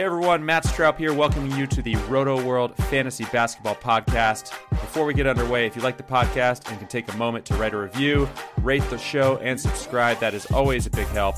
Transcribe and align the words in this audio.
Hey 0.00 0.06
everyone, 0.06 0.42
Matt 0.46 0.64
Straub 0.64 0.96
here, 0.96 1.12
welcoming 1.12 1.54
you 1.58 1.66
to 1.66 1.82
the 1.82 1.92
Rotoworld 1.92 2.74
Fantasy 2.88 3.26
Basketball 3.26 3.74
Podcast. 3.74 4.52
Before 4.70 5.04
we 5.04 5.12
get 5.12 5.26
underway, 5.26 5.66
if 5.66 5.76
you 5.76 5.82
like 5.82 5.98
the 5.98 6.02
podcast 6.02 6.70
and 6.70 6.78
can 6.78 6.88
take 6.88 7.12
a 7.12 7.16
moment 7.18 7.44
to 7.44 7.54
write 7.56 7.74
a 7.74 7.76
review, 7.76 8.26
rate 8.62 8.82
the 8.88 8.96
show, 8.96 9.36
and 9.42 9.60
subscribe, 9.60 10.18
that 10.20 10.32
is 10.32 10.50
always 10.52 10.86
a 10.86 10.90
big 10.90 11.06
help. 11.08 11.36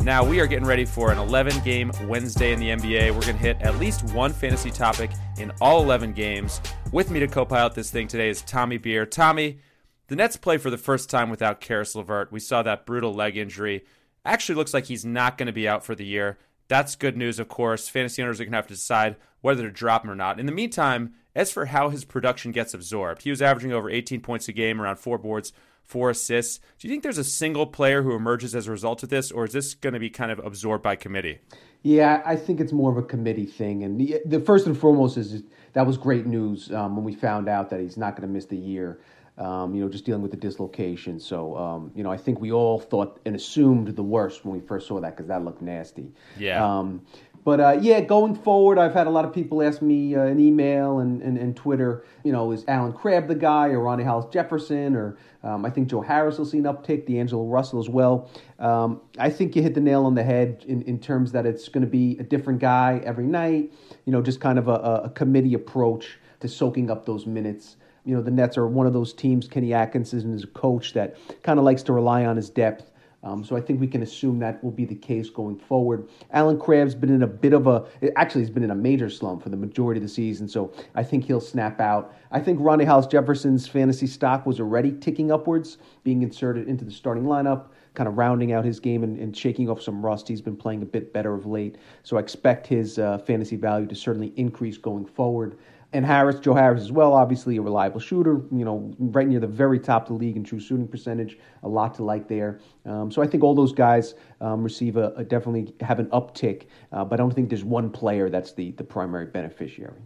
Now, 0.00 0.24
we 0.24 0.40
are 0.40 0.46
getting 0.46 0.66
ready 0.66 0.86
for 0.86 1.12
an 1.12 1.18
11 1.18 1.62
game 1.62 1.92
Wednesday 2.06 2.54
in 2.54 2.58
the 2.58 2.70
NBA. 2.70 3.10
We're 3.10 3.20
going 3.20 3.36
to 3.36 3.42
hit 3.42 3.60
at 3.60 3.76
least 3.76 4.02
one 4.14 4.32
fantasy 4.32 4.70
topic 4.70 5.10
in 5.36 5.52
all 5.60 5.82
11 5.82 6.14
games. 6.14 6.62
With 6.92 7.10
me 7.10 7.20
to 7.20 7.28
co 7.28 7.44
pilot 7.44 7.74
this 7.74 7.90
thing 7.90 8.08
today 8.08 8.30
is 8.30 8.40
Tommy 8.40 8.78
Beer. 8.78 9.04
Tommy, 9.04 9.58
the 10.06 10.16
Nets 10.16 10.38
play 10.38 10.56
for 10.56 10.70
the 10.70 10.78
first 10.78 11.10
time 11.10 11.28
without 11.28 11.60
Caris 11.60 11.94
LeVert. 11.94 12.32
We 12.32 12.40
saw 12.40 12.62
that 12.62 12.86
brutal 12.86 13.12
leg 13.12 13.36
injury. 13.36 13.84
Actually, 14.24 14.54
looks 14.54 14.72
like 14.72 14.86
he's 14.86 15.04
not 15.04 15.36
going 15.36 15.48
to 15.48 15.52
be 15.52 15.68
out 15.68 15.84
for 15.84 15.94
the 15.94 16.06
year. 16.06 16.38
That's 16.70 16.94
good 16.94 17.16
news, 17.16 17.40
of 17.40 17.48
course. 17.48 17.88
Fantasy 17.88 18.22
owners 18.22 18.38
are 18.38 18.44
going 18.44 18.52
to 18.52 18.58
have 18.58 18.68
to 18.68 18.74
decide 18.74 19.16
whether 19.40 19.64
to 19.64 19.72
drop 19.72 20.04
him 20.04 20.10
or 20.12 20.14
not. 20.14 20.38
In 20.38 20.46
the 20.46 20.52
meantime, 20.52 21.14
as 21.34 21.50
for 21.50 21.66
how 21.66 21.88
his 21.88 22.04
production 22.04 22.52
gets 22.52 22.72
absorbed, 22.72 23.22
he 23.22 23.30
was 23.30 23.42
averaging 23.42 23.72
over 23.72 23.90
18 23.90 24.20
points 24.20 24.46
a 24.46 24.52
game, 24.52 24.80
around 24.80 25.00
four 25.00 25.18
boards, 25.18 25.52
four 25.82 26.10
assists. 26.10 26.60
Do 26.78 26.86
you 26.86 26.92
think 26.92 27.02
there's 27.02 27.18
a 27.18 27.24
single 27.24 27.66
player 27.66 28.04
who 28.04 28.14
emerges 28.14 28.54
as 28.54 28.68
a 28.68 28.70
result 28.70 29.02
of 29.02 29.08
this, 29.08 29.32
or 29.32 29.46
is 29.46 29.52
this 29.52 29.74
going 29.74 29.94
to 29.94 29.98
be 29.98 30.10
kind 30.10 30.30
of 30.30 30.38
absorbed 30.38 30.84
by 30.84 30.94
committee? 30.94 31.40
Yeah, 31.82 32.22
I 32.24 32.36
think 32.36 32.60
it's 32.60 32.72
more 32.72 32.92
of 32.92 32.98
a 32.98 33.02
committee 33.02 33.46
thing. 33.46 33.82
And 33.82 33.98
the, 33.98 34.20
the 34.24 34.38
first 34.38 34.68
and 34.68 34.78
foremost 34.78 35.16
is 35.16 35.42
that 35.72 35.88
was 35.88 35.98
great 35.98 36.26
news 36.26 36.70
um, 36.70 36.94
when 36.94 37.04
we 37.04 37.14
found 37.14 37.48
out 37.48 37.70
that 37.70 37.80
he's 37.80 37.96
not 37.96 38.14
going 38.14 38.28
to 38.28 38.32
miss 38.32 38.46
the 38.46 38.56
year 38.56 39.00
um, 39.38 39.74
you 39.74 39.82
know, 39.82 39.88
just 39.88 40.04
dealing 40.04 40.22
with 40.22 40.30
the 40.30 40.36
dislocation. 40.36 41.18
So, 41.18 41.56
um, 41.56 41.92
you 41.94 42.02
know, 42.02 42.10
I 42.10 42.16
think 42.16 42.40
we 42.40 42.52
all 42.52 42.78
thought 42.78 43.20
and 43.24 43.34
assumed 43.34 43.88
the 43.88 44.02
worst 44.02 44.44
when 44.44 44.60
we 44.60 44.66
first 44.66 44.86
saw 44.86 45.00
that 45.00 45.16
because 45.16 45.28
that 45.28 45.44
looked 45.44 45.62
nasty. 45.62 46.12
Yeah. 46.38 46.64
Um, 46.64 47.02
but 47.42 47.58
uh, 47.58 47.78
yeah, 47.80 48.00
going 48.00 48.34
forward, 48.34 48.78
I've 48.78 48.92
had 48.92 49.06
a 49.06 49.10
lot 49.10 49.24
of 49.24 49.32
people 49.32 49.62
ask 49.62 49.80
me 49.80 50.14
uh, 50.14 50.24
an 50.24 50.38
email 50.40 50.98
and, 50.98 51.22
and, 51.22 51.38
and, 51.38 51.56
Twitter, 51.56 52.04
you 52.22 52.32
know, 52.32 52.52
is 52.52 52.64
Allen 52.68 52.92
Crabbe 52.92 53.28
the 53.28 53.34
guy 53.34 53.68
or 53.68 53.78
Rondae 53.78 54.04
Hollis 54.04 54.26
Jefferson 54.30 54.94
or 54.94 55.16
um, 55.42 55.64
I 55.64 55.70
think 55.70 55.88
Joe 55.88 56.02
Harris 56.02 56.36
will 56.36 56.44
see 56.44 56.58
an 56.58 56.64
uptick, 56.64 57.06
D'Angelo 57.06 57.46
Russell 57.46 57.80
as 57.80 57.88
well. 57.88 58.28
Um, 58.58 59.00
I 59.18 59.30
think 59.30 59.56
you 59.56 59.62
hit 59.62 59.74
the 59.74 59.80
nail 59.80 60.04
on 60.04 60.14
the 60.14 60.22
head 60.22 60.66
in, 60.68 60.82
in 60.82 60.98
terms 60.98 61.32
that 61.32 61.46
it's 61.46 61.68
going 61.68 61.84
to 61.84 61.90
be 61.90 62.18
a 62.18 62.22
different 62.22 62.58
guy 62.58 63.00
every 63.04 63.26
night, 63.26 63.72
you 64.04 64.12
know, 64.12 64.20
just 64.20 64.40
kind 64.40 64.58
of 64.58 64.68
a, 64.68 65.02
a 65.04 65.10
committee 65.10 65.54
approach 65.54 66.18
to 66.40 66.48
soaking 66.48 66.90
up 66.90 67.06
those 67.06 67.24
minutes 67.24 67.76
you 68.10 68.16
know 68.16 68.22
the 68.22 68.30
Nets 68.30 68.58
are 68.58 68.66
one 68.66 68.88
of 68.88 68.92
those 68.92 69.12
teams. 69.12 69.46
Kenny 69.46 69.72
Atkinson 69.72 70.34
is 70.34 70.42
a 70.42 70.48
coach 70.48 70.94
that 70.94 71.16
kind 71.44 71.60
of 71.60 71.64
likes 71.64 71.84
to 71.84 71.92
rely 71.92 72.26
on 72.26 72.34
his 72.34 72.50
depth. 72.50 72.90
Um, 73.22 73.44
so 73.44 73.54
I 73.54 73.60
think 73.60 73.80
we 73.80 73.86
can 73.86 74.02
assume 74.02 74.38
that 74.40 74.64
will 74.64 74.72
be 74.72 74.84
the 74.84 74.96
case 74.96 75.30
going 75.30 75.58
forward. 75.58 76.08
Allen 76.32 76.58
Crabbe's 76.58 76.94
been 76.94 77.12
in 77.12 77.22
a 77.22 77.26
bit 77.26 77.52
of 77.52 77.66
a, 77.66 77.84
actually, 78.16 78.40
he's 78.40 78.50
been 78.50 78.64
in 78.64 78.70
a 78.70 78.74
major 78.74 79.10
slump 79.10 79.42
for 79.42 79.50
the 79.50 79.58
majority 79.58 79.98
of 79.98 80.02
the 80.02 80.08
season, 80.08 80.48
so 80.48 80.72
I 80.94 81.04
think 81.04 81.24
he'll 81.24 81.40
snap 81.40 81.80
out. 81.80 82.16
I 82.32 82.40
think 82.40 82.58
Rondae 82.58 82.86
Hollis 82.86 83.06
Jefferson's 83.06 83.68
fantasy 83.68 84.06
stock 84.06 84.46
was 84.46 84.58
already 84.58 84.90
ticking 84.90 85.30
upwards, 85.30 85.78
being 86.02 86.22
inserted 86.22 86.66
into 86.66 86.84
the 86.84 86.90
starting 86.90 87.24
lineup, 87.24 87.66
kind 87.92 88.08
of 88.08 88.16
rounding 88.16 88.52
out 88.52 88.64
his 88.64 88.80
game 88.80 89.04
and, 89.04 89.18
and 89.18 89.36
shaking 89.36 89.68
off 89.68 89.82
some 89.82 90.04
rust. 90.04 90.26
He's 90.26 90.40
been 90.40 90.56
playing 90.56 90.80
a 90.80 90.86
bit 90.86 91.12
better 91.12 91.34
of 91.34 91.44
late, 91.44 91.76
so 92.02 92.16
I 92.16 92.20
expect 92.20 92.66
his 92.66 92.98
uh, 92.98 93.18
fantasy 93.18 93.56
value 93.56 93.86
to 93.86 93.94
certainly 93.94 94.32
increase 94.36 94.78
going 94.78 95.04
forward 95.04 95.58
and 95.92 96.06
Harris, 96.06 96.38
Joe 96.38 96.54
Harris 96.54 96.80
as 96.82 96.92
well, 96.92 97.14
obviously 97.14 97.56
a 97.56 97.62
reliable 97.62 98.00
shooter, 98.00 98.42
you 98.52 98.64
know, 98.64 98.94
right 98.98 99.26
near 99.26 99.40
the 99.40 99.46
very 99.46 99.78
top 99.78 100.02
of 100.02 100.08
the 100.08 100.14
league 100.14 100.36
in 100.36 100.44
true 100.44 100.60
shooting 100.60 100.86
percentage, 100.86 101.38
a 101.62 101.68
lot 101.68 101.94
to 101.94 102.04
like 102.04 102.28
there. 102.28 102.60
Um, 102.86 103.10
so 103.10 103.22
I 103.22 103.26
think 103.26 103.42
all 103.42 103.54
those 103.54 103.72
guys 103.72 104.14
um, 104.40 104.62
receive 104.62 104.96
a, 104.96 105.12
a, 105.16 105.24
definitely 105.24 105.74
have 105.80 105.98
an 105.98 106.06
uptick, 106.06 106.66
uh, 106.92 107.04
but 107.04 107.18
I 107.18 107.22
don't 107.22 107.34
think 107.34 107.48
there's 107.48 107.64
one 107.64 107.90
player 107.90 108.30
that's 108.30 108.52
the, 108.52 108.70
the 108.72 108.84
primary 108.84 109.26
beneficiary. 109.26 110.00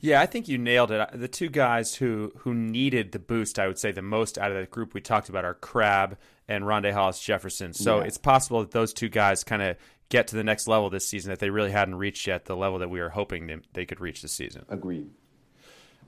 Yeah, 0.00 0.20
I 0.20 0.26
think 0.26 0.46
you 0.46 0.58
nailed 0.58 0.92
it. 0.92 1.08
The 1.12 1.26
two 1.26 1.48
guys 1.48 1.96
who 1.96 2.32
who 2.38 2.54
needed 2.54 3.10
the 3.10 3.18
boost, 3.18 3.58
I 3.58 3.66
would 3.66 3.80
say, 3.80 3.90
the 3.90 4.00
most 4.00 4.38
out 4.38 4.52
of 4.52 4.56
that 4.56 4.70
group 4.70 4.94
we 4.94 5.00
talked 5.00 5.28
about 5.28 5.44
are 5.44 5.54
Crabbe 5.54 6.16
and 6.46 6.62
Rondae 6.62 6.92
Hollis 6.92 7.20
Jefferson. 7.20 7.72
So 7.72 7.98
yeah. 7.98 8.04
it's 8.04 8.16
possible 8.16 8.60
that 8.60 8.70
those 8.70 8.92
two 8.92 9.08
guys 9.08 9.42
kind 9.42 9.60
of 9.60 9.76
get 10.08 10.28
to 10.28 10.36
the 10.36 10.44
next 10.44 10.68
level 10.68 10.88
this 10.88 11.06
season 11.06 11.30
that 11.30 11.40
they 11.40 11.50
really 11.50 11.70
hadn't 11.70 11.96
reached 11.96 12.26
yet, 12.26 12.44
the 12.44 12.56
level 12.56 12.78
that 12.78 12.90
we 12.90 13.00
were 13.00 13.10
hoping 13.10 13.46
they, 13.46 13.56
they 13.72 13.84
could 13.84 14.00
reach 14.00 14.22
this 14.22 14.32
season. 14.32 14.64
Agreed. 14.68 15.10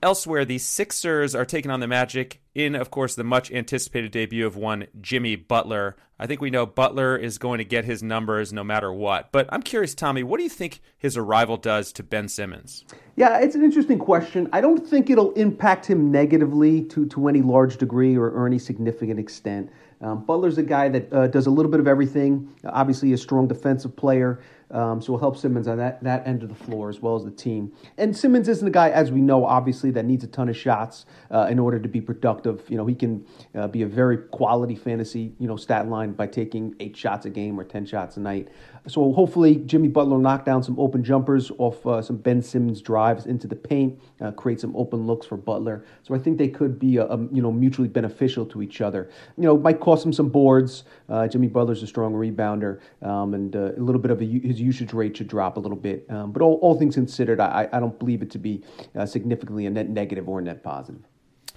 Elsewhere, 0.02 0.46
the 0.46 0.56
Sixers 0.56 1.34
are 1.34 1.44
taking 1.44 1.70
on 1.70 1.80
the 1.80 1.86
Magic 1.86 2.40
in, 2.54 2.74
of 2.74 2.90
course, 2.90 3.14
the 3.14 3.24
much 3.24 3.52
anticipated 3.52 4.10
debut 4.10 4.46
of 4.46 4.56
one 4.56 4.86
Jimmy 4.98 5.36
Butler. 5.36 5.94
I 6.18 6.26
think 6.26 6.40
we 6.40 6.48
know 6.48 6.64
Butler 6.64 7.16
is 7.16 7.36
going 7.36 7.58
to 7.58 7.64
get 7.64 7.84
his 7.84 8.02
numbers 8.02 8.50
no 8.50 8.64
matter 8.64 8.90
what. 8.90 9.30
But 9.30 9.46
I'm 9.50 9.62
curious, 9.62 9.94
Tommy, 9.94 10.22
what 10.22 10.38
do 10.38 10.44
you 10.44 10.48
think 10.48 10.80
his 10.96 11.18
arrival 11.18 11.58
does 11.58 11.92
to 11.92 12.02
Ben 12.02 12.28
Simmons? 12.28 12.84
Yeah, 13.16 13.40
it's 13.40 13.54
an 13.54 13.62
interesting 13.62 13.98
question. 13.98 14.48
I 14.54 14.62
don't 14.62 14.86
think 14.86 15.10
it'll 15.10 15.32
impact 15.32 15.84
him 15.84 16.10
negatively 16.10 16.82
to, 16.84 17.04
to 17.06 17.28
any 17.28 17.42
large 17.42 17.76
degree 17.76 18.16
or, 18.16 18.30
or 18.30 18.46
any 18.46 18.58
significant 18.58 19.20
extent. 19.20 19.70
Um, 20.00 20.24
Butler's 20.24 20.56
a 20.56 20.62
guy 20.62 20.88
that 20.88 21.12
uh, 21.12 21.26
does 21.26 21.46
a 21.46 21.50
little 21.50 21.70
bit 21.70 21.80
of 21.80 21.86
everything. 21.86 22.50
Obviously, 22.64 23.12
a 23.12 23.18
strong 23.18 23.48
defensive 23.48 23.94
player. 23.96 24.40
Um, 24.70 25.00
so 25.00 25.12
will 25.12 25.18
help 25.18 25.36
Simmons 25.36 25.66
on 25.66 25.78
that, 25.78 26.02
that 26.04 26.26
end 26.26 26.42
of 26.42 26.48
the 26.48 26.54
floor 26.54 26.88
as 26.88 27.00
well 27.00 27.16
as 27.16 27.24
the 27.24 27.30
team. 27.30 27.72
And 27.98 28.16
Simmons 28.16 28.48
isn't 28.48 28.66
a 28.66 28.70
guy, 28.70 28.90
as 28.90 29.10
we 29.10 29.20
know, 29.20 29.44
obviously, 29.44 29.90
that 29.92 30.04
needs 30.04 30.22
a 30.24 30.28
ton 30.28 30.48
of 30.48 30.56
shots 30.56 31.06
uh, 31.30 31.48
in 31.50 31.58
order 31.58 31.78
to 31.80 31.88
be 31.88 32.00
productive. 32.00 32.62
You 32.68 32.76
know, 32.76 32.86
he 32.86 32.94
can 32.94 33.26
uh, 33.54 33.68
be 33.68 33.82
a 33.82 33.86
very 33.86 34.18
quality 34.18 34.76
fantasy, 34.76 35.34
you 35.38 35.48
know, 35.48 35.56
stat 35.56 35.88
line 35.88 36.12
by 36.12 36.26
taking 36.26 36.74
eight 36.80 36.96
shots 36.96 37.26
a 37.26 37.30
game 37.30 37.58
or 37.58 37.64
10 37.64 37.86
shots 37.86 38.16
a 38.16 38.20
night. 38.20 38.48
So 38.86 39.12
hopefully 39.12 39.56
Jimmy 39.56 39.88
Butler 39.88 40.16
will 40.16 40.22
knock 40.22 40.44
down 40.44 40.62
some 40.62 40.78
open 40.78 41.04
jumpers 41.04 41.50
off 41.58 41.86
uh, 41.86 42.00
some 42.00 42.16
Ben 42.16 42.40
Simmons 42.40 42.80
drives 42.80 43.26
into 43.26 43.46
the 43.46 43.56
paint, 43.56 44.00
uh, 44.20 44.30
create 44.32 44.60
some 44.60 44.74
open 44.74 45.06
looks 45.06 45.26
for 45.26 45.36
Butler. 45.36 45.84
So 46.02 46.14
I 46.14 46.18
think 46.18 46.38
they 46.38 46.48
could 46.48 46.78
be, 46.78 46.96
a, 46.96 47.06
a, 47.06 47.18
you 47.32 47.42
know, 47.42 47.52
mutually 47.52 47.88
beneficial 47.88 48.46
to 48.46 48.62
each 48.62 48.80
other. 48.80 49.10
You 49.36 49.44
know, 49.44 49.58
might 49.58 49.80
cost 49.80 50.04
him 50.04 50.12
some 50.12 50.28
boards. 50.28 50.84
Uh, 51.08 51.28
Jimmy 51.28 51.48
Butler's 51.48 51.82
a 51.82 51.86
strong 51.86 52.14
rebounder, 52.14 52.80
um, 53.02 53.34
and 53.34 53.54
uh, 53.54 53.72
a 53.76 53.80
little 53.80 54.00
bit 54.00 54.10
of 54.10 54.22
a, 54.22 54.24
his 54.24 54.59
usage 54.60 54.92
rate 54.92 55.16
should 55.16 55.28
drop 55.28 55.56
a 55.56 55.60
little 55.60 55.76
bit. 55.76 56.06
Um, 56.10 56.32
but 56.32 56.42
all, 56.42 56.54
all 56.62 56.78
things 56.78 56.94
considered, 56.94 57.40
I, 57.40 57.68
I 57.72 57.80
don't 57.80 57.98
believe 57.98 58.22
it 58.22 58.30
to 58.32 58.38
be 58.38 58.62
uh, 58.94 59.06
significantly 59.06 59.66
a 59.66 59.70
net 59.70 59.88
negative 59.88 60.28
or 60.28 60.40
net 60.40 60.62
positive. 60.62 61.02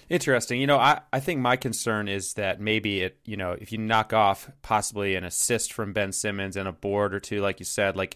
Interesting. 0.10 0.60
You 0.60 0.68
know, 0.68 0.78
I, 0.78 1.02
I 1.12 1.20
think 1.20 1.40
my 1.40 1.56
concern 1.56 2.08
is 2.08 2.34
that 2.34 2.60
maybe 2.60 3.02
it, 3.02 3.18
you 3.26 3.38
know, 3.38 3.54
if 3.54 3.72
you 3.72 3.78
knock 3.78 4.14
off 4.14 4.50
possibly 4.62 5.16
an 5.16 5.24
assist 5.24 5.74
from 5.74 5.94
Ben 5.94 6.12
Simmons 6.12 6.58
and 6.58 6.68
a 6.68 6.74
board 6.74 7.14
or 7.14 7.20
two, 7.20 7.42
like 7.42 7.60
you 7.60 7.66
said, 7.66 7.96
like 7.96 8.16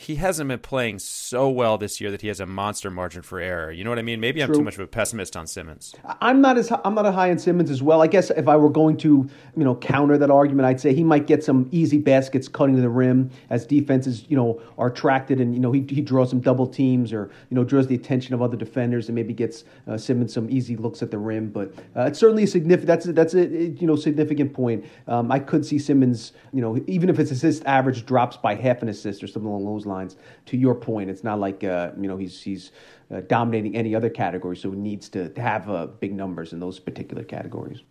he 0.00 0.14
hasn't 0.14 0.46
been 0.46 0.60
playing 0.60 1.00
so 1.00 1.50
well 1.50 1.76
this 1.76 2.00
year 2.00 2.12
that 2.12 2.20
he 2.20 2.28
has 2.28 2.38
a 2.38 2.46
monster 2.46 2.88
margin 2.88 3.20
for 3.20 3.40
error. 3.40 3.72
You 3.72 3.82
know 3.82 3.90
what 3.90 3.98
I 3.98 4.02
mean? 4.02 4.20
Maybe 4.20 4.40
I'm 4.40 4.54
too 4.54 4.62
much 4.62 4.74
of 4.74 4.80
a 4.80 4.86
pessimist 4.86 5.36
on 5.36 5.48
Simmons. 5.48 5.92
I'm 6.20 6.40
not 6.40 6.56
as 6.56 6.72
I'm 6.84 6.94
not 6.94 7.04
a 7.04 7.10
high 7.10 7.32
on 7.32 7.38
Simmons 7.40 7.68
as 7.68 7.82
well. 7.82 8.00
I 8.00 8.06
guess 8.06 8.30
if 8.30 8.46
I 8.46 8.54
were 8.54 8.70
going 8.70 8.96
to 8.98 9.28
you 9.56 9.64
know 9.64 9.74
counter 9.74 10.16
that 10.16 10.30
argument, 10.30 10.66
I'd 10.66 10.80
say 10.80 10.94
he 10.94 11.02
might 11.02 11.26
get 11.26 11.42
some 11.42 11.68
easy 11.72 11.98
baskets 11.98 12.46
cutting 12.46 12.76
to 12.76 12.80
the 12.80 12.88
rim 12.88 13.28
as 13.50 13.66
defenses 13.66 14.24
you 14.28 14.36
know 14.36 14.62
are 14.78 14.86
attracted 14.86 15.40
and 15.40 15.52
you 15.52 15.58
know 15.58 15.72
he 15.72 15.84
he 15.88 16.00
draws 16.00 16.30
some 16.30 16.38
double 16.38 16.68
teams 16.68 17.12
or 17.12 17.28
you 17.50 17.56
know 17.56 17.64
draws 17.64 17.88
the 17.88 17.96
attention 17.96 18.34
of 18.34 18.40
other 18.40 18.56
defenders 18.56 19.08
and 19.08 19.16
maybe 19.16 19.34
gets 19.34 19.64
uh, 19.88 19.98
Simmons 19.98 20.32
some 20.32 20.48
easy 20.48 20.76
looks 20.76 21.02
at 21.02 21.10
the 21.10 21.18
rim. 21.18 21.50
But 21.50 21.74
uh, 21.96 22.02
it's 22.02 22.20
certainly 22.20 22.44
a 22.44 22.46
significant 22.46 22.86
that's 22.86 23.06
a, 23.08 23.12
that's 23.12 23.34
a 23.34 23.48
you 23.48 23.88
know 23.88 23.96
significant 23.96 24.54
point. 24.54 24.84
Um, 25.08 25.32
I 25.32 25.40
could 25.40 25.66
see 25.66 25.80
Simmons 25.80 26.34
you 26.52 26.60
know 26.60 26.78
even 26.86 27.10
if 27.10 27.16
his 27.16 27.32
assist 27.32 27.64
average 27.64 28.06
drops 28.06 28.36
by 28.36 28.54
half 28.54 28.80
an 28.80 28.88
assist 28.88 29.24
or 29.24 29.26
something 29.26 29.50
along 29.50 29.64
those 29.64 29.87
lines. 29.88 30.16
To 30.46 30.56
your 30.56 30.74
point, 30.74 31.10
it's 31.10 31.24
not 31.24 31.40
like 31.40 31.64
uh, 31.64 31.90
you 32.00 32.08
know 32.08 32.16
he's 32.16 32.40
he's 32.40 32.70
uh, 33.10 33.20
dominating 33.26 33.76
any 33.76 33.94
other 33.94 34.10
category, 34.10 34.56
so 34.56 34.70
he 34.70 34.76
needs 34.76 35.08
to 35.10 35.32
have 35.36 35.68
uh, 35.68 35.86
big 35.86 36.14
numbers 36.14 36.52
in 36.52 36.60
those 36.60 36.78
particular 36.78 37.24
categories. 37.24 37.82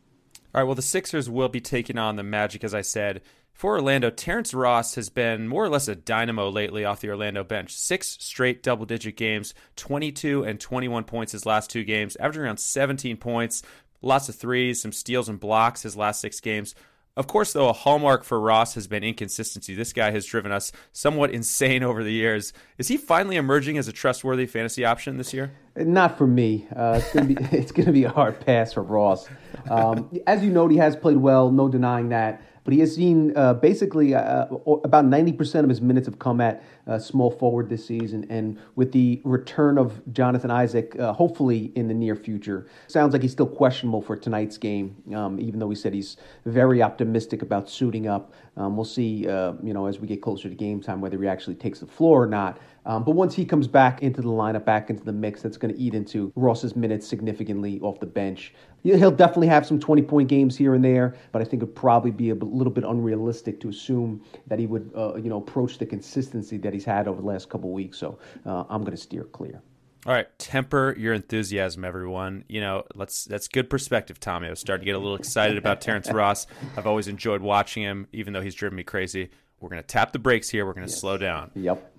All 0.53 0.61
right. 0.61 0.63
Well, 0.63 0.75
the 0.75 0.81
Sixers 0.81 1.29
will 1.29 1.49
be 1.49 1.61
taking 1.61 1.97
on 1.97 2.15
the 2.15 2.23
Magic, 2.23 2.63
as 2.63 2.73
I 2.73 2.81
said. 2.81 3.21
For 3.57 3.73
Orlando, 3.73 4.11
Terrence 4.11 4.53
Ross 4.53 4.93
has 4.95 5.09
been 5.09 5.47
more 5.47 5.65
or 5.65 5.69
less 5.69 5.87
a 5.87 5.95
dynamo 5.95 6.49
lately 6.49 6.85
off 6.85 7.01
the 7.01 7.09
Orlando 7.09 7.43
bench. 7.43 7.75
Six 7.75 8.17
straight 8.19 8.61
double 8.61 8.85
digit 8.85 9.17
games, 9.17 9.55
22 9.77 10.43
and 10.43 10.59
21 10.59 11.05
points 11.05 11.31
his 11.31 11.43
last 11.47 11.71
two 11.71 11.83
games, 11.83 12.15
averaging 12.17 12.43
around 12.43 12.59
17 12.59 13.17
points, 13.17 13.63
lots 14.03 14.29
of 14.29 14.35
threes, 14.35 14.79
some 14.79 14.91
steals 14.91 15.27
and 15.27 15.39
blocks 15.39 15.81
his 15.81 15.97
last 15.97 16.21
six 16.21 16.39
games. 16.39 16.75
Of 17.17 17.25
course, 17.25 17.51
though, 17.51 17.67
a 17.67 17.73
hallmark 17.73 18.23
for 18.23 18.39
Ross 18.39 18.75
has 18.75 18.85
been 18.85 19.03
inconsistency. 19.03 19.73
This 19.73 19.91
guy 19.91 20.11
has 20.11 20.23
driven 20.23 20.51
us 20.51 20.71
somewhat 20.91 21.31
insane 21.33 21.81
over 21.81 22.03
the 22.03 22.11
years. 22.11 22.53
Is 22.77 22.89
he 22.89 22.95
finally 22.95 23.37
emerging 23.37 23.79
as 23.79 23.87
a 23.87 23.91
trustworthy 23.91 24.45
fantasy 24.45 24.85
option 24.85 25.17
this 25.17 25.33
year? 25.33 25.51
Not 25.75 26.15
for 26.15 26.27
me. 26.27 26.67
Uh, 26.75 27.01
it's 27.03 27.15
it's 27.53 27.71
gonna 27.71 27.91
be 27.91 28.03
a 28.03 28.09
hard 28.11 28.39
pass 28.39 28.71
for 28.73 28.83
Ross. 28.83 29.27
Um, 29.67 30.11
as 30.27 30.43
you 30.43 30.51
note, 30.51 30.69
he 30.69 30.77
has 30.77 30.95
played 30.95 31.17
well, 31.17 31.49
no 31.49 31.67
denying 31.67 32.09
that 32.09 32.39
but 32.67 32.73
he 32.73 32.81
has 32.81 32.93
seen 32.93 33.31
uh, 33.37 33.53
basically 33.53 34.13
uh, 34.13 34.45
about 34.83 35.05
90% 35.05 35.63
of 35.63 35.69
his 35.69 35.79
minutes 35.79 36.05
have 36.05 36.19
come 36.19 36.41
at 36.41 36.61
uh, 36.85 36.99
small 36.99 37.31
forward 37.31 37.69
this 37.69 37.85
season. 37.85 38.27
And 38.29 38.59
with 38.75 38.91
the 38.91 39.21
return 39.23 39.77
of 39.77 40.01
Jonathan 40.11 40.51
Isaac, 40.51 40.93
uh, 40.99 41.13
hopefully 41.13 41.71
in 41.75 41.87
the 41.87 41.93
near 41.93 42.13
future, 42.13 42.67
sounds 42.87 43.13
like 43.13 43.21
he's 43.21 43.31
still 43.31 43.47
questionable 43.47 44.01
for 44.01 44.17
tonight's 44.17 44.57
game, 44.57 45.01
um, 45.15 45.39
even 45.39 45.61
though 45.61 45.69
he 45.69 45.77
said 45.77 45.93
he's 45.93 46.17
very 46.43 46.83
optimistic 46.83 47.41
about 47.41 47.69
suiting 47.69 48.05
up. 48.05 48.33
Um, 48.57 48.75
we'll 48.75 48.83
see, 48.83 49.29
uh, 49.29 49.53
you 49.63 49.73
know, 49.73 49.85
as 49.85 49.99
we 49.99 50.07
get 50.07 50.21
closer 50.21 50.49
to 50.49 50.55
game 50.55 50.81
time, 50.81 50.99
whether 50.99 51.17
he 51.21 51.29
actually 51.29 51.55
takes 51.55 51.79
the 51.79 51.87
floor 51.87 52.23
or 52.23 52.27
not. 52.27 52.59
Um, 52.87 53.03
but 53.03 53.11
once 53.11 53.35
he 53.35 53.43
comes 53.43 53.67
back 53.67 54.01
into 54.01 54.21
the 54.21 54.29
lineup, 54.29 54.63
back 54.63 54.89
into 54.89 55.03
the 55.03 55.11
mix, 55.11 55.41
that's 55.41 55.57
going 55.57 55.73
to 55.73 55.79
eat 55.79 55.93
into 55.93 56.31
Ross's 56.35 56.75
minutes 56.75 57.05
significantly 57.05 57.81
off 57.81 57.99
the 57.99 58.05
bench. 58.05 58.53
He'll 58.81 59.11
definitely 59.11 59.47
have 59.47 59.65
some 59.65 59.77
20 59.77 60.01
point 60.03 60.29
games 60.29 60.55
here 60.55 60.73
and 60.73 60.83
there, 60.83 61.15
but 61.33 61.41
I 61.41 61.45
think 61.45 61.61
it'd 61.61 61.75
probably 61.75 62.11
be 62.11 62.29
a 62.29 62.35
little 62.35 62.71
bit 62.71 62.85
unrealistic 62.85 63.59
to 63.59 63.69
assume 63.69 64.23
that 64.47 64.57
he 64.57 64.67
would, 64.67 64.89
uh, 64.95 65.15
you 65.15 65.29
know, 65.29 65.37
approach 65.37 65.77
the 65.77 65.85
consistency 65.85 66.57
that 66.57 66.73
he's 66.73 66.85
had 66.85 67.09
over 67.09 67.21
the 67.21 67.27
last 67.27 67.49
couple 67.49 67.71
weeks. 67.71 67.97
So 67.97 68.17
uh, 68.45 68.63
I'm 68.69 68.81
going 68.81 68.95
to 68.95 69.01
steer 69.01 69.25
clear. 69.25 69.61
All 70.05 70.13
right, 70.13 70.27
temper 70.39 70.95
your 70.97 71.13
enthusiasm, 71.13 71.83
everyone. 71.83 72.45
You 72.47 72.61
know, 72.61 72.85
let's 72.95 73.25
that's 73.25 73.49
good 73.49 73.69
perspective, 73.69 74.21
Tommy. 74.21 74.47
I 74.47 74.51
was 74.51 74.61
starting 74.61 74.83
to 74.83 74.85
get 74.85 74.95
a 74.95 74.99
little 74.99 75.17
excited 75.17 75.57
about 75.57 75.81
Terrence 75.81 76.09
Ross. 76.09 76.47
I've 76.77 76.87
always 76.87 77.09
enjoyed 77.09 77.41
watching 77.41 77.83
him, 77.83 78.07
even 78.13 78.31
though 78.31 78.41
he's 78.41 78.55
driven 78.55 78.77
me 78.77 78.83
crazy. 78.83 79.29
We're 79.59 79.69
going 79.69 79.81
to 79.81 79.87
tap 79.87 80.13
the 80.13 80.19
brakes 80.19 80.49
here. 80.49 80.65
We're 80.65 80.73
going 80.73 80.87
to 80.87 80.93
yes. 80.93 81.01
slow 81.01 81.17
down. 81.17 81.51
Yep. 81.55 81.96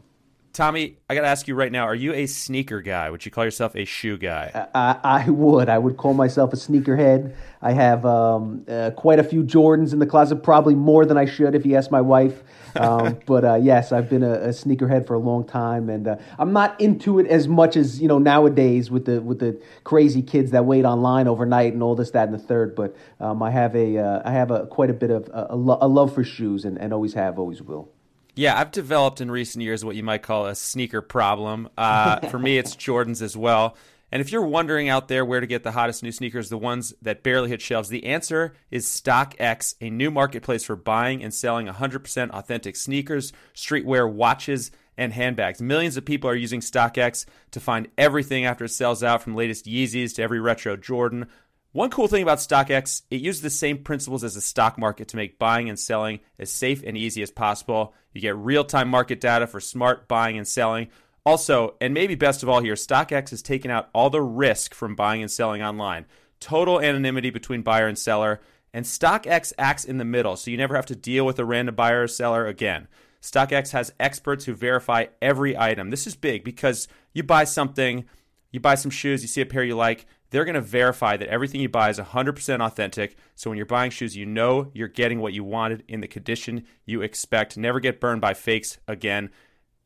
Tommy, 0.59 0.97
I 1.09 1.15
got 1.15 1.21
to 1.21 1.29
ask 1.29 1.47
you 1.47 1.55
right 1.55 1.71
now: 1.71 1.85
Are 1.85 1.95
you 1.95 2.13
a 2.13 2.27
sneaker 2.27 2.83
guy? 2.83 3.11
Would 3.11 3.25
you 3.25 3.31
call 3.31 3.45
yourself 3.45 3.77
a 3.77 3.85
shoe 3.85 4.19
guy? 4.19 4.67
I, 4.75 4.99
I 5.05 5.31
would. 5.31 5.69
I 5.69 5.79
would 5.79 5.97
call 5.97 6.15
myself 6.15 6.53
a 6.53 6.57
sneakerhead. 6.57 7.33
I 7.63 7.71
have 7.71 8.05
um, 8.05 8.65
uh, 8.67 8.91
quite 8.97 9.21
a 9.21 9.23
few 9.23 9.45
Jordans 9.45 9.93
in 9.93 10.01
the 10.01 10.07
closet, 10.07 10.43
probably 10.43 10.75
more 10.75 11.07
than 11.07 11.17
I 11.17 11.27
should, 11.27 11.55
if 11.55 11.65
you 11.65 11.77
ask 11.77 11.93
my 11.93 12.01
wife. 12.01 12.43
Um, 12.75 13.21
but 13.27 13.45
uh, 13.45 13.55
yes, 13.55 13.93
I've 13.93 14.11
been 14.11 14.25
a, 14.25 14.33
a, 14.33 14.49
sneakerhead 14.49 15.07
for 15.07 15.15
a 15.15 15.21
long 15.21 15.47
time, 15.47 15.89
and 15.89 16.09
uh, 16.09 16.17
I'm 16.41 16.53
not 16.53 16.81
into 16.81 17.21
it 17.21 17.29
as 17.29 17.47
much 17.47 17.77
as 17.77 18.03
you 18.03 18.09
know 18.09 18.19
nowadays 18.19 18.91
with 18.91 19.05
the 19.05 19.21
with 19.21 19.39
the 19.39 19.63
crazy 19.85 20.23
kids 20.23 20.51
that 20.51 20.65
wait 20.65 20.85
online 20.85 21.29
overnight 21.29 21.73
and 21.73 21.85
all 21.85 21.95
this, 21.95 22.11
that, 22.11 22.27
and 22.27 22.35
the 22.35 22.43
third. 22.43 22.75
But 22.75 22.97
um, 23.21 23.45
I 23.45 23.53
have 23.53 23.77
a 23.77 23.97
uh, 23.97 24.23
I 24.25 24.33
have 24.33 24.51
a 24.51 24.67
quite 24.67 24.91
a 24.91 24.95
bit 24.95 25.13
of 25.13 25.29
a, 25.29 25.47
a, 25.51 25.57
lo- 25.57 25.79
a 25.81 25.87
love 25.87 26.13
for 26.13 26.25
shoes, 26.25 26.65
and, 26.65 26.77
and 26.79 26.93
always 26.93 27.15
have, 27.15 27.39
always 27.39 27.63
will. 27.63 27.93
Yeah, 28.39 28.57
I've 28.57 28.71
developed 28.71 29.21
in 29.21 29.33
recent 29.33 29.65
years 29.65 29.85
what 29.85 29.97
you 29.97 30.05
might 30.05 30.23
call 30.23 30.47
a 30.47 30.55
sneaker 30.55 31.03
problem. 31.03 31.69
Uh, 31.77 32.21
for 32.29 32.39
me, 32.39 32.57
it's 32.57 32.77
Jordans 32.77 33.21
as 33.21 33.37
well. 33.37 33.77
And 34.13 34.21
if 34.21 34.31
you're 34.31 34.47
wondering 34.47 34.89
out 34.89 35.09
there 35.09 35.25
where 35.25 35.41
to 35.41 35.47
get 35.49 35.65
the 35.65 35.73
hottest 35.73 36.05
new 36.05 36.13
sneakers, 36.13 36.49
the 36.49 36.57
ones 36.57 36.95
that 37.03 37.25
barely 37.25 37.49
hit 37.49 37.61
shelves, 37.61 37.89
the 37.89 38.07
answer 38.07 38.55
is 38.71 38.87
StockX, 38.87 39.75
a 39.81 39.91
new 39.91 40.13
marketplace 40.13 40.63
for 40.63 40.77
buying 40.77 41.21
and 41.21 41.35
selling 41.35 41.67
100% 41.67 42.31
authentic 42.31 42.77
sneakers, 42.77 43.33
streetwear, 43.57 44.09
watches, 44.09 44.71
and 44.97 45.13
handbags. 45.13 45.61
Millions 45.61 45.97
of 45.97 46.05
people 46.05 46.31
are 46.31 46.37
using 46.37 46.61
StockX 46.61 47.27
to 47.51 47.59
find 47.59 47.89
everything 47.99 48.45
after 48.45 48.67
it 48.67 48.71
sells 48.71 49.03
out, 49.03 49.21
from 49.21 49.35
latest 49.35 49.67
Yeezys 49.67 50.15
to 50.15 50.23
every 50.23 50.39
retro 50.39 50.77
Jordan. 50.77 51.27
One 51.73 51.91
cool 51.91 52.09
thing 52.09 52.23
about 52.23 52.39
StockX, 52.39 53.03
it 53.11 53.21
uses 53.21 53.43
the 53.43 53.51
same 53.51 53.85
principles 53.85 54.25
as 54.25 54.35
the 54.35 54.41
stock 54.41 54.79
market 54.79 55.09
to 55.09 55.17
make 55.17 55.39
buying 55.39 55.69
and 55.69 55.79
selling 55.79 56.21
as 56.39 56.51
safe 56.51 56.83
and 56.85 56.97
easy 56.97 57.23
as 57.23 57.31
possible. 57.31 57.95
You 58.15 58.23
get 58.23 58.37
real 58.37 58.65
time 58.65 58.89
market 58.89 59.21
data 59.21 59.47
for 59.47 59.61
smart 59.61 60.09
buying 60.09 60.39
and 60.39 60.49
selling. 60.49 60.89
Also, 61.27 61.75
and 61.79 61.93
maybe 61.93 62.15
best 62.15 62.43
of 62.43 62.49
all 62.49 62.63
here, 62.63 62.73
StockX 62.73 63.31
has 63.31 63.43
taken 63.43 63.71
out 63.71 63.91
all 63.95 64.09
the 64.09 64.23
risk 64.23 64.73
from 64.73 64.95
buying 64.95 65.21
and 65.21 65.31
selling 65.31 65.63
online. 65.63 66.07
Total 66.41 66.81
anonymity 66.81 67.29
between 67.29 67.61
buyer 67.61 67.87
and 67.87 67.99
seller. 67.99 68.41
And 68.73 68.87
StockX 68.87 69.53
acts 69.59 69.85
in 69.85 69.99
the 69.99 70.07
middle, 70.07 70.37
so 70.37 70.51
you 70.51 70.57
never 70.57 70.75
have 70.75 70.87
to 70.87 70.97
deal 70.97 71.27
with 71.27 71.39
a 71.39 71.45
random 71.45 71.75
buyer 71.75 72.05
or 72.05 72.09
seller 72.09 72.47
again. 72.47 72.89
StockX 73.21 73.73
has 73.73 73.93
experts 74.01 74.47
who 74.47 74.55
verify 74.55 75.07
every 75.21 75.57
item. 75.57 75.91
This 75.91 76.07
is 76.07 76.17
big 76.17 76.45
because 76.45 76.89
you 77.13 77.23
buy 77.23 77.45
something, 77.45 78.07
you 78.53 78.61
buy 78.61 78.75
some 78.75 78.91
shoes, 78.91 79.21
you 79.21 79.29
see 79.29 79.43
a 79.43 79.47
pair 79.47 79.65
you 79.65 79.77
like, 79.77 80.07
they're 80.31 80.45
going 80.45 80.55
to 80.55 80.61
verify 80.61 81.17
that 81.17 81.29
everything 81.29 81.61
you 81.61 81.69
buy 81.69 81.91
is 81.91 81.99
100% 81.99 82.65
authentic. 82.65 83.17
So 83.35 83.51
when 83.51 83.57
you're 83.57 83.67
buying 83.67 83.91
shoes, 83.91 84.17
you 84.17 84.27
know 84.27 84.71
you're 84.75 84.89
getting 84.89 85.21
what 85.21 85.33
you 85.33 85.45
wanted 85.45 85.85
in 85.89 86.01
the 86.01 86.09
condition 86.09 86.65
you 86.85 87.03
expect. 87.03 87.57
Never 87.57 87.81
get 87.81 88.01
burned 88.01 88.21
by 88.21 88.35
fakes 88.35 88.79
again. 88.87 89.31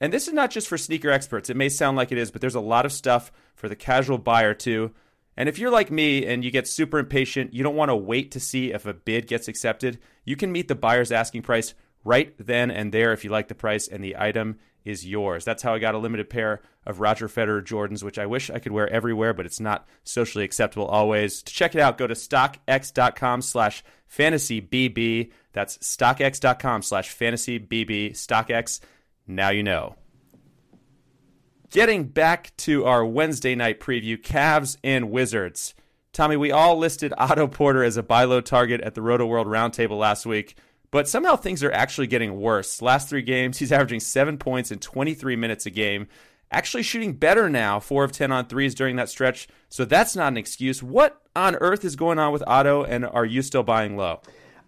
And 0.00 0.12
this 0.12 0.26
is 0.26 0.34
not 0.34 0.50
just 0.50 0.66
for 0.66 0.76
sneaker 0.76 1.10
experts. 1.10 1.48
It 1.48 1.56
may 1.56 1.68
sound 1.68 1.96
like 1.96 2.10
it 2.10 2.18
is, 2.18 2.30
but 2.30 2.40
there's 2.40 2.56
a 2.56 2.60
lot 2.60 2.84
of 2.84 2.92
stuff 2.92 3.30
for 3.54 3.68
the 3.68 3.76
casual 3.76 4.18
buyer 4.18 4.52
too. 4.52 4.92
And 5.36 5.48
if 5.48 5.58
you're 5.58 5.70
like 5.70 5.90
me 5.90 6.26
and 6.26 6.44
you 6.44 6.50
get 6.50 6.66
super 6.66 6.98
impatient, 6.98 7.54
you 7.54 7.62
don't 7.62 7.76
want 7.76 7.90
to 7.90 7.96
wait 7.96 8.32
to 8.32 8.40
see 8.40 8.72
if 8.72 8.84
a 8.84 8.92
bid 8.92 9.26
gets 9.28 9.48
accepted, 9.48 9.98
you 10.24 10.36
can 10.36 10.52
meet 10.52 10.68
the 10.68 10.74
buyer's 10.74 11.12
asking 11.12 11.42
price 11.42 11.74
right 12.04 12.34
then 12.38 12.70
and 12.70 12.92
there 12.92 13.12
if 13.12 13.24
you 13.24 13.30
like 13.30 13.48
the 13.48 13.54
price 13.54 13.86
and 13.86 14.02
the 14.02 14.16
item 14.18 14.58
is 14.84 15.06
yours. 15.06 15.44
That's 15.44 15.62
how 15.62 15.74
I 15.74 15.78
got 15.78 15.94
a 15.94 15.98
limited 15.98 16.28
pair 16.30 16.60
of 16.84 17.00
Roger 17.00 17.28
Federer 17.28 17.62
Jordans, 17.62 18.02
which 18.02 18.18
I 18.18 18.26
wish 18.26 18.50
I 18.50 18.58
could 18.58 18.72
wear 18.72 18.88
everywhere, 18.88 19.32
but 19.32 19.46
it's 19.46 19.60
not 19.60 19.86
socially 20.04 20.44
acceptable 20.44 20.86
always. 20.86 21.42
To 21.42 21.52
check 21.52 21.74
it 21.74 21.80
out, 21.80 21.98
go 21.98 22.06
to 22.06 22.14
stockx.com 22.14 23.42
slash 23.42 23.84
fantasybb. 24.10 25.30
That's 25.52 25.78
stockx.com 25.78 26.82
slash 26.82 27.16
fantasybb. 27.16 28.12
StockX, 28.12 28.80
now 29.26 29.50
you 29.50 29.62
know. 29.62 29.96
Getting 31.70 32.04
back 32.04 32.54
to 32.58 32.84
our 32.84 33.04
Wednesday 33.04 33.54
night 33.54 33.80
preview, 33.80 34.20
Cavs 34.20 34.76
and 34.84 35.10
Wizards. 35.10 35.74
Tommy, 36.12 36.36
we 36.36 36.52
all 36.52 36.76
listed 36.76 37.14
Otto 37.16 37.46
Porter 37.46 37.82
as 37.82 37.96
a 37.96 38.02
buy 38.02 38.24
low 38.24 38.42
target 38.42 38.82
at 38.82 38.94
the 38.94 39.00
Rotoworld 39.00 39.46
Roundtable 39.46 39.98
last 39.98 40.26
week. 40.26 40.56
But 40.92 41.08
somehow 41.08 41.36
things 41.36 41.64
are 41.64 41.72
actually 41.72 42.06
getting 42.06 42.38
worse. 42.38 42.82
Last 42.82 43.08
three 43.08 43.22
games, 43.22 43.58
he's 43.58 43.72
averaging 43.72 44.00
seven 44.00 44.36
points 44.36 44.70
in 44.70 44.78
23 44.78 45.34
minutes 45.36 45.66
a 45.66 45.70
game. 45.70 46.06
Actually 46.50 46.82
shooting 46.82 47.14
better 47.14 47.48
now, 47.48 47.80
four 47.80 48.04
of 48.04 48.12
10 48.12 48.30
on 48.30 48.46
threes 48.46 48.74
during 48.74 48.96
that 48.96 49.08
stretch. 49.08 49.48
So 49.70 49.86
that's 49.86 50.14
not 50.14 50.28
an 50.28 50.36
excuse. 50.36 50.82
What 50.82 51.22
on 51.34 51.56
earth 51.56 51.82
is 51.82 51.96
going 51.96 52.18
on 52.18 52.30
with 52.30 52.44
Otto, 52.46 52.84
and 52.84 53.06
are 53.06 53.24
you 53.24 53.40
still 53.40 53.62
buying 53.62 53.96
low? 53.96 54.20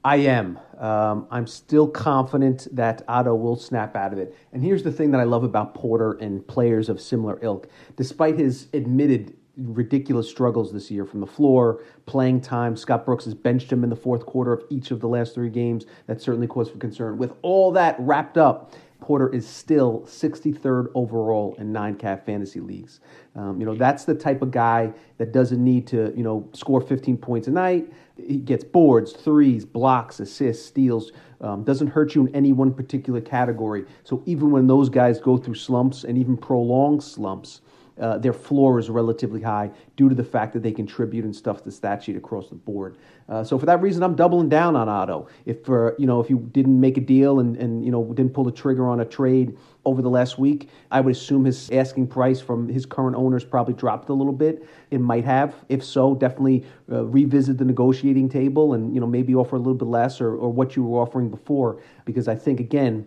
I 0.03 0.17
am. 0.17 0.59
Um, 0.79 1.27
I'm 1.31 1.47
still 1.47 1.89
confident 1.89 2.69
that 2.73 3.03
Otto 3.07 3.35
will 3.35 3.57
snap 3.57 3.95
out 3.95 4.15
of 4.15 4.19
it. 4.19 4.35
And 4.53 4.63
here's 4.63 4.83
the 4.83 4.93
thing 4.93 5.11
that 5.11 5.21
I 5.21 5.25
love 5.25 5.45
about 5.45 5.75
Porter 5.75 6.13
and 6.13 6.47
players 6.47 6.89
of 6.89 7.03
similar 7.03 7.39
ilk. 7.43 7.69
Despite 7.97 8.39
his 8.39 8.69
admitted 8.73 9.37
ridiculous 9.57 10.29
struggles 10.29 10.73
this 10.73 10.91
year 10.91 11.05
from 11.05 11.21
the 11.21 11.27
floor, 11.27 11.83
playing 12.07 12.41
time. 12.41 12.77
Scott 12.77 13.07
Brooks 13.07 13.25
has 13.25 13.35
benched 13.35 13.71
him 13.71 13.85
in 13.85 13.91
the 13.91 13.97
fourth 13.97 14.27
quarter 14.27 14.53
of 14.53 14.65
each 14.71 14.91
of 14.91 15.01
the 15.01 15.09
last 15.09 15.35
three 15.35 15.51
games. 15.51 15.87
That 16.07 16.21
certainly 16.21 16.47
cause 16.47 16.71
for 16.71 16.79
concern. 16.79 17.19
With 17.19 17.33
all 17.43 17.71
that 17.73 17.97
wrapped 17.99 18.37
up, 18.37 18.75
Porter 19.01 19.29
is 19.35 19.47
still 19.47 20.01
63rd 20.07 20.87
overall 20.95 21.55
in 21.59 21.73
nine 21.73 21.95
cat 21.95 22.25
fantasy 22.25 22.61
leagues. 22.61 23.01
Um, 23.37 23.61
you 23.61 23.67
know, 23.67 23.75
that's 23.75 24.05
the 24.05 24.15
type 24.15 24.41
of 24.41 24.51
guy 24.51 24.95
that 25.19 25.31
doesn't 25.31 25.63
need 25.63 25.87
to, 25.89 26.15
you 26.17 26.23
know, 26.23 26.49
score 26.55 26.81
15 26.81 27.19
points 27.19 27.47
a 27.47 27.51
night. 27.51 27.93
He 28.17 28.39
gets 28.39 28.65
boards, 28.65 29.13
threes, 29.13 29.67
blocks, 29.67 30.21
assists, 30.21 30.65
steals. 30.65 31.13
Um, 31.43 31.65
doesn't 31.65 31.89
hurt 31.89 32.15
you 32.15 32.27
in 32.27 32.35
any 32.35 32.55
one 32.55 32.73
particular 32.73 33.21
category. 33.21 33.85
So 34.05 34.23
even 34.25 34.51
when 34.51 34.67
those 34.67 34.89
guys 34.89 35.21
go 35.21 35.37
through 35.37 35.57
slumps 35.57 36.05
and 36.05 36.17
even 36.17 36.39
prolonged 36.39 37.03
slumps, 37.03 37.61
uh, 38.01 38.19
their 38.19 38.33
floor 38.33 38.79
is 38.79 38.91
relatively 38.91 39.41
high 39.41 39.71
due 39.97 40.09
to 40.09 40.15
the 40.15 40.25
fact 40.25 40.53
that 40.53 40.63
they 40.63 40.73
contribute 40.73 41.25
and 41.25 41.35
stuff 41.35 41.63
the 41.63 41.71
stat 41.71 42.03
sheet 42.03 42.17
across 42.17 42.49
the 42.49 42.55
board. 42.55 42.97
Uh, 43.29 43.45
so 43.45 43.59
for 43.59 43.67
that 43.67 43.81
reason, 43.81 44.03
I'm 44.03 44.17
doubling 44.17 44.49
down 44.49 44.77
on 44.77 44.89
Otto. 44.89 45.29
If 45.47 45.69
uh, 45.69 45.93
you 45.97 46.07
know 46.07 46.21
if 46.21 46.29
you 46.29 46.39
didn't 46.53 46.79
make 46.79 46.97
a 46.99 47.01
deal 47.01 47.41
and, 47.41 47.57
and 47.57 47.85
you 47.85 47.91
know 47.91 48.05
didn't 48.13 48.35
pull 48.35 48.45
the 48.45 48.53
trigger 48.53 48.89
on 48.89 49.01
a 49.01 49.05
trade 49.05 49.57
over 49.85 50.03
the 50.03 50.11
last 50.11 50.39
week, 50.39 50.69
I 50.91 51.01
would 51.01 51.13
assume 51.13 51.45
his 51.45 51.71
asking 51.71 52.09
price 52.09 52.41
from 52.41 52.69
his 52.69 52.85
current 52.85 53.17
owners 53.17 53.45
probably 53.45 53.75
dropped 53.75 54.09
a 54.09 54.15
little 54.15 54.33
bit. 54.33 54.67
It 54.91 55.01
might 55.01 55.25
have. 55.25 55.55
If 55.69 55.85
so, 55.85 56.15
definitely 56.15 56.65
uh, 56.91 57.05
revisit 57.05 57.59
the 57.59 57.65
negotiating 57.65 58.29
table 58.29 58.75
and 58.75 58.95
you 58.95 59.01
know 59.01 59.07
maybe 59.07 59.35
offer 59.35 59.57
a 59.57 59.59
little 59.59 59.75
bit 59.75 59.89
less 59.89 60.21
or, 60.21 60.37
or 60.37 60.53
what 60.53 60.77
you 60.77 60.85
were 60.85 61.01
offering 61.01 61.31
before 61.31 61.81
because 62.05 62.29
I 62.29 62.35
think 62.35 62.61
again 62.61 63.07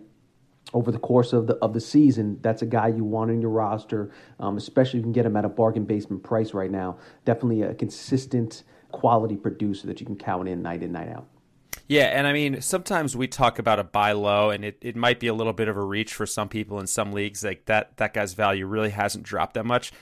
over 0.74 0.92
the 0.92 0.98
course 0.98 1.32
of 1.32 1.46
the 1.46 1.54
of 1.56 1.72
the 1.72 1.80
season, 1.80 2.38
that's 2.42 2.62
a 2.62 2.66
guy 2.66 2.88
you 2.88 3.04
want 3.04 3.30
in 3.30 3.40
your 3.40 3.50
roster, 3.50 4.10
um, 4.38 4.56
especially 4.56 4.98
if 4.98 5.02
you 5.02 5.04
can 5.04 5.12
get 5.12 5.26
him 5.26 5.36
at 5.36 5.44
a 5.44 5.48
bargain 5.48 5.84
basement 5.84 6.22
price 6.22 6.52
right 6.52 6.70
now. 6.70 6.98
Definitely 7.24 7.62
a 7.62 7.74
consistent 7.74 8.64
quality 8.92 9.36
producer 9.36 9.86
that 9.86 10.00
you 10.00 10.06
can 10.06 10.16
count 10.16 10.48
in 10.48 10.62
night 10.62 10.82
in 10.82 10.92
night 10.92 11.08
out. 11.08 11.26
Yeah, 11.86 12.04
and 12.04 12.26
I 12.26 12.32
mean 12.32 12.60
sometimes 12.60 13.16
we 13.16 13.28
talk 13.28 13.58
about 13.58 13.78
a 13.78 13.84
buy 13.84 14.12
low, 14.12 14.50
and 14.50 14.64
it, 14.64 14.78
it 14.82 14.96
might 14.96 15.20
be 15.20 15.26
a 15.26 15.34
little 15.34 15.54
bit 15.54 15.68
of 15.68 15.76
a 15.76 15.82
reach 15.82 16.12
for 16.12 16.26
some 16.26 16.48
people 16.48 16.80
in 16.80 16.86
some 16.86 17.12
leagues. 17.12 17.42
Like 17.42 17.64
that 17.66 17.96
that 17.96 18.12
guy's 18.12 18.34
value 18.34 18.66
really 18.66 18.90
hasn't 18.90 19.24
dropped 19.24 19.54
that 19.54 19.64
much. 19.64 19.92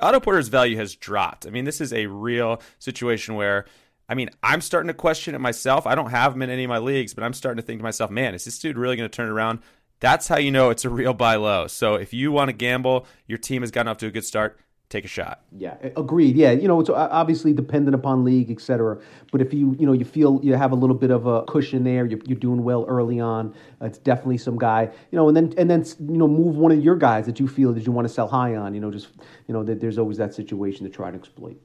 Otto 0.00 0.20
Porter's 0.20 0.48
value 0.48 0.76
has 0.76 0.94
dropped. 0.94 1.46
I 1.46 1.50
mean, 1.50 1.64
this 1.64 1.80
is 1.80 1.92
a 1.92 2.06
real 2.06 2.60
situation 2.78 3.34
where 3.34 3.66
I 4.08 4.14
mean, 4.14 4.30
I'm 4.42 4.60
starting 4.60 4.88
to 4.88 4.94
question 4.94 5.34
it 5.34 5.40
myself. 5.40 5.86
I 5.86 5.94
don't 5.94 6.10
have 6.10 6.34
him 6.34 6.42
in 6.42 6.50
any 6.50 6.64
of 6.64 6.68
my 6.68 6.78
leagues, 6.78 7.12
but 7.12 7.24
I'm 7.24 7.32
starting 7.32 7.60
to 7.60 7.66
think 7.66 7.80
to 7.80 7.84
myself, 7.84 8.10
man, 8.10 8.34
is 8.34 8.44
this 8.44 8.58
dude 8.58 8.78
really 8.78 8.96
going 8.96 9.08
to 9.10 9.14
turn 9.14 9.28
around? 9.28 9.60
That's 10.00 10.28
how 10.28 10.38
you 10.38 10.50
know 10.50 10.70
it's 10.70 10.84
a 10.84 10.90
real 10.90 11.14
buy 11.14 11.36
low. 11.36 11.66
So 11.66 11.94
if 11.94 12.12
you 12.12 12.32
want 12.32 12.48
to 12.48 12.52
gamble, 12.52 13.06
your 13.26 13.38
team 13.38 13.62
has 13.62 13.70
gotten 13.70 13.88
off 13.88 13.98
to 13.98 14.06
a 14.06 14.10
good 14.10 14.24
start 14.24 14.58
take 14.88 15.04
a 15.04 15.08
shot. 15.08 15.42
Yeah, 15.56 15.76
agreed. 15.96 16.36
Yeah, 16.36 16.52
you 16.52 16.68
know, 16.68 16.80
it's 16.80 16.90
obviously 16.90 17.52
dependent 17.52 17.94
upon 17.94 18.24
league, 18.24 18.50
et 18.50 18.60
cetera. 18.60 19.00
But 19.32 19.40
if 19.40 19.52
you, 19.52 19.76
you 19.78 19.86
know, 19.86 19.92
you 19.92 20.04
feel 20.04 20.40
you 20.42 20.54
have 20.54 20.72
a 20.72 20.76
little 20.76 20.94
bit 20.94 21.10
of 21.10 21.26
a 21.26 21.42
cushion 21.44 21.84
there, 21.84 22.06
you're, 22.06 22.20
you're 22.24 22.38
doing 22.38 22.62
well 22.62 22.84
early 22.88 23.20
on. 23.20 23.54
Uh, 23.80 23.86
it's 23.86 23.98
definitely 23.98 24.38
some 24.38 24.56
guy, 24.56 24.88
you 25.10 25.16
know, 25.16 25.28
and 25.28 25.36
then 25.36 25.52
and 25.58 25.68
then 25.68 25.84
you 26.00 26.16
know, 26.16 26.28
move 26.28 26.56
one 26.56 26.72
of 26.72 26.82
your 26.82 26.96
guys 26.96 27.26
that 27.26 27.40
you 27.40 27.48
feel 27.48 27.72
that 27.72 27.84
you 27.84 27.92
want 27.92 28.06
to 28.06 28.12
sell 28.12 28.28
high 28.28 28.54
on. 28.54 28.74
You 28.74 28.80
know, 28.80 28.90
just 28.90 29.08
you 29.48 29.54
know, 29.54 29.64
that 29.64 29.80
there's 29.80 29.98
always 29.98 30.18
that 30.18 30.34
situation 30.34 30.84
to 30.84 30.90
try 30.90 31.08
and 31.08 31.16
exploit. 31.16 31.60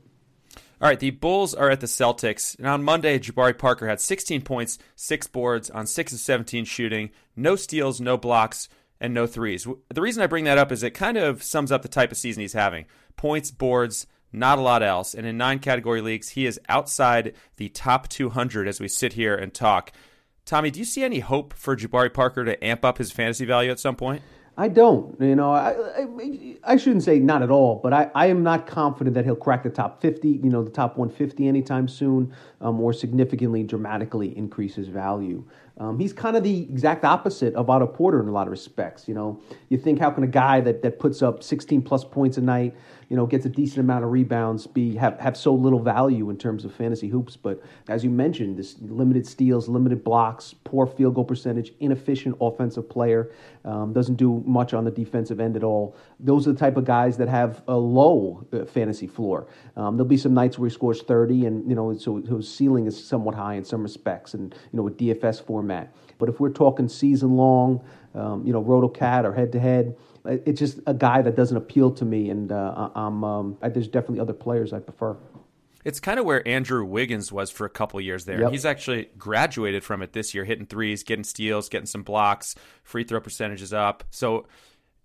All 0.81 0.87
right, 0.87 0.99
the 0.99 1.11
Bulls 1.11 1.53
are 1.53 1.69
at 1.69 1.79
the 1.79 1.85
Celtics. 1.85 2.57
And 2.57 2.65
on 2.65 2.83
Monday, 2.83 3.19
Jabari 3.19 3.55
Parker 3.55 3.87
had 3.87 4.01
16 4.01 4.41
points, 4.41 4.79
six 4.95 5.27
boards 5.27 5.69
on 5.69 5.85
6 5.85 6.13
of 6.13 6.19
17 6.19 6.65
shooting, 6.65 7.11
no 7.35 7.55
steals, 7.55 8.01
no 8.01 8.17
blocks, 8.17 8.67
and 8.99 9.13
no 9.13 9.27
threes. 9.27 9.67
The 9.93 10.01
reason 10.01 10.23
I 10.23 10.27
bring 10.27 10.45
that 10.45 10.57
up 10.57 10.71
is 10.71 10.81
it 10.81 10.95
kind 10.95 11.17
of 11.17 11.43
sums 11.43 11.71
up 11.71 11.83
the 11.83 11.87
type 11.87 12.11
of 12.11 12.17
season 12.17 12.41
he's 12.41 12.53
having 12.53 12.85
points, 13.15 13.51
boards, 13.51 14.07
not 14.33 14.57
a 14.57 14.61
lot 14.61 14.81
else. 14.81 15.13
And 15.13 15.27
in 15.27 15.37
nine 15.37 15.59
category 15.59 16.01
leagues, 16.01 16.29
he 16.29 16.47
is 16.47 16.59
outside 16.67 17.35
the 17.57 17.69
top 17.69 18.07
200 18.09 18.67
as 18.67 18.79
we 18.79 18.87
sit 18.87 19.13
here 19.13 19.35
and 19.35 19.53
talk. 19.53 19.91
Tommy, 20.45 20.71
do 20.71 20.79
you 20.79 20.85
see 20.85 21.03
any 21.03 21.19
hope 21.19 21.53
for 21.53 21.75
Jabari 21.75 22.11
Parker 22.11 22.43
to 22.43 22.63
amp 22.63 22.83
up 22.83 22.97
his 22.97 23.11
fantasy 23.11 23.45
value 23.45 23.69
at 23.69 23.79
some 23.79 23.95
point? 23.95 24.23
I 24.57 24.67
don't. 24.67 25.19
You 25.19 25.35
know, 25.35 25.51
I, 25.51 25.71
I, 25.97 26.73
I 26.73 26.77
shouldn't 26.77 27.03
say 27.03 27.19
not 27.19 27.41
at 27.41 27.49
all, 27.49 27.79
but 27.81 27.93
I, 27.93 28.11
I 28.13 28.27
am 28.27 28.43
not 28.43 28.67
confident 28.67 29.13
that 29.15 29.23
he'll 29.23 29.35
crack 29.35 29.63
the 29.63 29.69
top 29.69 30.01
50, 30.01 30.27
you 30.27 30.49
know, 30.49 30.61
the 30.61 30.69
top 30.69 30.97
150 30.97 31.47
anytime 31.47 31.87
soon, 31.87 32.33
um, 32.59 32.79
or 32.79 32.91
significantly, 32.91 33.63
dramatically 33.63 34.37
increase 34.37 34.75
his 34.75 34.89
value. 34.89 35.43
Um, 35.77 35.97
he's 35.97 36.13
kind 36.13 36.35
of 36.35 36.43
the 36.43 36.63
exact 36.63 37.05
opposite 37.05 37.55
of 37.55 37.69
Otto 37.69 37.87
Porter 37.87 38.21
in 38.21 38.27
a 38.27 38.31
lot 38.31 38.45
of 38.45 38.51
respects. 38.51 39.07
You 39.07 39.13
know, 39.13 39.41
you 39.69 39.77
think 39.77 39.99
how 39.99 40.11
can 40.11 40.23
a 40.23 40.27
guy 40.27 40.59
that, 40.61 40.81
that 40.83 40.99
puts 40.99 41.21
up 41.21 41.41
16 41.41 41.81
plus 41.81 42.03
points 42.03 42.37
a 42.37 42.41
night, 42.41 42.75
you 43.11 43.17
know, 43.17 43.25
gets 43.25 43.45
a 43.45 43.49
decent 43.49 43.79
amount 43.79 44.05
of 44.05 44.09
rebounds, 44.09 44.65
be 44.67 44.95
have, 44.95 45.19
have 45.19 45.35
so 45.35 45.53
little 45.53 45.81
value 45.81 46.29
in 46.29 46.37
terms 46.37 46.63
of 46.63 46.73
fantasy 46.73 47.09
hoops. 47.09 47.35
But 47.35 47.61
as 47.89 48.05
you 48.05 48.09
mentioned, 48.09 48.55
this 48.55 48.77
limited 48.79 49.27
steals, 49.27 49.67
limited 49.67 50.01
blocks, 50.01 50.55
poor 50.63 50.87
field 50.87 51.15
goal 51.15 51.25
percentage, 51.25 51.73
inefficient 51.81 52.37
offensive 52.39 52.89
player, 52.89 53.33
um, 53.65 53.91
doesn't 53.91 54.15
do 54.15 54.41
much 54.45 54.73
on 54.73 54.85
the 54.85 54.91
defensive 54.91 55.41
end 55.41 55.57
at 55.57 55.63
all. 55.65 55.93
Those 56.21 56.47
are 56.47 56.53
the 56.53 56.57
type 56.57 56.77
of 56.77 56.85
guys 56.85 57.17
that 57.17 57.27
have 57.27 57.61
a 57.67 57.75
low 57.75 58.47
uh, 58.53 58.63
fantasy 58.63 59.07
floor. 59.07 59.45
Um, 59.75 59.97
there'll 59.97 60.07
be 60.07 60.15
some 60.15 60.33
nights 60.33 60.57
where 60.57 60.69
he 60.69 60.73
scores 60.73 61.01
30, 61.01 61.47
and 61.47 61.67
you 61.67 61.75
know, 61.75 61.93
so 61.97 62.15
his 62.15 62.49
ceiling 62.49 62.87
is 62.87 62.95
somewhat 63.05 63.35
high 63.35 63.55
in 63.55 63.65
some 63.65 63.83
respects, 63.83 64.35
and 64.35 64.55
you 64.71 64.77
know, 64.77 64.83
with 64.83 64.97
DFS 64.97 65.45
format. 65.45 65.93
But 66.17 66.29
if 66.29 66.39
we're 66.39 66.49
talking 66.49 66.87
season 66.87 67.35
long, 67.35 67.83
um, 68.15 68.45
you 68.45 68.53
know, 68.53 68.63
RotoCat 68.63 69.25
or 69.25 69.33
head 69.33 69.51
to 69.51 69.59
head 69.59 69.97
it's 70.25 70.59
just 70.59 70.79
a 70.85 70.93
guy 70.93 71.21
that 71.21 71.35
doesn't 71.35 71.57
appeal 71.57 71.91
to 71.91 72.05
me, 72.05 72.29
and 72.29 72.51
uh, 72.51 72.89
I'm 72.95 73.23
um, 73.23 73.57
I, 73.61 73.69
there's 73.69 73.87
definitely 73.87 74.19
other 74.19 74.33
players 74.33 74.73
I 74.73 74.79
prefer. 74.79 75.17
It's 75.83 75.99
kind 75.99 76.19
of 76.19 76.25
where 76.25 76.47
Andrew 76.47 76.85
Wiggins 76.85 77.31
was 77.31 77.49
for 77.49 77.65
a 77.65 77.69
couple 77.69 77.99
years 77.99 78.25
there. 78.25 78.41
Yep. 78.41 78.51
He's 78.51 78.65
actually 78.65 79.09
graduated 79.17 79.83
from 79.83 80.01
it 80.03 80.13
this 80.13 80.33
year, 80.33 80.45
hitting 80.45 80.67
threes, 80.67 81.03
getting 81.03 81.23
steals, 81.23 81.69
getting 81.69 81.87
some 81.87 82.03
blocks, 82.03 82.55
free 82.83 83.03
throw 83.03 83.19
percentages 83.19 83.73
up. 83.73 84.03
So 84.11 84.45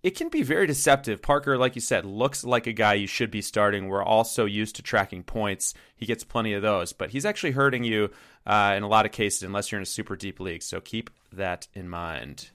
it 0.03 0.11
can 0.11 0.29
be 0.29 0.43
very 0.43 0.67
deceptive. 0.67 1.21
Parker, 1.21 1.57
like 1.57 1.73
you 1.73 1.81
said, 1.81 2.05
looks 2.05 2.43
like 2.43 2.67
a 2.67 2.73
guy 2.73 2.93
you 2.93 3.07
should 3.07 3.31
be 3.31 3.41
starting. 3.41 3.87
We're 3.87 4.03
all 4.03 4.23
so 4.23 4.45
used 4.45 4.75
to 4.75 4.83
tracking 4.83 5.23
points. 5.23 5.73
He 5.95 6.05
gets 6.05 6.23
plenty 6.23 6.53
of 6.53 6.61
those, 6.61 6.93
but 6.93 7.09
he's 7.09 7.25
actually 7.25 7.51
hurting 7.51 7.83
you 7.83 8.11
uh, 8.45 8.75
in 8.77 8.83
a 8.83 8.87
lot 8.87 9.07
of 9.07 9.11
cases 9.11 9.43
unless 9.43 9.71
you're 9.71 9.79
in 9.79 9.83
a 9.83 9.87
super 9.87 10.15
deep 10.15 10.39
league. 10.39 10.61
So 10.61 10.79
keep 10.79 11.09
that 11.33 11.67
in 11.73 11.89
mind. 11.89 12.51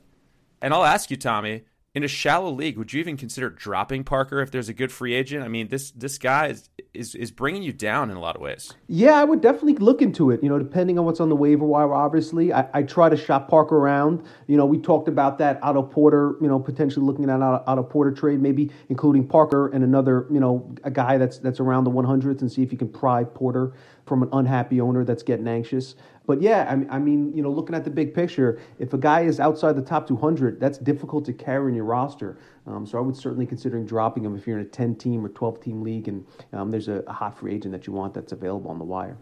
And 0.60 0.72
I'll 0.72 0.84
ask 0.84 1.10
you, 1.10 1.16
Tommy, 1.16 1.64
in 1.94 2.02
a 2.02 2.08
shallow 2.08 2.50
league, 2.50 2.78
would 2.78 2.92
you 2.92 3.00
even 3.00 3.18
consider 3.18 3.50
dropping 3.50 4.02
Parker 4.02 4.40
if 4.40 4.50
there's 4.50 4.70
a 4.70 4.72
good 4.72 4.90
free 4.90 5.12
agent? 5.12 5.44
I 5.44 5.48
mean, 5.48 5.68
this 5.68 5.90
this 5.90 6.16
guy 6.16 6.46
is 6.46 6.70
is, 6.94 7.14
is 7.14 7.30
bringing 7.30 7.62
you 7.62 7.72
down 7.72 8.10
in 8.10 8.16
a 8.16 8.20
lot 8.20 8.34
of 8.34 8.40
ways. 8.40 8.72
Yeah, 8.88 9.12
I 9.12 9.24
would 9.24 9.42
definitely 9.42 9.74
look 9.74 10.00
into 10.00 10.30
it. 10.30 10.42
You 10.42 10.48
know, 10.48 10.58
depending 10.58 10.98
on 10.98 11.04
what's 11.04 11.20
on 11.20 11.28
the 11.28 11.36
waiver 11.36 11.66
wire. 11.66 11.92
Obviously, 11.92 12.52
I, 12.52 12.66
I 12.72 12.82
try 12.82 13.10
to 13.10 13.16
shop 13.16 13.48
Parker 13.48 13.76
around. 13.76 14.22
You 14.46 14.56
know, 14.56 14.64
we 14.64 14.78
talked 14.78 15.06
about 15.06 15.36
that 15.38 15.62
Otto 15.62 15.82
Porter. 15.82 16.36
You 16.40 16.48
know, 16.48 16.58
potentially 16.58 17.04
looking 17.04 17.24
at 17.24 17.36
an 17.36 17.42
Otto 17.42 17.82
Porter 17.82 18.10
trade, 18.10 18.40
maybe 18.40 18.70
including 18.88 19.26
Parker 19.28 19.68
and 19.68 19.84
another. 19.84 20.26
You 20.30 20.40
know, 20.40 20.74
a 20.84 20.90
guy 20.90 21.18
that's 21.18 21.38
that's 21.38 21.60
around 21.60 21.84
the 21.84 21.90
100s, 21.90 22.40
and 22.40 22.50
see 22.50 22.62
if 22.62 22.72
you 22.72 22.78
can 22.78 22.88
pry 22.88 23.24
Porter 23.24 23.74
from 24.06 24.22
an 24.22 24.30
unhappy 24.32 24.80
owner 24.80 25.04
that's 25.04 25.22
getting 25.22 25.46
anxious. 25.46 25.94
But 26.26 26.40
yeah, 26.40 26.84
I, 26.88 26.98
mean, 26.98 27.34
you 27.36 27.42
know, 27.42 27.50
looking 27.50 27.74
at 27.74 27.84
the 27.84 27.90
big 27.90 28.14
picture, 28.14 28.60
if 28.78 28.92
a 28.92 28.98
guy 28.98 29.22
is 29.22 29.40
outside 29.40 29.72
the 29.72 29.82
top 29.82 30.06
200, 30.06 30.60
that's 30.60 30.78
difficult 30.78 31.24
to 31.26 31.32
carry 31.32 31.70
in 31.70 31.74
your 31.74 31.84
roster. 31.84 32.38
Um, 32.66 32.86
so 32.86 32.98
I 32.98 33.00
would 33.00 33.16
certainly 33.16 33.46
considering 33.46 33.84
dropping 33.84 34.24
him 34.24 34.36
if 34.36 34.46
you're 34.46 34.58
in 34.58 34.64
a 34.64 34.68
10 34.68 34.94
team 34.96 35.24
or 35.24 35.28
12 35.30 35.60
team 35.60 35.82
league 35.82 36.08
and 36.08 36.24
um, 36.52 36.70
there's 36.70 36.88
a, 36.88 37.02
a 37.06 37.12
hot 37.12 37.36
free 37.36 37.54
agent 37.54 37.72
that 37.72 37.86
you 37.86 37.92
want 37.92 38.14
that's 38.14 38.32
available 38.32 38.70
on 38.70 38.78
the 38.78 38.84
wire. 38.84 39.16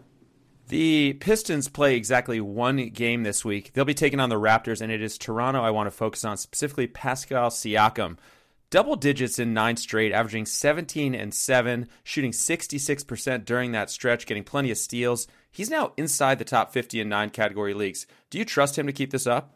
The 0.67 1.13
Pistons 1.19 1.67
play 1.67 1.95
exactly 1.95 2.39
one 2.39 2.89
game 2.89 3.23
this 3.23 3.43
week. 3.43 3.73
They'll 3.73 3.83
be 3.83 3.93
taking 3.93 4.21
on 4.21 4.29
the 4.29 4.39
Raptors, 4.39 4.79
and 4.79 4.89
it 4.89 5.01
is 5.01 5.17
Toronto 5.17 5.61
I 5.61 5.69
want 5.69 5.87
to 5.87 5.91
focus 5.91 6.23
on, 6.23 6.37
specifically 6.37 6.87
Pascal 6.87 7.49
Siakam 7.49 8.17
double 8.71 8.95
digits 8.95 9.37
in 9.37 9.53
nine 9.53 9.77
straight, 9.77 10.11
averaging 10.11 10.47
17 10.47 11.13
and 11.13 11.31
7, 11.33 11.87
shooting 12.03 12.31
66% 12.31 13.45
during 13.45 13.73
that 13.73 13.91
stretch, 13.91 14.25
getting 14.25 14.43
plenty 14.43 14.71
of 14.71 14.77
steals. 14.79 15.27
He's 15.51 15.69
now 15.69 15.91
inside 15.97 16.39
the 16.39 16.45
top 16.45 16.73
50 16.73 16.99
in 17.01 17.09
nine 17.09 17.29
category 17.29 17.75
leagues. 17.75 18.07
Do 18.31 18.39
you 18.39 18.45
trust 18.45 18.79
him 18.79 18.87
to 18.87 18.93
keep 18.93 19.11
this 19.11 19.27
up? 19.27 19.53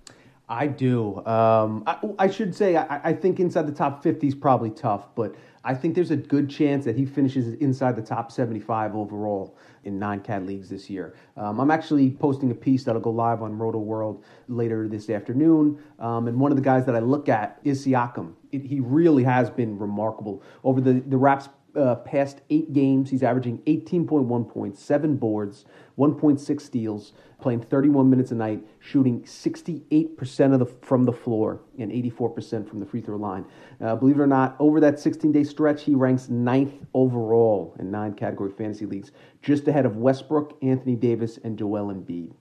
I 0.48 0.68
do. 0.68 1.26
Um, 1.26 1.84
I, 1.88 1.98
I, 2.20 2.30
should 2.30 2.54
say, 2.54 2.76
I, 2.76 3.10
I, 3.10 3.14
think 3.14 3.40
inside 3.40 3.66
the 3.66 3.72
top 3.72 4.04
50 4.04 4.28
is 4.28 4.36
probably 4.36 4.70
tough, 4.70 5.08
but 5.16 5.34
I 5.64 5.74
think 5.74 5.96
there's 5.96 6.12
a 6.12 6.18
good 6.18 6.52
chance 6.52 6.86
that 6.86 6.96
he 6.96 7.04
finishes 7.04 7.56
inside 7.56 7.96
the 7.96 8.04
top 8.04 8.32
75 8.32 8.96
overall 8.96 9.58
in 9.86 9.98
nine 10.00 10.20
cat 10.20 10.46
leagues 10.46 10.70
this 10.70 10.90
year. 10.90 11.16
Um, 11.38 11.60
I'm 11.60 11.72
actually 11.72 12.12
posting 12.12 12.52
a 12.52 12.56
piece 12.56 12.84
that'll 12.84 13.02
go 13.02 13.12
live 13.12 13.42
on 13.42 13.58
Rotoworld 13.58 14.24
later 14.48 14.88
this 14.88 15.10
afternoon. 15.10 15.80
Um, 16.00 16.28
and 16.28 16.40
one 16.40 16.52
of 16.52 16.58
the 16.58 16.64
guys 16.64 16.86
that 16.86 16.96
I 16.96 17.00
look 17.00 17.30
at 17.30 17.60
is 17.64 17.86
Siakam. 17.86 18.34
It, 18.52 18.64
he 18.64 18.80
really 18.80 19.24
has 19.24 19.50
been 19.50 19.78
remarkable 19.78 20.44
over 20.64 20.82
the 20.82 20.94
the 20.94 21.18
Raps 21.18 21.50
uh, 21.76 21.96
past 21.96 22.42
eight 22.50 22.74
games. 22.74 23.10
He's 23.10 23.24
averaging 23.24 23.60
18.1 23.60 24.50
points, 24.50 24.82
seven 24.82 25.16
boards, 25.16 25.66
1.6 25.98 26.62
steals, 26.62 27.14
playing 27.40 27.62
31 27.62 28.10
minutes 28.10 28.32
a 28.32 28.36
night, 28.36 28.62
shooting 28.80 29.22
68% 29.22 30.54
of 30.54 30.60
the 30.60 30.66
from 30.66 31.04
the 31.04 31.14
floor 31.14 31.62
and 31.78 31.92
84% 31.92 32.68
from 32.68 32.80
the 32.80 32.86
free 32.86 33.02
throw 33.02 33.18
line. 33.18 33.46
Uh, 33.82 33.96
believe 33.96 34.18
it 34.18 34.22
or 34.22 34.28
not, 34.28 34.56
over 34.60 34.80
that 34.80 35.00
16 35.00 35.32
day 35.32 35.44
stretch, 35.44 35.84
he 35.84 35.96
ranks 35.96 36.30
ninth 36.30 36.74
overall 36.94 37.76
in 37.80 37.92
nine 37.92 38.14
category 38.14 38.52
fantasy 38.52 38.86
leagues, 38.86 39.12
just 39.42 39.68
ahead 39.68 39.86
of 39.86 39.98
Westbrook, 39.98 40.58
Anthony 40.62 40.96
Davis, 40.96 41.40
and 41.44 41.58
Joel 41.58 41.94
Embiid. 41.94 42.32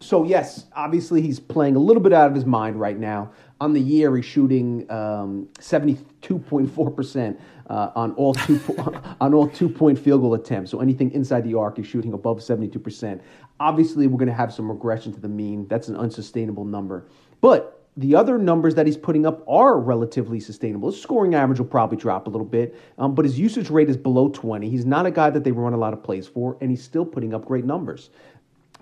So 0.00 0.24
yes, 0.24 0.66
obviously 0.76 1.20
he's 1.20 1.40
playing 1.40 1.76
a 1.76 1.80
little 1.80 2.02
bit 2.02 2.12
out 2.12 2.28
of 2.28 2.34
his 2.34 2.46
mind 2.46 2.78
right 2.78 2.98
now. 2.98 3.32
On 3.60 3.72
the 3.72 3.80
year, 3.80 4.14
he's 4.14 4.24
shooting 4.24 4.88
um, 4.90 5.48
72.4% 5.58 7.38
uh, 7.68 7.90
on 7.94 8.12
all 8.12 8.34
two 8.34 8.60
on 9.20 9.34
all 9.34 9.48
two 9.48 9.68
point 9.68 9.98
field 9.98 10.20
goal 10.20 10.34
attempts. 10.34 10.70
So 10.70 10.80
anything 10.80 11.10
inside 11.12 11.44
the 11.44 11.54
arc, 11.54 11.76
he's 11.76 11.86
shooting 11.86 12.12
above 12.12 12.38
72%. 12.38 13.20
Obviously, 13.60 14.06
we're 14.06 14.18
going 14.18 14.28
to 14.28 14.34
have 14.34 14.52
some 14.52 14.70
regression 14.70 15.12
to 15.12 15.20
the 15.20 15.28
mean. 15.28 15.66
That's 15.68 15.88
an 15.88 15.96
unsustainable 15.96 16.64
number. 16.64 17.08
But 17.40 17.78
the 17.98 18.14
other 18.14 18.38
numbers 18.38 18.76
that 18.76 18.86
he's 18.86 18.96
putting 18.96 19.26
up 19.26 19.42
are 19.48 19.76
relatively 19.76 20.38
sustainable. 20.38 20.88
His 20.88 21.02
scoring 21.02 21.34
average 21.34 21.58
will 21.58 21.66
probably 21.66 21.96
drop 21.96 22.28
a 22.28 22.30
little 22.30 22.46
bit, 22.46 22.76
um, 22.96 23.12
but 23.12 23.24
his 23.24 23.36
usage 23.36 23.70
rate 23.70 23.90
is 23.90 23.96
below 23.96 24.28
20. 24.28 24.70
He's 24.70 24.86
not 24.86 25.04
a 25.04 25.10
guy 25.10 25.30
that 25.30 25.42
they 25.42 25.50
run 25.50 25.72
a 25.72 25.76
lot 25.76 25.92
of 25.92 26.04
plays 26.04 26.28
for, 26.28 26.56
and 26.60 26.70
he's 26.70 26.82
still 26.82 27.04
putting 27.04 27.34
up 27.34 27.44
great 27.44 27.64
numbers. 27.64 28.10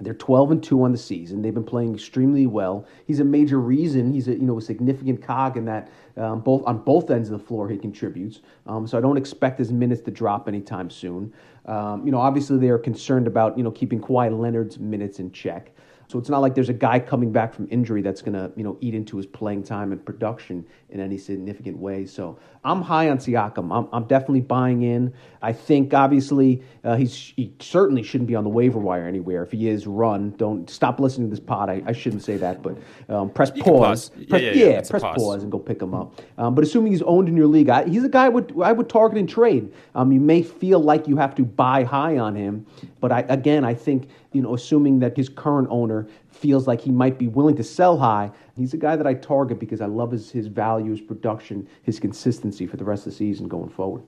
They're 0.00 0.14
12 0.14 0.50
and 0.50 0.62
2 0.62 0.82
on 0.82 0.92
the 0.92 0.98
season. 0.98 1.40
They've 1.40 1.54
been 1.54 1.64
playing 1.64 1.94
extremely 1.94 2.46
well. 2.46 2.86
He's 3.06 3.20
a 3.20 3.24
major 3.24 3.58
reason. 3.58 4.12
He's 4.12 4.28
a 4.28 4.32
you 4.32 4.42
know 4.42 4.58
a 4.58 4.62
significant 4.62 5.22
cog 5.22 5.56
in 5.56 5.64
that 5.66 5.90
um, 6.16 6.40
both 6.40 6.62
on 6.66 6.78
both 6.78 7.10
ends 7.10 7.30
of 7.30 7.38
the 7.40 7.46
floor 7.46 7.68
he 7.68 7.78
contributes. 7.78 8.40
Um, 8.66 8.86
so 8.86 8.98
I 8.98 9.00
don't 9.00 9.16
expect 9.16 9.58
his 9.58 9.72
minutes 9.72 10.02
to 10.02 10.10
drop 10.10 10.48
anytime 10.48 10.90
soon. 10.90 11.32
Um, 11.64 12.04
you 12.04 12.12
know, 12.12 12.18
obviously 12.18 12.58
they 12.58 12.68
are 12.68 12.78
concerned 12.78 13.26
about 13.26 13.56
you 13.56 13.64
know 13.64 13.70
keeping 13.70 14.00
Kawhi 14.00 14.38
Leonard's 14.38 14.78
minutes 14.78 15.18
in 15.18 15.32
check. 15.32 15.72
So 16.08 16.18
it's 16.18 16.28
not 16.28 16.38
like 16.38 16.54
there's 16.54 16.68
a 16.68 16.74
guy 16.74 17.00
coming 17.00 17.32
back 17.32 17.52
from 17.52 17.66
injury 17.70 18.02
that's 18.02 18.22
going 18.22 18.34
to, 18.34 18.52
you 18.56 18.62
know, 18.62 18.76
eat 18.80 18.94
into 18.94 19.16
his 19.16 19.26
playing 19.26 19.64
time 19.64 19.92
and 19.92 20.04
production 20.04 20.64
in 20.90 21.00
any 21.00 21.18
significant 21.18 21.76
way. 21.78 22.06
So 22.06 22.38
I'm 22.64 22.82
high 22.82 23.10
on 23.10 23.18
Siakam. 23.18 23.76
I'm, 23.76 23.88
I'm 23.92 24.04
definitely 24.04 24.40
buying 24.40 24.82
in. 24.82 25.12
I 25.42 25.52
think 25.52 25.94
obviously 25.94 26.62
uh, 26.84 26.96
he's 26.96 27.32
he 27.36 27.52
certainly 27.60 28.02
shouldn't 28.02 28.28
be 28.28 28.34
on 28.34 28.44
the 28.44 28.50
waiver 28.50 28.78
wire 28.78 29.06
anywhere. 29.06 29.42
If 29.42 29.52
he 29.52 29.68
is, 29.68 29.86
run. 29.86 30.30
Don't 30.32 30.68
stop 30.68 30.98
listening 30.98 31.28
to 31.28 31.30
this 31.30 31.44
pod. 31.44 31.68
I, 31.68 31.82
I 31.86 31.92
shouldn't 31.92 32.22
say 32.22 32.36
that, 32.38 32.62
but 32.62 32.76
um, 33.08 33.30
press 33.30 33.50
pause. 33.50 33.64
pause. 33.64 34.10
Press, 34.28 34.42
yeah, 34.42 34.50
yeah, 34.50 34.52
yeah, 34.52 34.66
yeah 34.66 34.80
press 34.88 35.02
pause. 35.02 35.16
pause. 35.16 35.42
and 35.42 35.52
go 35.52 35.58
pick 35.58 35.80
him 35.80 35.94
up. 35.94 36.20
Um, 36.38 36.54
but 36.54 36.64
assuming 36.64 36.92
he's 36.92 37.02
owned 37.02 37.28
in 37.28 37.36
your 37.36 37.46
league, 37.46 37.68
I, 37.68 37.88
he's 37.88 38.04
a 38.04 38.08
guy 38.08 38.26
I 38.26 38.28
would 38.28 38.52
I 38.62 38.72
would 38.72 38.88
target 38.88 39.18
and 39.18 39.28
trade. 39.28 39.72
Um, 39.94 40.12
you 40.12 40.20
may 40.20 40.42
feel 40.42 40.80
like 40.80 41.06
you 41.06 41.16
have 41.16 41.34
to 41.36 41.44
buy 41.44 41.84
high 41.84 42.18
on 42.18 42.34
him, 42.34 42.66
but 43.00 43.12
I 43.12 43.20
again 43.28 43.64
I 43.64 43.74
think 43.74 44.08
you 44.32 44.42
know, 44.42 44.54
assuming 44.54 44.98
that 45.00 45.16
his 45.16 45.28
current 45.28 45.68
owner 45.70 46.06
feels 46.28 46.66
like 46.66 46.80
he 46.80 46.90
might 46.90 47.18
be 47.18 47.28
willing 47.28 47.56
to 47.56 47.64
sell 47.64 47.98
high, 47.98 48.30
he's 48.56 48.74
a 48.74 48.76
guy 48.76 48.96
that 48.96 49.06
I 49.06 49.14
target 49.14 49.58
because 49.58 49.80
I 49.80 49.86
love 49.86 50.10
his, 50.10 50.30
his 50.30 50.46
value, 50.46 50.90
his 50.90 51.00
production, 51.00 51.68
his 51.82 51.98
consistency 52.00 52.66
for 52.66 52.76
the 52.76 52.84
rest 52.84 53.06
of 53.06 53.12
the 53.12 53.16
season 53.16 53.48
going 53.48 53.70
forward. 53.70 54.02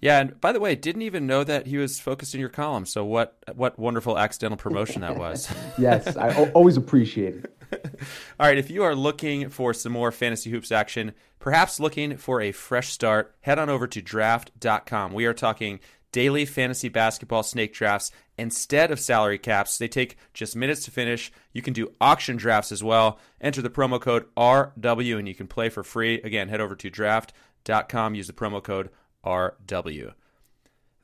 Yeah, 0.00 0.20
and 0.20 0.40
by 0.40 0.52
the 0.52 0.60
way, 0.60 0.76
didn't 0.76 1.02
even 1.02 1.26
know 1.26 1.42
that 1.42 1.66
he 1.66 1.76
was 1.76 1.98
focused 1.98 2.34
in 2.34 2.40
your 2.40 2.48
column. 2.48 2.86
So 2.86 3.04
what 3.04 3.36
what 3.54 3.78
wonderful 3.78 4.16
accidental 4.16 4.56
promotion 4.56 5.00
that 5.00 5.16
was. 5.16 5.52
yes, 5.78 6.16
I 6.16 6.34
o- 6.36 6.50
always 6.52 6.76
appreciate 6.76 7.34
it. 7.34 7.54
All 8.40 8.46
right, 8.46 8.56
if 8.56 8.70
you 8.70 8.82
are 8.84 8.94
looking 8.94 9.48
for 9.50 9.74
some 9.74 9.92
more 9.92 10.12
fantasy 10.12 10.50
hoops 10.50 10.70
action, 10.70 11.12
perhaps 11.38 11.80
looking 11.80 12.16
for 12.16 12.40
a 12.40 12.52
fresh 12.52 12.92
start, 12.92 13.34
head 13.40 13.58
on 13.58 13.68
over 13.68 13.86
to 13.88 14.00
draft.com. 14.00 15.12
We 15.12 15.26
are 15.26 15.34
talking 15.34 15.80
daily 16.12 16.44
fantasy 16.44 16.88
basketball 16.88 17.42
snake 17.42 17.72
drafts 17.72 18.10
instead 18.36 18.90
of 18.90 19.00
salary 19.00 19.38
caps. 19.38 19.78
They 19.78 19.88
take 19.88 20.16
just 20.32 20.56
minutes 20.56 20.84
to 20.84 20.90
finish. 20.90 21.32
You 21.52 21.62
can 21.62 21.72
do 21.72 21.92
auction 22.00 22.36
drafts 22.36 22.72
as 22.72 22.82
well. 22.82 23.18
Enter 23.40 23.62
the 23.62 23.70
promo 23.70 24.00
code 24.00 24.26
RW 24.36 25.18
and 25.18 25.28
you 25.28 25.34
can 25.34 25.46
play 25.48 25.68
for 25.68 25.82
free. 25.82 26.20
Again, 26.22 26.48
head 26.48 26.60
over 26.60 26.76
to 26.76 26.90
draft.com, 26.90 28.14
use 28.14 28.26
the 28.26 28.32
promo 28.32 28.62
code 28.62 28.90
RW. 29.24 30.12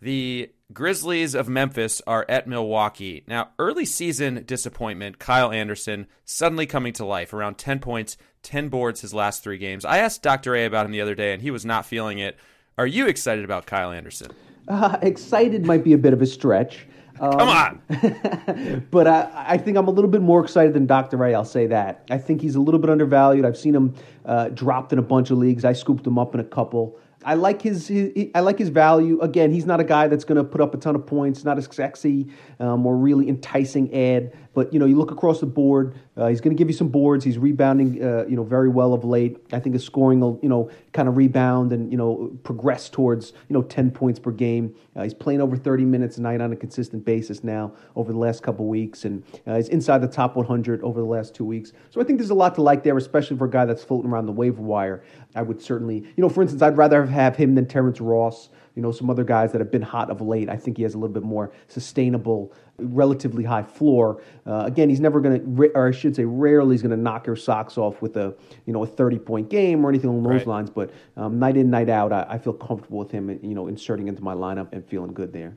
The 0.00 0.50
Grizzlies 0.72 1.34
of 1.34 1.48
Memphis 1.48 2.02
are 2.06 2.26
at 2.28 2.46
Milwaukee. 2.46 3.24
Now, 3.26 3.50
early 3.58 3.84
season 3.84 4.42
disappointment, 4.44 5.18
Kyle 5.18 5.50
Anderson 5.50 6.06
suddenly 6.24 6.66
coming 6.66 6.92
to 6.94 7.04
life, 7.04 7.32
around 7.32 7.58
10 7.58 7.78
points, 7.80 8.16
10 8.42 8.68
boards 8.68 9.00
his 9.00 9.14
last 9.14 9.42
three 9.42 9.58
games. 9.58 9.84
I 9.84 9.98
asked 9.98 10.22
Dr. 10.22 10.54
A 10.56 10.66
about 10.66 10.86
him 10.86 10.92
the 10.92 11.00
other 11.00 11.14
day, 11.14 11.32
and 11.32 11.40
he 11.40 11.50
was 11.50 11.64
not 11.64 11.86
feeling 11.86 12.18
it. 12.18 12.36
Are 12.76 12.86
you 12.86 13.06
excited 13.06 13.44
about 13.44 13.66
Kyle 13.66 13.92
Anderson? 13.92 14.32
Uh, 14.68 14.98
excited 15.02 15.66
might 15.66 15.84
be 15.84 15.92
a 15.92 15.98
bit 15.98 16.12
of 16.12 16.22
a 16.22 16.26
stretch. 16.26 16.86
Um, 17.20 17.38
Come 17.38 17.48
on. 17.48 18.86
but 18.90 19.06
I, 19.06 19.44
I, 19.48 19.58
think 19.58 19.76
I'm 19.76 19.86
a 19.86 19.90
little 19.90 20.10
bit 20.10 20.20
more 20.20 20.42
excited 20.42 20.74
than 20.74 20.86
Dr. 20.86 21.24
A, 21.24 21.34
I'll 21.34 21.44
say 21.44 21.66
that. 21.68 22.04
I 22.10 22.18
think 22.18 22.40
he's 22.40 22.56
a 22.56 22.60
little 22.60 22.80
bit 22.80 22.90
undervalued. 22.90 23.44
I've 23.44 23.56
seen 23.56 23.74
him 23.74 23.94
uh, 24.24 24.48
dropped 24.48 24.92
in 24.92 24.98
a 24.98 25.02
bunch 25.02 25.30
of 25.30 25.38
leagues. 25.38 25.64
I 25.64 25.74
scooped 25.74 26.06
him 26.06 26.18
up 26.18 26.34
in 26.34 26.40
a 26.40 26.44
couple. 26.44 26.98
I 27.24 27.34
like 27.34 27.62
his, 27.62 27.88
his, 27.88 28.12
I 28.34 28.40
like 28.40 28.58
his 28.58 28.68
value. 28.68 29.20
Again, 29.20 29.52
he's 29.52 29.64
not 29.64 29.80
a 29.80 29.84
guy 29.84 30.08
that's 30.08 30.24
going 30.24 30.36
to 30.36 30.44
put 30.44 30.60
up 30.60 30.74
a 30.74 30.76
ton 30.76 30.94
of 30.94 31.06
points. 31.06 31.44
Not 31.44 31.58
a 31.58 31.62
sexy 31.62 32.28
um, 32.60 32.84
or 32.84 32.96
really 32.96 33.28
enticing 33.28 33.94
ad. 33.94 34.32
But 34.54 34.72
you 34.72 34.78
know, 34.78 34.86
you 34.86 34.96
look 34.96 35.10
across 35.10 35.40
the 35.40 35.46
board. 35.46 35.94
Uh, 36.16 36.28
he's 36.28 36.40
going 36.40 36.56
to 36.56 36.58
give 36.58 36.68
you 36.68 36.74
some 36.74 36.88
boards. 36.88 37.24
He's 37.24 37.38
rebounding, 37.38 38.02
uh, 38.02 38.24
you 38.28 38.36
know, 38.36 38.44
very 38.44 38.68
well 38.68 38.94
of 38.94 39.04
late. 39.04 39.36
I 39.52 39.58
think 39.58 39.74
his 39.74 39.84
scoring 39.84 40.20
will, 40.20 40.38
you 40.42 40.48
know, 40.48 40.70
kind 40.92 41.08
of 41.08 41.16
rebound 41.16 41.72
and 41.72 41.90
you 41.90 41.98
know 41.98 42.30
progress 42.44 42.88
towards 42.88 43.32
you 43.48 43.54
know 43.54 43.62
ten 43.62 43.90
points 43.90 44.18
per 44.18 44.30
game. 44.30 44.74
Uh, 44.96 45.02
he's 45.02 45.14
playing 45.14 45.40
over 45.40 45.56
thirty 45.56 45.84
minutes 45.84 46.18
a 46.18 46.22
night 46.22 46.40
on 46.40 46.52
a 46.52 46.56
consistent 46.56 47.04
basis 47.04 47.42
now 47.42 47.72
over 47.96 48.12
the 48.12 48.18
last 48.18 48.42
couple 48.42 48.66
weeks, 48.66 49.04
and 49.04 49.22
uh, 49.46 49.56
he's 49.56 49.68
inside 49.68 49.98
the 49.98 50.08
top 50.08 50.36
100 50.36 50.82
over 50.82 51.00
the 51.00 51.06
last 51.06 51.34
two 51.34 51.44
weeks. 51.44 51.72
So 51.90 52.00
I 52.00 52.04
think 52.04 52.18
there's 52.18 52.30
a 52.30 52.34
lot 52.34 52.54
to 52.54 52.62
like 52.62 52.84
there, 52.84 52.96
especially 52.96 53.36
for 53.36 53.46
a 53.46 53.50
guy 53.50 53.64
that's 53.64 53.82
floating 53.82 54.10
around 54.10 54.26
the 54.26 54.32
waiver 54.32 54.62
wire. 54.62 55.02
I 55.34 55.42
would 55.42 55.60
certainly, 55.60 55.96
you 55.96 56.22
know, 56.22 56.28
for 56.28 56.42
instance, 56.42 56.62
I'd 56.62 56.76
rather 56.76 57.04
have 57.06 57.36
him 57.36 57.54
than 57.54 57.66
Terrence 57.66 58.00
Ross 58.00 58.48
you 58.74 58.82
know, 58.82 58.90
some 58.90 59.08
other 59.08 59.24
guys 59.24 59.52
that 59.52 59.60
have 59.60 59.70
been 59.70 59.82
hot 59.82 60.10
of 60.10 60.20
late. 60.20 60.48
I 60.48 60.56
think 60.56 60.76
he 60.76 60.82
has 60.82 60.94
a 60.94 60.98
little 60.98 61.14
bit 61.14 61.22
more 61.22 61.52
sustainable, 61.68 62.52
relatively 62.78 63.44
high 63.44 63.62
floor. 63.62 64.22
Uh, 64.46 64.64
again, 64.66 64.88
he's 64.88 65.00
never 65.00 65.20
going 65.20 65.56
to, 65.56 65.72
or 65.74 65.88
I 65.88 65.90
should 65.92 66.16
say, 66.16 66.24
rarely 66.24 66.74
he's 66.74 66.82
going 66.82 66.90
to 66.90 66.96
knock 66.96 67.26
your 67.26 67.36
socks 67.36 67.78
off 67.78 68.02
with 68.02 68.16
a, 68.16 68.34
you 68.66 68.72
know, 68.72 68.82
a 68.82 68.86
30 68.86 69.18
point 69.20 69.48
game 69.48 69.84
or 69.84 69.88
anything 69.88 70.10
along 70.10 70.24
those 70.24 70.40
right. 70.40 70.46
lines. 70.46 70.70
But 70.70 70.90
um, 71.16 71.38
night 71.38 71.56
in, 71.56 71.70
night 71.70 71.88
out, 71.88 72.12
I, 72.12 72.26
I 72.28 72.38
feel 72.38 72.52
comfortable 72.52 72.98
with 72.98 73.10
him, 73.10 73.30
you 73.42 73.54
know, 73.54 73.68
inserting 73.68 74.08
into 74.08 74.22
my 74.22 74.34
lineup 74.34 74.72
and 74.72 74.84
feeling 74.84 75.12
good 75.12 75.32
there. 75.32 75.56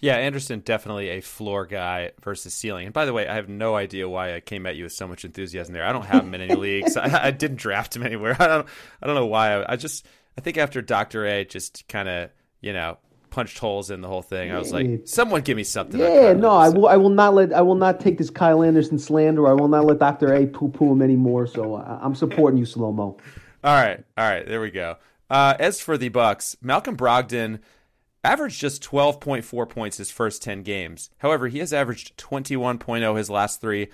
Yeah, 0.00 0.16
Anderson 0.16 0.60
definitely 0.60 1.10
a 1.10 1.20
floor 1.20 1.66
guy 1.66 2.12
versus 2.22 2.54
ceiling. 2.54 2.86
And 2.86 2.94
by 2.94 3.04
the 3.04 3.12
way, 3.12 3.28
I 3.28 3.34
have 3.34 3.50
no 3.50 3.74
idea 3.74 4.08
why 4.08 4.34
I 4.34 4.40
came 4.40 4.64
at 4.64 4.74
you 4.74 4.84
with 4.84 4.94
so 4.94 5.06
much 5.06 5.26
enthusiasm 5.26 5.74
there. 5.74 5.84
I 5.84 5.92
don't 5.92 6.06
have 6.06 6.24
him 6.24 6.34
in 6.34 6.40
any 6.40 6.54
leagues. 6.56 6.96
I, 6.96 7.26
I, 7.26 7.30
didn't 7.30 7.58
draft 7.58 7.94
him 7.94 8.02
anywhere. 8.02 8.34
I 8.40 8.46
don't. 8.46 8.66
I 9.02 9.06
don't 9.06 9.14
know 9.14 9.26
why. 9.26 9.60
I, 9.60 9.72
I 9.72 9.76
just. 9.76 10.06
I 10.38 10.40
think 10.40 10.56
after 10.56 10.80
Doctor 10.80 11.26
A 11.26 11.44
just 11.44 11.86
kind 11.86 12.08
of 12.08 12.30
you 12.60 12.72
know, 12.72 12.98
punched 13.30 13.58
holes 13.58 13.90
in 13.90 14.00
the 14.00 14.08
whole 14.08 14.22
thing. 14.22 14.50
I 14.50 14.58
was 14.58 14.72
like, 14.72 15.02
someone 15.04 15.42
give 15.42 15.56
me 15.56 15.64
something. 15.64 16.00
Yeah, 16.00 16.32
no, 16.32 16.50
I 16.50 16.68
will. 16.68 16.88
I 16.88 16.96
will 16.96 17.10
not 17.10 17.34
let. 17.34 17.52
I 17.52 17.62
will 17.62 17.74
not 17.74 18.00
take 18.00 18.18
this 18.18 18.30
Kyle 18.30 18.62
Anderson 18.62 18.98
slander. 18.98 19.48
I 19.48 19.52
will 19.52 19.68
not 19.68 19.84
let 19.84 19.98
Doctor 19.98 20.34
A 20.34 20.46
poo 20.46 20.68
poo 20.68 20.92
him 20.92 21.02
anymore. 21.02 21.46
So 21.46 21.76
I'm 21.76 22.14
supporting 22.14 22.58
you, 22.58 22.66
Slo-Mo. 22.66 23.16
All 23.62 23.74
right, 23.74 24.02
all 24.16 24.28
right, 24.28 24.46
there 24.46 24.60
we 24.60 24.70
go. 24.70 24.96
Uh, 25.28 25.54
as 25.58 25.80
for 25.80 25.98
the 25.98 26.08
Bucks, 26.08 26.56
Malcolm 26.62 26.96
Brogdon 26.96 27.60
averaged 28.24 28.60
just 28.60 28.82
12.4 28.82 29.68
points 29.68 29.98
his 29.98 30.10
first 30.10 30.42
10 30.42 30.62
games. 30.62 31.10
However, 31.18 31.48
he 31.48 31.58
has 31.58 31.72
averaged 31.72 32.16
21.0 32.16 33.16
his 33.16 33.30
last 33.30 33.60
three. 33.60 33.88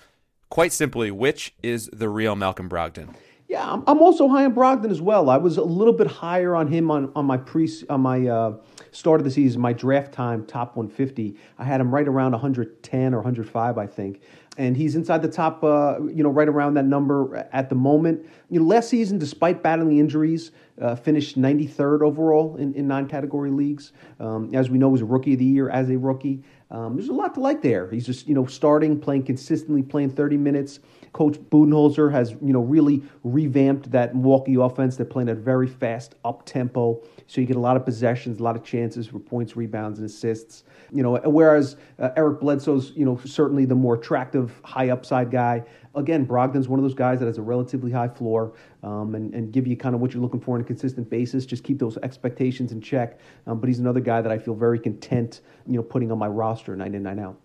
Quite 0.49 0.73
simply, 0.73 1.11
which 1.11 1.55
is 1.63 1.91
the 1.93 2.09
real 2.09 2.37
Malcolm 2.37 2.69
Brogdon? 2.69 3.15
Yeah, 3.49 3.73
I'm, 3.73 3.85
I'm 3.87 4.01
also 4.01 4.27
high 4.27 4.45
on 4.45 4.55
Brogdon 4.55 4.91
as 4.91 5.01
well. 5.01 5.31
I 5.31 5.37
was 5.37 5.57
a 5.57 5.63
little 5.63 5.93
bit 5.93 6.09
higher 6.09 6.57
on 6.57 6.67
him 6.67 6.91
on, 6.91 7.13
on 7.15 7.27
my 7.27 7.37
pre 7.37 7.71
on 7.89 8.01
my 8.01 8.27
uh, 8.27 8.57
start 8.91 9.21
of 9.21 9.25
the 9.25 9.31
season, 9.31 9.61
my 9.61 9.73
draft 9.73 10.13
time 10.13 10.45
top 10.45 10.75
150. 10.75 11.37
I 11.57 11.65
had 11.65 11.81
him 11.81 11.95
right 11.95 12.09
around 12.09 12.33
110 12.33 13.15
or 13.15 13.19
105, 13.19 13.79
I 13.79 13.87
think, 13.87 14.21
and 14.59 14.77
he's 14.77 14.97
inside 14.97 15.23
the 15.23 15.29
top, 15.29 15.63
uh, 15.63 16.01
you 16.07 16.25
know, 16.25 16.29
right 16.29 16.49
around 16.49 16.75
that 16.75 16.87
number 16.87 17.49
at 17.53 17.69
the 17.69 17.77
moment. 17.77 18.27
You 18.51 18.61
know, 18.61 18.67
last 18.67 18.89
season, 18.89 19.19
despite 19.19 19.63
battling 19.63 19.99
injuries, 19.99 20.51
uh, 20.81 20.97
finished 20.97 21.39
93rd 21.39 22.03
overall 22.03 22.57
in, 22.57 22.75
in 22.75 22.89
non-category 22.89 23.53
leagues. 23.53 23.93
Um, 24.19 24.53
as 24.55 24.71
we 24.71 24.79
know, 24.79 24.89
was 24.89 25.03
a 25.03 25.07
rookie 25.07 25.35
of 25.35 25.39
the 25.39 25.45
year 25.45 25.71
as 25.71 25.89
a 25.89 25.97
rookie. 25.97 26.43
Um, 26.73 26.97
there's 26.97 27.11
a 27.11 27.15
lot 27.15 27.35
to 27.35 27.41
like 27.41 27.63
there. 27.63 27.89
He's 27.91 28.07
just 28.07 28.27
you 28.27 28.35
know 28.35 28.47
starting, 28.47 28.99
playing 28.99 29.23
consistently, 29.23 29.83
playing 29.83 30.11
30 30.11 30.37
minutes. 30.37 30.81
Coach 31.17 31.39
Budenholzer 31.39 32.13
has 32.13 32.33
you 32.33 32.53
know 32.53 32.61
really 32.61 33.03
revamped 33.25 33.91
that 33.91 34.15
Milwaukee 34.15 34.57
offense. 34.57 34.97
They're 34.97 35.07
playing 35.07 35.31
at 35.31 35.39
very 35.39 35.67
fast 35.67 36.15
up 36.27 36.45
tempo, 36.45 37.03
so 37.27 37.41
you 37.41 37.47
get 37.47 37.57
a 37.57 37.61
lot 37.61 37.75
of 37.75 37.87
possessions, 37.87 38.39
a 38.39 38.43
lot 38.43 38.55
of 38.55 38.63
chances 38.63 39.07
for 39.07 39.19
points, 39.19 39.57
rebounds, 39.57 39.99
and 39.99 40.05
assists. 40.05 40.65
You 40.93 41.03
know, 41.03 41.17
whereas 41.25 41.77
uh, 41.99 42.11
Eric 42.19 42.41
Bledsoe's 42.41 42.93
you 42.95 43.07
know 43.07 43.19
certainly 43.25 43.65
the 43.65 43.75
more 43.75 43.95
attractive, 43.95 44.61
high 44.63 44.91
upside 44.91 45.31
guy. 45.31 45.65
Again, 45.95 46.27
Brogdon's 46.27 46.69
one 46.69 46.79
of 46.79 46.85
those 46.85 46.93
guys 46.93 47.19
that 47.21 47.27
has 47.27 47.39
a 47.39 47.43
relatively 47.43 47.91
high 47.91 48.09
floor 48.09 48.53
um, 48.83 49.15
and 49.15 49.33
and 49.33 49.51
give 49.51 49.67
you 49.67 49.75
kind 49.75 49.95
of 49.95 50.03
what 50.03 50.13
you're 50.13 50.23
looking 50.23 50.41
for 50.41 50.57
on 50.57 50.61
a 50.61 50.65
consistent 50.65 51.09
basis. 51.09 51.47
Just 51.47 51.65
keep 51.65 51.79
those 51.79 51.97
expectations 52.03 52.73
in 52.73 52.83
check. 52.83 53.19
Um, 53.47 53.59
but 53.59 53.69
he's 53.69 53.79
another 53.79 54.01
guy 54.01 54.21
that 54.21 54.31
I 54.31 54.37
feel 54.37 54.55
very 54.55 54.79
content, 54.79 55.41
you 55.67 55.77
know, 55.77 55.83
putting 55.83 56.13
on 56.13 56.19
my 56.19 56.29
roster 56.29 56.77
night 56.77 56.95
in 56.95 57.05
night 57.05 57.19
out. 57.19 57.41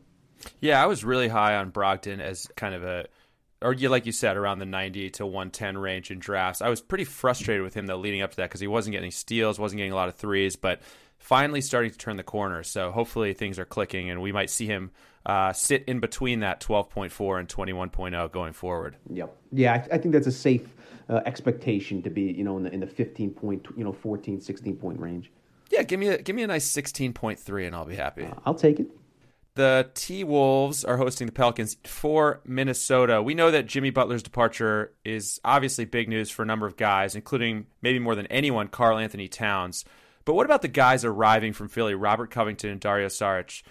Yeah, 0.60 0.84
I 0.84 0.88
was 0.88 1.05
really 1.05 1.29
high 1.29 1.55
on 1.55 1.71
Brogdon 1.71 2.19
as 2.19 2.49
kind 2.57 2.75
of 2.75 2.84
a 2.84 3.05
or 3.62 3.74
you 3.74 3.89
like 3.89 4.06
you 4.06 4.12
said 4.12 4.38
around 4.38 4.60
the 4.60 4.65
90 4.65 5.12
to 5.12 5.26
110 5.26 5.78
range 5.78 6.12
in 6.12 6.19
drafts. 6.19 6.62
I 6.62 6.69
was 6.69 6.82
pretty 6.82 7.04
frustrated 7.04 7.63
with 7.63 7.74
him 7.74 7.86
though 7.86 7.97
leading 7.97 8.21
up 8.21 8.32
to 8.32 8.38
that 8.38 8.50
because 8.50 8.62
he 8.62 8.67
wasn't 8.67 8.93
getting 8.93 9.06
any 9.06 9.12
steals, 9.12 9.60
wasn't 9.60 9.78
getting 9.78 9.91
a 9.91 9.95
lot 9.95 10.10
of 10.10 10.15
threes, 10.15 10.56
but 10.56 10.82
finally 11.17 11.62
starting 11.62 11.91
to 11.91 11.97
turn 11.97 12.17
the 12.17 12.24
corner. 12.24 12.63
So 12.63 12.91
hopefully 12.91 13.34
things 13.34 13.60
are 13.60 13.65
clicking 13.65 14.10
and 14.10 14.21
we 14.21 14.32
might 14.32 14.50
see 14.50 14.65
him 14.65 14.91
uh, 15.26 15.54
sit 15.54 15.84
in 15.86 16.00
between 16.00 16.39
that 16.39 16.60
12.4 16.62 17.39
and 17.39 17.47
21.0 17.47 18.32
going 18.32 18.54
forward. 18.54 18.97
Yep. 19.12 19.36
Yeah, 19.52 19.74
I, 19.74 19.95
I 19.95 19.97
think 20.00 20.13
that's 20.13 20.28
a 20.28 20.32
safe 20.32 20.67
uh, 21.10 21.21
expectation 21.26 22.02
to 22.02 22.10
be, 22.10 22.24
you 22.24 22.43
know, 22.43 22.58
in 22.58 22.63
the 22.63 22.74
in 22.74 22.80
the 22.80 22.88
15 22.88 23.32
point, 23.32 23.67
you 23.78 23.84
know, 23.84 23.93
14, 23.93 24.41
16 24.41 24.76
point 24.78 25.00
range. 25.00 25.32
Yeah, 25.69 25.84
give 25.84 26.00
me 26.00 26.08
a 26.08 26.21
give 26.21 26.36
me 26.36 26.43
a 26.43 26.47
nice 26.47 26.69
16.3 26.69 27.67
and 27.67 27.76
I'll 27.76 27.86
be 27.86 27.95
happy. 27.95 28.26
Uh, 28.26 28.34
I'll 28.45 28.56
take 28.56 28.80
it. 28.80 28.88
The 29.55 29.89
T 29.93 30.23
Wolves 30.23 30.85
are 30.85 30.95
hosting 30.95 31.27
the 31.27 31.33
Pelicans 31.33 31.75
for 31.83 32.39
Minnesota. 32.45 33.21
We 33.21 33.33
know 33.33 33.51
that 33.51 33.65
Jimmy 33.65 33.89
Butler's 33.89 34.23
departure 34.23 34.93
is 35.03 35.41
obviously 35.43 35.83
big 35.83 36.07
news 36.07 36.29
for 36.29 36.43
a 36.43 36.45
number 36.45 36.65
of 36.65 36.77
guys, 36.77 37.15
including 37.15 37.67
maybe 37.81 37.99
more 37.99 38.15
than 38.15 38.27
anyone, 38.27 38.69
Karl-Anthony 38.69 39.27
Towns. 39.27 39.83
But 40.23 40.35
what 40.35 40.45
about 40.45 40.61
the 40.61 40.69
guys 40.69 41.03
arriving 41.03 41.51
from 41.51 41.67
Philly, 41.67 41.95
Robert 41.95 42.31
Covington 42.31 42.69
and 42.69 42.79
Dario 42.79 43.07
Saric? 43.07 43.63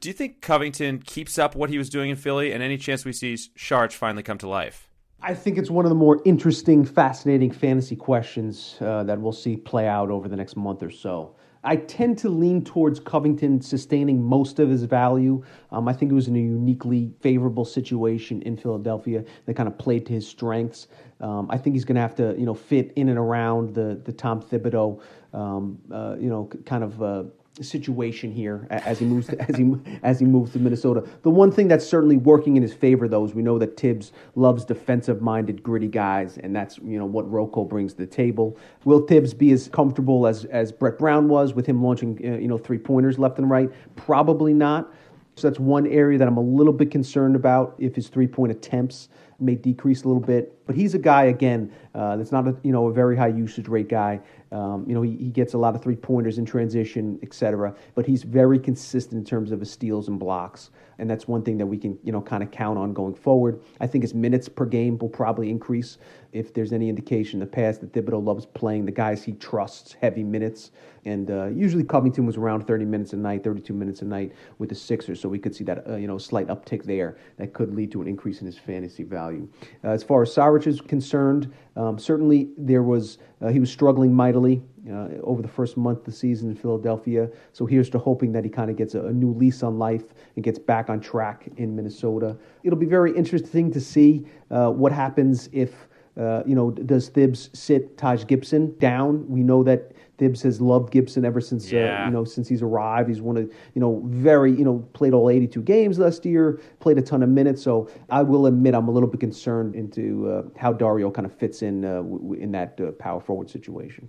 Do 0.00 0.08
you 0.08 0.12
think 0.12 0.40
Covington 0.40 1.00
keeps 1.00 1.36
up 1.36 1.56
what 1.56 1.70
he 1.70 1.78
was 1.78 1.90
doing 1.90 2.10
in 2.10 2.16
Philly, 2.16 2.52
and 2.52 2.62
any 2.62 2.78
chance 2.78 3.04
we 3.04 3.12
see 3.12 3.34
Saric 3.34 3.92
finally 3.92 4.22
come 4.22 4.38
to 4.38 4.48
life? 4.48 4.87
I 5.20 5.34
think 5.34 5.58
it's 5.58 5.70
one 5.70 5.84
of 5.84 5.88
the 5.88 5.96
more 5.96 6.22
interesting, 6.24 6.84
fascinating 6.84 7.50
fantasy 7.50 7.96
questions 7.96 8.76
uh, 8.80 9.02
that 9.02 9.20
we'll 9.20 9.32
see 9.32 9.56
play 9.56 9.88
out 9.88 10.10
over 10.10 10.28
the 10.28 10.36
next 10.36 10.56
month 10.56 10.82
or 10.82 10.90
so. 10.90 11.34
I 11.64 11.74
tend 11.74 12.18
to 12.18 12.28
lean 12.28 12.62
towards 12.64 13.00
Covington 13.00 13.60
sustaining 13.60 14.22
most 14.22 14.60
of 14.60 14.70
his 14.70 14.84
value. 14.84 15.44
Um, 15.72 15.88
I 15.88 15.92
think 15.92 16.12
it 16.12 16.14
was 16.14 16.28
in 16.28 16.36
a 16.36 16.40
uniquely 16.40 17.12
favorable 17.20 17.64
situation 17.64 18.42
in 18.42 18.56
Philadelphia 18.56 19.24
that 19.44 19.54
kind 19.54 19.68
of 19.68 19.76
played 19.76 20.06
to 20.06 20.12
his 20.12 20.26
strengths. 20.26 20.86
Um, 21.20 21.48
I 21.50 21.58
think 21.58 21.74
he's 21.74 21.84
going 21.84 21.96
to 21.96 22.00
have 22.00 22.14
to, 22.14 22.36
you 22.38 22.46
know, 22.46 22.54
fit 22.54 22.92
in 22.94 23.08
and 23.08 23.18
around 23.18 23.74
the 23.74 24.00
the 24.04 24.12
Tom 24.12 24.40
Thibodeau, 24.40 25.02
um, 25.34 25.78
uh, 25.92 26.14
you 26.18 26.30
know, 26.30 26.48
kind 26.64 26.84
of 26.84 27.02
uh, 27.02 27.24
situation 27.64 28.32
here 28.32 28.66
as 28.70 28.98
he 28.98 29.04
moves 29.04 29.28
to, 29.28 29.40
as 29.40 29.56
he 29.56 29.74
as 30.02 30.20
he 30.20 30.26
moves 30.26 30.52
to 30.52 30.58
Minnesota. 30.58 31.06
The 31.22 31.30
one 31.30 31.50
thing 31.50 31.68
that's 31.68 31.86
certainly 31.86 32.16
working 32.16 32.56
in 32.56 32.62
his 32.62 32.74
favor, 32.74 33.08
though, 33.08 33.24
is 33.24 33.34
we 33.34 33.42
know 33.42 33.58
that 33.58 33.76
Thibs 33.78 34.12
loves 34.34 34.64
defensive-minded, 34.64 35.62
gritty 35.62 35.88
guys, 35.88 36.38
and 36.38 36.54
that's 36.54 36.78
you 36.78 36.98
know 36.98 37.06
what 37.06 37.30
RoCo 37.30 37.68
brings 37.68 37.94
to 37.94 37.98
the 37.98 38.06
table. 38.06 38.56
Will 38.84 39.00
Thibs 39.00 39.34
be 39.34 39.52
as 39.52 39.68
comfortable 39.68 40.26
as 40.26 40.44
as 40.46 40.72
Brett 40.72 40.98
Brown 40.98 41.28
was 41.28 41.54
with 41.54 41.66
him 41.66 41.82
launching 41.82 42.18
uh, 42.24 42.38
you 42.38 42.48
know 42.48 42.58
three 42.58 42.78
pointers 42.78 43.18
left 43.18 43.38
and 43.38 43.48
right? 43.48 43.70
Probably 43.96 44.52
not. 44.52 44.92
So 45.38 45.48
that's 45.48 45.60
one 45.60 45.86
area 45.86 46.18
that 46.18 46.26
I'm 46.26 46.36
a 46.36 46.42
little 46.42 46.72
bit 46.72 46.90
concerned 46.90 47.36
about 47.36 47.76
if 47.78 47.94
his 47.94 48.08
three 48.08 48.26
point 48.26 48.50
attempts 48.50 49.08
may 49.38 49.54
decrease 49.54 50.02
a 50.02 50.08
little 50.08 50.22
bit. 50.22 50.66
But 50.66 50.74
he's 50.74 50.94
a 50.94 50.98
guy 50.98 51.24
again 51.24 51.72
uh, 51.94 52.16
that's 52.16 52.32
not 52.32 52.48
a 52.48 52.56
you 52.62 52.72
know 52.72 52.88
a 52.88 52.92
very 52.92 53.16
high 53.16 53.28
usage 53.28 53.68
rate 53.68 53.88
guy. 53.88 54.20
Um, 54.50 54.84
you 54.88 54.94
know 54.94 55.02
he, 55.02 55.16
he 55.16 55.30
gets 55.30 55.54
a 55.54 55.58
lot 55.58 55.74
of 55.74 55.82
three 55.82 55.96
pointers 55.96 56.38
in 56.38 56.44
transition, 56.44 57.18
etc. 57.22 57.74
But 57.94 58.06
he's 58.06 58.22
very 58.22 58.58
consistent 58.58 59.18
in 59.18 59.24
terms 59.24 59.52
of 59.52 59.60
his 59.60 59.70
steals 59.70 60.08
and 60.08 60.18
blocks, 60.18 60.70
and 60.98 61.08
that's 61.08 61.28
one 61.28 61.42
thing 61.42 61.58
that 61.58 61.66
we 61.66 61.78
can 61.78 61.98
you 62.02 62.12
know 62.12 62.20
kind 62.20 62.42
of 62.42 62.50
count 62.50 62.78
on 62.78 62.92
going 62.92 63.14
forward. 63.14 63.60
I 63.80 63.86
think 63.86 64.02
his 64.02 64.14
minutes 64.14 64.48
per 64.48 64.64
game 64.66 64.98
will 64.98 65.08
probably 65.08 65.50
increase 65.50 65.98
if 66.32 66.52
there's 66.52 66.72
any 66.72 66.88
indication 66.88 67.40
in 67.40 67.40
the 67.40 67.50
past 67.50 67.80
that 67.80 67.92
Thibodeau 67.92 68.22
loves 68.22 68.44
playing 68.46 68.84
the 68.84 68.92
guys 68.92 69.24
he 69.24 69.32
trusts 69.32 69.94
heavy 69.94 70.22
minutes. 70.22 70.72
And 71.04 71.30
uh, 71.30 71.46
usually 71.46 71.84
Covington 71.84 72.26
was 72.26 72.36
around 72.36 72.66
30 72.66 72.84
minutes 72.84 73.14
a 73.14 73.16
night, 73.16 73.42
32 73.42 73.72
minutes 73.72 74.02
a 74.02 74.04
night 74.04 74.32
with 74.58 74.68
the 74.68 74.74
Sixers, 74.74 75.20
so 75.20 75.28
we 75.28 75.38
could 75.38 75.54
see 75.54 75.64
that 75.64 75.88
uh, 75.88 75.96
you 75.96 76.06
know 76.06 76.18
slight 76.18 76.48
uptick 76.48 76.84
there 76.84 77.16
that 77.36 77.54
could 77.54 77.74
lead 77.74 77.90
to 77.92 78.02
an 78.02 78.08
increase 78.08 78.40
in 78.40 78.46
his 78.46 78.58
fantasy 78.58 79.04
value. 79.04 79.48
Uh, 79.84 79.88
as 79.88 80.02
far 80.02 80.22
as 80.22 80.34
Saric 80.34 80.66
is 80.66 80.80
concerned, 80.80 81.52
um, 81.76 81.98
certainly 81.98 82.50
there 82.58 82.82
was 82.82 83.18
uh, 83.40 83.48
he 83.48 83.60
was 83.60 83.70
struggling 83.70 84.12
mightily 84.12 84.62
uh, 84.90 85.08
over 85.22 85.42
the 85.42 85.48
first 85.48 85.76
month 85.76 86.00
of 86.00 86.04
the 86.04 86.12
season 86.12 86.50
in 86.50 86.56
Philadelphia. 86.56 87.28
So 87.52 87.66
here's 87.66 87.90
to 87.90 87.98
hoping 87.98 88.32
that 88.32 88.44
he 88.44 88.50
kind 88.50 88.70
of 88.70 88.76
gets 88.76 88.94
a, 88.94 89.06
a, 89.06 89.12
new 89.12 89.32
lease 89.32 89.62
on 89.62 89.78
life 89.78 90.14
and 90.34 90.44
gets 90.44 90.58
back 90.58 90.88
on 90.88 91.00
track 91.00 91.48
in 91.56 91.74
Minnesota. 91.74 92.36
It'll 92.62 92.78
be 92.78 92.86
very 92.86 93.14
interesting 93.16 93.70
to 93.72 93.80
see 93.80 94.24
uh, 94.50 94.70
what 94.70 94.92
happens 94.92 95.48
if 95.52 95.88
uh, 96.18 96.42
you 96.44 96.56
know, 96.56 96.72
does 96.72 97.08
Thibs 97.08 97.48
sit 97.52 97.96
Taj 97.96 98.26
Gibson 98.26 98.76
down? 98.78 99.28
We 99.28 99.44
know 99.44 99.62
that 99.62 99.92
Thibs 100.18 100.42
has 100.42 100.60
loved 100.60 100.90
Gibson 100.90 101.24
ever 101.24 101.40
since 101.40 101.70
yeah. 101.70 102.02
uh, 102.02 102.06
you 102.06 102.10
know 102.10 102.24
since 102.24 102.48
he's 102.48 102.60
arrived. 102.60 103.08
He's 103.08 103.20
one 103.20 103.36
of 103.36 103.44
you 103.74 103.80
know 103.80 104.02
very 104.06 104.50
you 104.50 104.64
know 104.64 104.80
played 104.94 105.14
all 105.14 105.30
82 105.30 105.62
games 105.62 105.98
last 105.98 106.26
year, 106.26 106.60
played 106.80 106.98
a 106.98 107.02
ton 107.02 107.22
of 107.22 107.28
minutes. 107.28 107.62
So 107.62 107.88
I 108.10 108.22
will 108.22 108.46
admit 108.46 108.74
I'm 108.74 108.88
a 108.88 108.90
little 108.90 109.08
bit 109.08 109.20
concerned 109.20 109.76
into 109.76 110.28
uh, 110.28 110.58
how 110.58 110.72
Dario 110.72 111.08
kind 111.10 111.24
of 111.24 111.32
fits 111.32 111.62
in 111.62 111.84
uh, 111.84 111.98
w- 111.98 112.34
in 112.34 112.50
that 112.50 112.80
uh, 112.80 112.90
power 112.92 113.20
forward 113.20 113.48
situation. 113.48 114.08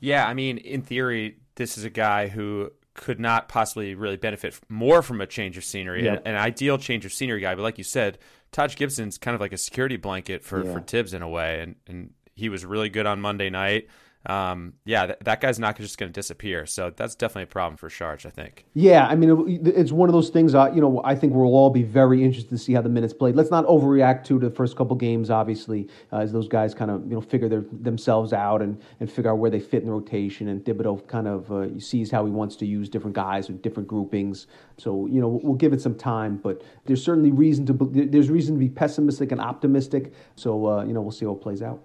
Yeah, 0.00 0.26
I 0.26 0.34
mean, 0.34 0.58
in 0.58 0.82
theory, 0.82 1.38
this 1.56 1.78
is 1.78 1.84
a 1.84 1.90
guy 1.90 2.28
who 2.28 2.70
could 2.94 3.20
not 3.20 3.48
possibly 3.48 3.94
really 3.94 4.16
benefit 4.16 4.58
more 4.68 5.02
from 5.02 5.20
a 5.20 5.26
change 5.26 5.56
of 5.56 5.64
scenery, 5.64 6.06
an, 6.08 6.20
an, 6.24 6.34
ideal 6.34 6.78
change 6.78 7.04
of 7.04 7.12
scenery 7.12 7.40
guy. 7.40 7.54
But 7.54 7.62
like 7.62 7.78
you 7.78 7.84
said, 7.84 8.18
Taj 8.50 8.74
Gibson's 8.74 9.18
kind 9.18 9.34
of 9.34 9.40
like 9.40 9.52
a 9.52 9.56
security 9.56 9.96
blanket 9.96 10.44
for, 10.44 10.64
yeah. 10.64 10.72
for 10.72 10.80
Thibs 10.80 11.14
in 11.14 11.22
a 11.22 11.28
way, 11.28 11.60
and 11.60 11.76
and 11.86 12.10
he 12.34 12.48
was 12.48 12.64
really 12.64 12.88
good 12.88 13.06
on 13.06 13.20
Monday 13.20 13.50
night 13.50 13.88
um, 14.28 14.74
yeah, 14.84 15.06
th- 15.06 15.18
that 15.24 15.40
guy's 15.40 15.58
not 15.58 15.76
just 15.78 15.96
going 15.96 16.12
to 16.12 16.14
disappear. 16.14 16.66
So 16.66 16.92
that's 16.94 17.14
definitely 17.14 17.44
a 17.44 17.46
problem 17.46 17.78
for 17.78 17.88
Saric, 17.88 18.26
I 18.26 18.30
think. 18.30 18.66
Yeah, 18.74 19.06
I 19.06 19.14
mean, 19.14 19.48
it, 19.48 19.68
it's 19.68 19.90
one 19.90 20.08
of 20.08 20.12
those 20.12 20.28
things. 20.28 20.54
Uh, 20.54 20.70
you 20.74 20.82
know, 20.82 21.00
I 21.02 21.14
think 21.14 21.32
we'll 21.32 21.46
all 21.46 21.70
be 21.70 21.82
very 21.82 22.22
interested 22.22 22.50
to 22.50 22.58
see 22.58 22.74
how 22.74 22.82
the 22.82 22.90
minutes 22.90 23.14
played. 23.14 23.36
Let's 23.36 23.50
not 23.50 23.64
overreact 23.66 24.24
to 24.24 24.38
the 24.38 24.50
first 24.50 24.76
couple 24.76 24.96
games, 24.96 25.30
obviously, 25.30 25.88
uh, 26.12 26.18
as 26.18 26.30
those 26.30 26.46
guys 26.46 26.74
kind 26.74 26.90
of 26.90 27.06
you 27.06 27.14
know 27.14 27.22
figure 27.22 27.48
their, 27.48 27.64
themselves 27.72 28.34
out 28.34 28.60
and, 28.60 28.80
and 29.00 29.10
figure 29.10 29.30
out 29.30 29.38
where 29.38 29.50
they 29.50 29.60
fit 29.60 29.80
in 29.80 29.86
the 29.86 29.92
rotation. 29.92 30.48
And 30.48 30.62
Thibodeau 30.62 31.06
kind 31.08 31.26
of 31.26 31.50
uh, 31.50 31.80
sees 31.80 32.10
how 32.10 32.26
he 32.26 32.30
wants 32.30 32.54
to 32.56 32.66
use 32.66 32.90
different 32.90 33.16
guys 33.16 33.48
with 33.48 33.62
different 33.62 33.88
groupings. 33.88 34.46
So 34.76 35.06
you 35.06 35.22
know, 35.22 35.40
we'll 35.42 35.54
give 35.54 35.72
it 35.72 35.80
some 35.80 35.94
time, 35.94 36.36
but 36.36 36.62
there's 36.84 37.02
certainly 37.02 37.30
reason 37.30 37.64
to 37.66 37.72
there's 37.90 38.28
reason 38.28 38.56
to 38.56 38.58
be 38.58 38.68
pessimistic 38.68 39.32
and 39.32 39.40
optimistic. 39.40 40.12
So 40.36 40.66
uh, 40.66 40.84
you 40.84 40.92
know, 40.92 41.00
we'll 41.00 41.12
see 41.12 41.24
how 41.24 41.32
it 41.32 41.40
plays 41.40 41.62
out. 41.62 41.82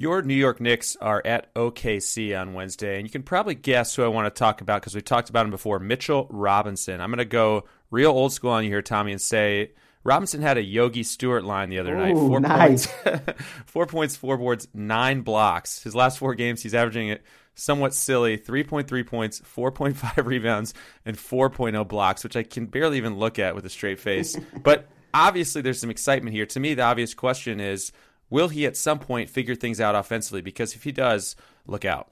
Your 0.00 0.22
New 0.22 0.34
York 0.34 0.60
Knicks 0.60 0.94
are 1.00 1.20
at 1.24 1.52
OKC 1.54 2.40
on 2.40 2.54
Wednesday, 2.54 2.98
and 2.98 3.04
you 3.04 3.10
can 3.10 3.24
probably 3.24 3.56
guess 3.56 3.96
who 3.96 4.04
I 4.04 4.06
want 4.06 4.32
to 4.32 4.38
talk 4.38 4.60
about 4.60 4.80
because 4.80 4.94
we 4.94 5.00
talked 5.00 5.28
about 5.28 5.44
him 5.44 5.50
before 5.50 5.80
Mitchell 5.80 6.28
Robinson. 6.30 7.00
I'm 7.00 7.10
going 7.10 7.18
to 7.18 7.24
go 7.24 7.64
real 7.90 8.12
old 8.12 8.32
school 8.32 8.52
on 8.52 8.62
you 8.62 8.70
here, 8.70 8.80
Tommy, 8.80 9.10
and 9.10 9.20
say 9.20 9.72
Robinson 10.04 10.40
had 10.40 10.56
a 10.56 10.62
Yogi 10.62 11.02
Stewart 11.02 11.42
line 11.42 11.68
the 11.68 11.80
other 11.80 11.96
Ooh, 11.96 11.98
night. 11.98 12.14
Four 12.14 12.38
nice. 12.38 12.86
points, 12.86 13.32
four 13.66 13.86
points, 13.86 14.14
four 14.14 14.36
boards, 14.36 14.68
nine 14.72 15.22
blocks. 15.22 15.82
His 15.82 15.96
last 15.96 16.20
four 16.20 16.36
games, 16.36 16.62
he's 16.62 16.76
averaging 16.76 17.08
it 17.08 17.24
somewhat 17.56 17.92
silly 17.92 18.38
3.3 18.38 19.04
points, 19.04 19.40
4.5 19.40 20.24
rebounds, 20.24 20.74
and 21.06 21.16
4.0 21.16 21.88
blocks, 21.88 22.22
which 22.22 22.36
I 22.36 22.44
can 22.44 22.66
barely 22.66 22.98
even 22.98 23.18
look 23.18 23.40
at 23.40 23.56
with 23.56 23.66
a 23.66 23.68
straight 23.68 23.98
face. 23.98 24.36
but 24.62 24.86
obviously, 25.12 25.60
there's 25.60 25.80
some 25.80 25.90
excitement 25.90 26.36
here. 26.36 26.46
To 26.46 26.60
me, 26.60 26.74
the 26.74 26.82
obvious 26.82 27.14
question 27.14 27.58
is 27.58 27.90
will 28.30 28.48
he 28.48 28.66
at 28.66 28.76
some 28.76 28.98
point 28.98 29.30
figure 29.30 29.54
things 29.54 29.80
out 29.80 29.94
offensively? 29.94 30.40
Because 30.40 30.74
if 30.74 30.84
he 30.84 30.92
does, 30.92 31.36
look 31.66 31.84
out. 31.84 32.08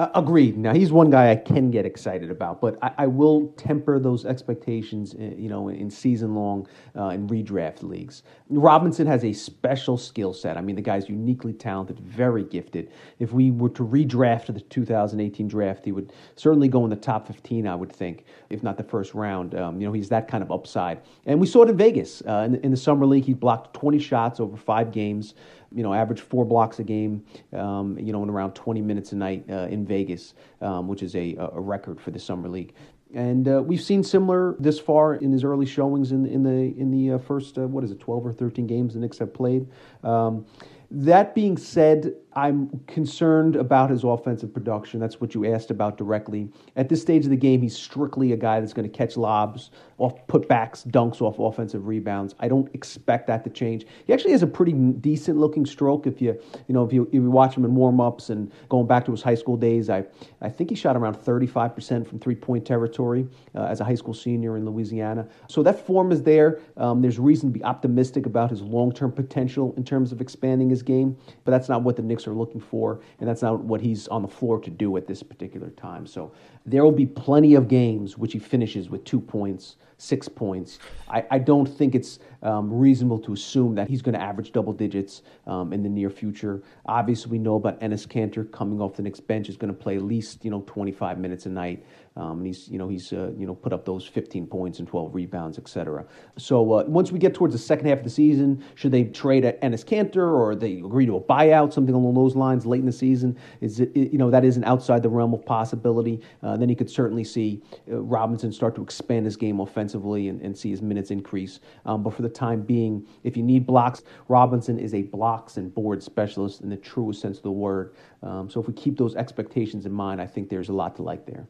Uh, 0.00 0.08
agreed. 0.14 0.56
Now 0.56 0.72
he's 0.72 0.90
one 0.90 1.10
guy 1.10 1.30
I 1.30 1.36
can 1.36 1.70
get 1.70 1.84
excited 1.84 2.30
about, 2.30 2.58
but 2.62 2.78
I, 2.80 2.92
I 2.96 3.06
will 3.06 3.48
temper 3.58 3.98
those 3.98 4.24
expectations. 4.24 5.12
In, 5.12 5.34
uh, 5.34 5.36
you 5.36 5.50
know, 5.50 5.68
in 5.68 5.90
season 5.90 6.34
long 6.34 6.66
uh, 6.96 7.08
in 7.08 7.28
redraft 7.28 7.82
leagues. 7.82 8.22
Robinson 8.48 9.06
has 9.06 9.24
a 9.24 9.34
special 9.34 9.98
skill 9.98 10.32
set. 10.32 10.56
I 10.56 10.62
mean, 10.62 10.74
the 10.74 10.80
guy's 10.80 11.10
uniquely 11.10 11.52
talented, 11.52 12.00
very 12.00 12.44
gifted. 12.44 12.90
If 13.18 13.34
we 13.34 13.50
were 13.50 13.68
to 13.68 13.86
redraft 13.86 14.46
the 14.46 14.62
2018 14.62 15.48
draft, 15.48 15.84
he 15.84 15.92
would 15.92 16.14
certainly 16.34 16.68
go 16.68 16.82
in 16.84 16.88
the 16.88 16.96
top 16.96 17.26
15. 17.26 17.68
I 17.68 17.74
would 17.74 17.92
think, 17.92 18.24
if 18.48 18.62
not 18.62 18.78
the 18.78 18.84
first 18.84 19.12
round. 19.12 19.54
Um, 19.54 19.82
you 19.82 19.86
know, 19.86 19.92
he's 19.92 20.08
that 20.08 20.28
kind 20.28 20.42
of 20.42 20.50
upside, 20.50 21.02
and 21.26 21.38
we 21.38 21.46
saw 21.46 21.64
it 21.64 21.68
in 21.68 21.76
Vegas 21.76 22.22
uh, 22.26 22.46
in, 22.46 22.54
in 22.64 22.70
the 22.70 22.76
summer 22.78 23.04
league. 23.04 23.24
He 23.24 23.34
blocked 23.34 23.74
20 23.74 23.98
shots 23.98 24.40
over 24.40 24.56
five 24.56 24.92
games 24.92 25.34
you 25.72 25.82
know, 25.82 25.94
average 25.94 26.20
four 26.20 26.44
blocks 26.44 26.78
a 26.78 26.84
game, 26.84 27.24
um, 27.52 27.98
you 27.98 28.12
know, 28.12 28.22
in 28.22 28.30
around 28.30 28.54
20 28.54 28.80
minutes 28.82 29.12
a 29.12 29.16
night 29.16 29.44
uh, 29.48 29.68
in 29.70 29.86
Vegas, 29.86 30.34
um, 30.60 30.88
which 30.88 31.02
is 31.02 31.14
a, 31.14 31.36
a 31.36 31.60
record 31.60 32.00
for 32.00 32.10
the 32.10 32.18
summer 32.18 32.48
league. 32.48 32.74
And 33.14 33.48
uh, 33.48 33.62
we've 33.62 33.80
seen 33.80 34.04
similar 34.04 34.54
this 34.58 34.78
far 34.78 35.16
in 35.16 35.32
his 35.32 35.42
early 35.42 35.66
showings 35.66 36.12
in 36.12 36.26
in 36.26 36.42
the 36.44 36.78
in 36.78 36.90
the 36.90 37.14
uh, 37.14 37.18
first 37.18 37.58
uh, 37.58 37.66
what 37.66 37.82
is 37.82 37.90
it, 37.90 37.98
12 37.98 38.26
or 38.26 38.32
13 38.32 38.66
games 38.66 38.94
the 38.94 39.00
Knicks 39.00 39.18
have 39.18 39.34
played. 39.34 39.66
Um, 40.04 40.46
that 40.92 41.34
being 41.34 41.56
said, 41.56 42.14
I'm 42.40 42.80
concerned 42.86 43.54
about 43.54 43.90
his 43.90 44.02
offensive 44.02 44.54
production. 44.54 44.98
That's 44.98 45.20
what 45.20 45.34
you 45.34 45.52
asked 45.52 45.70
about 45.70 45.98
directly. 45.98 46.48
At 46.74 46.88
this 46.88 47.02
stage 47.02 47.24
of 47.24 47.30
the 47.30 47.36
game, 47.36 47.60
he's 47.60 47.76
strictly 47.76 48.32
a 48.32 48.36
guy 48.36 48.60
that's 48.60 48.72
going 48.72 48.90
to 48.90 48.96
catch 48.96 49.18
lobs, 49.18 49.70
off 49.98 50.26
putbacks, 50.26 50.86
dunks 50.86 51.20
off 51.20 51.38
offensive 51.38 51.86
rebounds. 51.86 52.34
I 52.40 52.48
don't 52.48 52.74
expect 52.74 53.26
that 53.26 53.44
to 53.44 53.50
change. 53.50 53.84
He 54.06 54.14
actually 54.14 54.32
has 54.32 54.42
a 54.42 54.46
pretty 54.46 54.72
decent 54.72 55.36
looking 55.36 55.66
stroke. 55.66 56.06
If 56.06 56.22
you 56.22 56.40
you 56.66 56.72
know 56.72 56.82
if 56.82 56.94
you, 56.94 57.02
if 57.08 57.12
you 57.12 57.30
watch 57.30 57.54
him 57.54 57.66
in 57.66 57.74
warm 57.74 58.00
ups 58.00 58.30
and 58.30 58.50
going 58.70 58.86
back 58.86 59.04
to 59.04 59.10
his 59.10 59.20
high 59.20 59.34
school 59.34 59.58
days, 59.58 59.90
I 59.90 60.04
I 60.40 60.48
think 60.48 60.70
he 60.70 60.76
shot 60.76 60.96
around 60.96 61.16
35 61.16 61.74
percent 61.74 62.08
from 62.08 62.20
three 62.20 62.34
point 62.34 62.66
territory 62.66 63.28
uh, 63.54 63.64
as 63.64 63.80
a 63.80 63.84
high 63.84 63.94
school 63.94 64.14
senior 64.14 64.56
in 64.56 64.64
Louisiana. 64.64 65.28
So 65.48 65.62
that 65.64 65.86
form 65.86 66.10
is 66.10 66.22
there. 66.22 66.60
Um, 66.78 67.02
there's 67.02 67.18
reason 67.18 67.52
to 67.52 67.58
be 67.58 67.62
optimistic 67.64 68.24
about 68.24 68.48
his 68.48 68.62
long 68.62 68.92
term 68.92 69.12
potential 69.12 69.74
in 69.76 69.84
terms 69.84 70.10
of 70.10 70.22
expanding 70.22 70.70
his 70.70 70.82
game, 70.82 71.18
but 71.44 71.50
that's 71.50 71.68
not 71.68 71.82
what 71.82 71.96
the 71.96 72.02
Knicks 72.02 72.26
are 72.30 72.34
looking 72.34 72.60
for, 72.60 73.00
and 73.18 73.28
that's 73.28 73.42
not 73.42 73.60
what 73.60 73.80
he's 73.80 74.08
on 74.08 74.22
the 74.22 74.28
floor 74.28 74.60
to 74.60 74.70
do 74.70 74.96
at 74.96 75.06
this 75.06 75.22
particular 75.22 75.70
time. 75.70 76.06
So 76.06 76.32
there 76.66 76.84
will 76.84 76.92
be 76.92 77.06
plenty 77.06 77.54
of 77.54 77.68
games 77.68 78.16
which 78.16 78.32
he 78.32 78.38
finishes 78.38 78.88
with 78.88 79.04
two 79.04 79.20
points 79.20 79.76
six 80.00 80.28
points. 80.28 80.78
I, 81.08 81.24
I 81.30 81.38
don't 81.38 81.66
think 81.66 81.94
it's 81.94 82.20
um, 82.42 82.72
reasonable 82.72 83.18
to 83.20 83.34
assume 83.34 83.74
that 83.74 83.88
he's 83.88 84.00
going 84.00 84.14
to 84.14 84.20
average 84.20 84.52
double 84.52 84.72
digits 84.72 85.22
um, 85.46 85.72
in 85.72 85.82
the 85.82 85.88
near 85.88 86.08
future. 86.08 86.62
Obviously, 86.86 87.30
we 87.30 87.38
know 87.38 87.56
about 87.56 87.78
Enes 87.80 88.06
Kanter 88.06 88.50
coming 88.50 88.80
off 88.80 88.94
the 88.94 89.02
Knicks 89.02 89.20
bench 89.20 89.48
is 89.48 89.56
going 89.56 89.72
to 89.72 89.78
play 89.78 89.96
at 89.96 90.02
least 90.02 90.44
you 90.44 90.50
know 90.50 90.64
25 90.66 91.18
minutes 91.18 91.46
a 91.46 91.50
night. 91.50 91.84
Um, 92.16 92.38
and 92.38 92.46
he's 92.46 92.68
you 92.68 92.76
know 92.76 92.88
he's 92.88 93.12
uh, 93.12 93.30
you 93.36 93.46
know 93.46 93.54
put 93.54 93.72
up 93.72 93.84
those 93.84 94.04
15 94.04 94.46
points 94.46 94.80
and 94.80 94.88
12 94.88 95.14
rebounds, 95.14 95.58
etc. 95.58 96.04
So 96.38 96.72
uh, 96.72 96.84
once 96.86 97.12
we 97.12 97.20
get 97.20 97.34
towards 97.34 97.54
the 97.54 97.58
second 97.58 97.86
half 97.86 97.98
of 97.98 98.04
the 98.04 98.10
season, 98.10 98.64
should 98.74 98.90
they 98.90 99.04
trade 99.04 99.44
Enes 99.44 99.84
Kanter 99.84 100.32
or 100.32 100.56
they 100.56 100.78
agree 100.78 101.06
to 101.06 101.16
a 101.16 101.20
buyout, 101.20 101.72
something 101.72 101.94
along 101.94 102.14
those 102.14 102.34
lines 102.34 102.66
late 102.66 102.80
in 102.80 102.86
the 102.86 102.92
season? 102.92 103.38
Is 103.60 103.78
it 103.78 103.94
you 103.94 104.18
know 104.18 104.28
that 104.28 104.44
isn't 104.44 104.64
outside 104.64 105.04
the 105.04 105.08
realm 105.08 105.32
of 105.32 105.46
possibility? 105.46 106.20
Uh, 106.42 106.56
then 106.56 106.68
you 106.68 106.74
could 106.74 106.90
certainly 106.90 107.22
see 107.22 107.62
uh, 107.90 108.00
Robinson 108.00 108.50
start 108.50 108.74
to 108.74 108.82
expand 108.82 109.24
his 109.24 109.36
game 109.36 109.60
offensively 109.60 110.28
and, 110.28 110.40
and 110.40 110.56
see 110.56 110.70
his 110.70 110.82
minutes 110.82 111.12
increase. 111.12 111.60
Um, 111.86 112.02
but 112.02 112.12
for 112.14 112.22
the 112.22 112.28
time 112.28 112.62
being, 112.62 113.06
if 113.22 113.36
you 113.36 113.44
need 113.44 113.66
blocks, 113.66 114.02
Robinson 114.26 114.80
is 114.80 114.94
a 114.94 115.02
blocks 115.02 115.58
and 115.58 115.72
board 115.72 116.02
specialist 116.02 116.60
in 116.60 116.70
the 116.70 116.76
truest 116.76 117.20
sense 117.20 117.36
of 117.36 117.44
the 117.44 117.52
word. 117.52 117.94
Um, 118.24 118.50
so 118.50 118.60
if 118.60 118.66
we 118.66 118.74
keep 118.74 118.98
those 118.98 119.14
expectations 119.14 119.86
in 119.86 119.92
mind, 119.92 120.20
I 120.20 120.26
think 120.26 120.48
there's 120.48 120.70
a 120.70 120.72
lot 120.72 120.96
to 120.96 121.02
like 121.02 121.24
there 121.24 121.46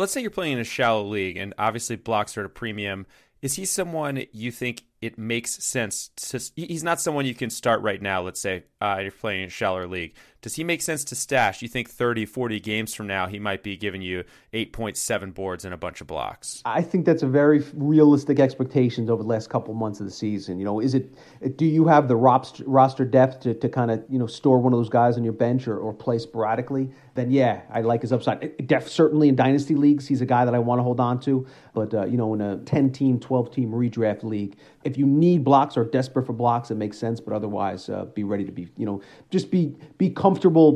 let's 0.00 0.12
say 0.12 0.20
you're 0.20 0.30
playing 0.30 0.54
in 0.54 0.58
a 0.58 0.64
shallow 0.64 1.04
league, 1.04 1.36
and 1.36 1.54
obviously 1.58 1.96
blocks 1.96 2.36
are 2.36 2.40
at 2.40 2.46
a 2.46 2.48
premium. 2.48 3.06
Is 3.42 3.54
he 3.54 3.64
someone 3.64 4.24
you 4.32 4.50
think 4.50 4.82
it 5.00 5.16
makes 5.16 5.64
sense 5.64 6.10
to 6.16 6.40
he's 6.56 6.82
not 6.82 7.00
someone 7.00 7.24
you 7.24 7.34
can 7.34 7.48
start 7.48 7.80
right 7.80 8.02
now 8.02 8.20
let's 8.20 8.40
say 8.40 8.64
uh, 8.82 8.98
you're 9.00 9.10
playing 9.10 9.42
in 9.42 9.46
a 9.46 9.50
shallower 9.50 9.86
league 9.86 10.14
does 10.42 10.56
he 10.56 10.64
make 10.64 10.82
sense 10.82 11.04
to 11.04 11.14
stash 11.14 11.62
you 11.62 11.68
think 11.68 11.88
30 11.88 12.26
40 12.26 12.60
games 12.60 12.94
from 12.94 13.06
now 13.06 13.26
he 13.26 13.38
might 13.38 13.62
be 13.62 13.76
giving 13.76 14.02
you 14.02 14.24
8.7 14.52 15.34
boards 15.34 15.64
and 15.64 15.74
a 15.74 15.76
bunch 15.76 16.00
of 16.00 16.06
blocks 16.06 16.62
i 16.64 16.82
think 16.82 17.04
that's 17.04 17.22
a 17.22 17.26
very 17.26 17.64
realistic 17.74 18.40
expectations 18.40 19.10
over 19.10 19.22
the 19.22 19.28
last 19.28 19.50
couple 19.50 19.74
months 19.74 20.00
of 20.00 20.06
the 20.06 20.12
season 20.12 20.58
you 20.58 20.64
know 20.64 20.80
is 20.80 20.94
it 20.94 21.10
do 21.56 21.64
you 21.64 21.86
have 21.86 22.08
the 22.08 22.16
roster 22.16 23.04
depth 23.04 23.40
to, 23.40 23.54
to 23.54 23.68
kind 23.68 23.90
of 23.90 24.02
you 24.08 24.18
know 24.18 24.26
store 24.26 24.58
one 24.58 24.72
of 24.72 24.78
those 24.78 24.88
guys 24.88 25.16
on 25.16 25.24
your 25.24 25.32
bench 25.32 25.68
or, 25.68 25.78
or 25.78 25.92
play 25.92 26.18
sporadically 26.18 26.90
then 27.14 27.30
yeah 27.30 27.62
i 27.70 27.80
like 27.80 28.02
his 28.02 28.12
upside 28.12 28.66
def, 28.66 28.88
certainly 28.88 29.28
in 29.28 29.36
dynasty 29.36 29.74
leagues 29.74 30.06
he's 30.06 30.20
a 30.20 30.26
guy 30.26 30.44
that 30.44 30.54
i 30.54 30.58
want 30.58 30.78
to 30.78 30.82
hold 30.82 31.00
on 31.00 31.18
to 31.20 31.46
but 31.74 31.92
uh, 31.94 32.04
you 32.06 32.16
know 32.16 32.34
in 32.34 32.40
a 32.40 32.56
10 32.58 32.92
team 32.92 33.18
12 33.18 33.50
team 33.50 33.70
redraft 33.70 34.22
league 34.22 34.56
if 34.84 34.96
you 34.96 35.06
need 35.06 35.44
blocks 35.44 35.76
or 35.76 35.84
desperate 35.84 36.26
for 36.26 36.32
blocks, 36.32 36.70
it 36.70 36.76
makes 36.76 36.98
sense. 36.98 37.20
But 37.20 37.34
otherwise, 37.34 37.88
uh, 37.88 38.06
be 38.06 38.24
ready 38.24 38.44
to 38.44 38.52
be, 38.52 38.68
you 38.76 38.86
know, 38.86 39.02
just 39.30 39.50
be 39.50 39.76
be 39.98 40.10
comfortable 40.10 40.29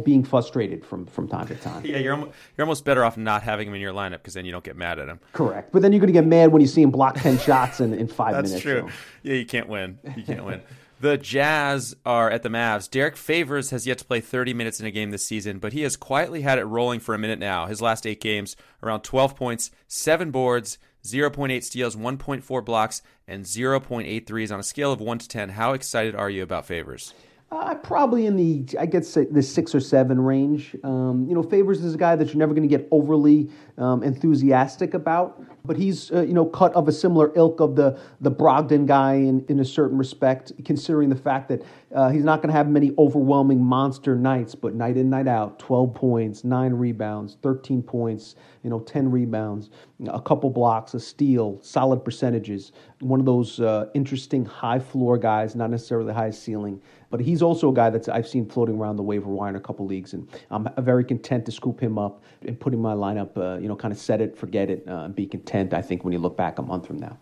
being 0.04 0.24
frustrated 0.24 0.84
from 0.84 1.06
from 1.06 1.28
time 1.28 1.46
to 1.48 1.54
time. 1.54 1.84
Yeah, 1.84 1.98
you're 1.98 2.16
you're 2.16 2.32
almost 2.60 2.84
better 2.84 3.04
off 3.04 3.16
not 3.16 3.42
having 3.42 3.68
him 3.68 3.74
in 3.74 3.80
your 3.80 3.92
lineup 3.92 4.12
because 4.12 4.34
then 4.34 4.44
you 4.44 4.52
don't 4.52 4.64
get 4.64 4.76
mad 4.76 4.98
at 4.98 5.08
him. 5.08 5.20
Correct, 5.32 5.72
but 5.72 5.82
then 5.82 5.92
you're 5.92 6.00
going 6.00 6.12
to 6.12 6.18
get 6.18 6.26
mad 6.26 6.52
when 6.52 6.62
you 6.62 6.68
see 6.68 6.82
him 6.82 6.90
block 6.90 7.16
ten 7.16 7.38
shots 7.38 7.80
in, 7.80 7.94
in 7.94 8.08
five 8.08 8.34
That's 8.34 8.50
minutes. 8.50 8.64
That's 8.64 8.80
true. 8.80 8.88
So. 8.88 8.94
Yeah, 9.22 9.34
you 9.34 9.46
can't 9.46 9.68
win. 9.68 9.98
You 10.16 10.22
can't 10.22 10.44
win. 10.44 10.62
The 11.00 11.18
Jazz 11.18 11.94
are 12.06 12.30
at 12.30 12.42
the 12.42 12.48
Mavs. 12.48 12.88
Derrick 12.88 13.16
Favors 13.16 13.70
has 13.70 13.86
yet 13.86 13.98
to 13.98 14.04
play 14.06 14.20
30 14.20 14.54
minutes 14.54 14.80
in 14.80 14.86
a 14.86 14.90
game 14.90 15.10
this 15.10 15.26
season, 15.26 15.58
but 15.58 15.74
he 15.74 15.82
has 15.82 15.96
quietly 15.96 16.40
had 16.40 16.58
it 16.58 16.64
rolling 16.64 16.98
for 16.98 17.14
a 17.14 17.18
minute 17.18 17.38
now. 17.38 17.66
His 17.66 17.82
last 17.82 18.06
eight 18.06 18.22
games, 18.22 18.56
around 18.82 19.02
12 19.02 19.36
points, 19.36 19.70
seven 19.86 20.30
boards, 20.30 20.78
0.8 21.04 21.62
steals, 21.62 21.94
1.4 21.96 22.64
blocks, 22.64 23.02
and 23.28 23.44
0.8 23.44 24.26
threes 24.26 24.50
on 24.50 24.60
a 24.60 24.62
scale 24.62 24.92
of 24.92 25.00
1 25.00 25.18
to 25.18 25.28
10. 25.28 25.50
How 25.50 25.74
excited 25.74 26.14
are 26.14 26.30
you 26.30 26.42
about 26.42 26.64
Favors? 26.64 27.12
Uh, 27.50 27.74
probably 27.76 28.26
in 28.26 28.36
the, 28.36 28.66
I 28.78 28.86
guess, 28.86 29.14
the 29.14 29.42
six 29.42 29.74
or 29.74 29.80
seven 29.80 30.20
range. 30.20 30.74
Um, 30.82 31.26
you 31.28 31.34
know, 31.34 31.42
Favors 31.42 31.84
is 31.84 31.94
a 31.94 31.98
guy 31.98 32.16
that 32.16 32.28
you're 32.28 32.36
never 32.38 32.52
going 32.52 32.68
to 32.68 32.76
get 32.76 32.88
overly 32.90 33.48
um, 33.78 34.02
enthusiastic 34.02 34.94
about, 34.94 35.40
but 35.66 35.78
he's, 35.78 36.12
uh, 36.12 36.22
you 36.22 36.34
know, 36.34 36.44
cut 36.44 36.74
of 36.74 36.88
a 36.88 36.92
similar 36.92 37.32
ilk 37.36 37.60
of 37.60 37.74
the 37.74 37.98
the 38.20 38.30
Brogdon 38.30 38.86
guy 38.86 39.14
in, 39.14 39.44
in 39.48 39.60
a 39.60 39.64
certain 39.64 39.96
respect, 39.96 40.52
considering 40.64 41.08
the 41.08 41.16
fact 41.16 41.48
that 41.48 41.62
uh, 41.94 42.10
he's 42.10 42.24
not 42.24 42.42
going 42.42 42.48
to 42.48 42.56
have 42.56 42.68
many 42.68 42.92
overwhelming 42.98 43.62
monster 43.62 44.14
nights, 44.14 44.54
but 44.54 44.74
night 44.74 44.96
in, 44.96 45.08
night 45.08 45.26
out, 45.28 45.58
12 45.58 45.94
points, 45.94 46.44
nine 46.44 46.74
rebounds, 46.74 47.38
13 47.42 47.82
points, 47.82 48.34
you 48.62 48.68
know, 48.68 48.80
10 48.80 49.10
rebounds, 49.10 49.70
a 50.08 50.20
couple 50.20 50.50
blocks, 50.50 50.92
a 50.94 51.00
steal, 51.00 51.58
solid 51.62 52.04
percentages. 52.04 52.72
One 53.00 53.20
of 53.20 53.26
those 53.26 53.60
uh, 53.60 53.86
interesting 53.94 54.44
high 54.44 54.80
floor 54.80 55.16
guys, 55.16 55.54
not 55.54 55.70
necessarily 55.70 56.12
high 56.12 56.30
ceiling. 56.30 56.80
But 57.14 57.20
he's 57.20 57.42
also 57.42 57.70
a 57.70 57.72
guy 57.72 57.90
that 57.90 58.08
I've 58.08 58.26
seen 58.26 58.44
floating 58.44 58.76
around 58.76 58.96
the 58.96 59.04
waiver 59.04 59.28
wire 59.28 59.50
in 59.50 59.54
a 59.54 59.60
couple 59.60 59.86
leagues, 59.86 60.14
and 60.14 60.28
I'm 60.50 60.68
very 60.78 61.04
content 61.04 61.46
to 61.46 61.52
scoop 61.52 61.78
him 61.78 61.96
up 61.96 62.24
and 62.42 62.58
put 62.58 62.72
him 62.72 62.80
in 62.80 62.82
my 62.82 62.94
lineup. 62.94 63.38
Uh, 63.38 63.60
you 63.60 63.68
know, 63.68 63.76
kind 63.76 63.92
of 63.92 63.98
set 64.00 64.20
it, 64.20 64.36
forget 64.36 64.68
it, 64.68 64.82
uh, 64.88 65.04
and 65.04 65.14
be 65.14 65.24
content. 65.24 65.53
I 65.54 65.82
think 65.82 66.04
when 66.04 66.12
you 66.12 66.18
look 66.18 66.36
back 66.36 66.58
a 66.58 66.62
month 66.62 66.86
from 66.86 66.98
now. 66.98 67.18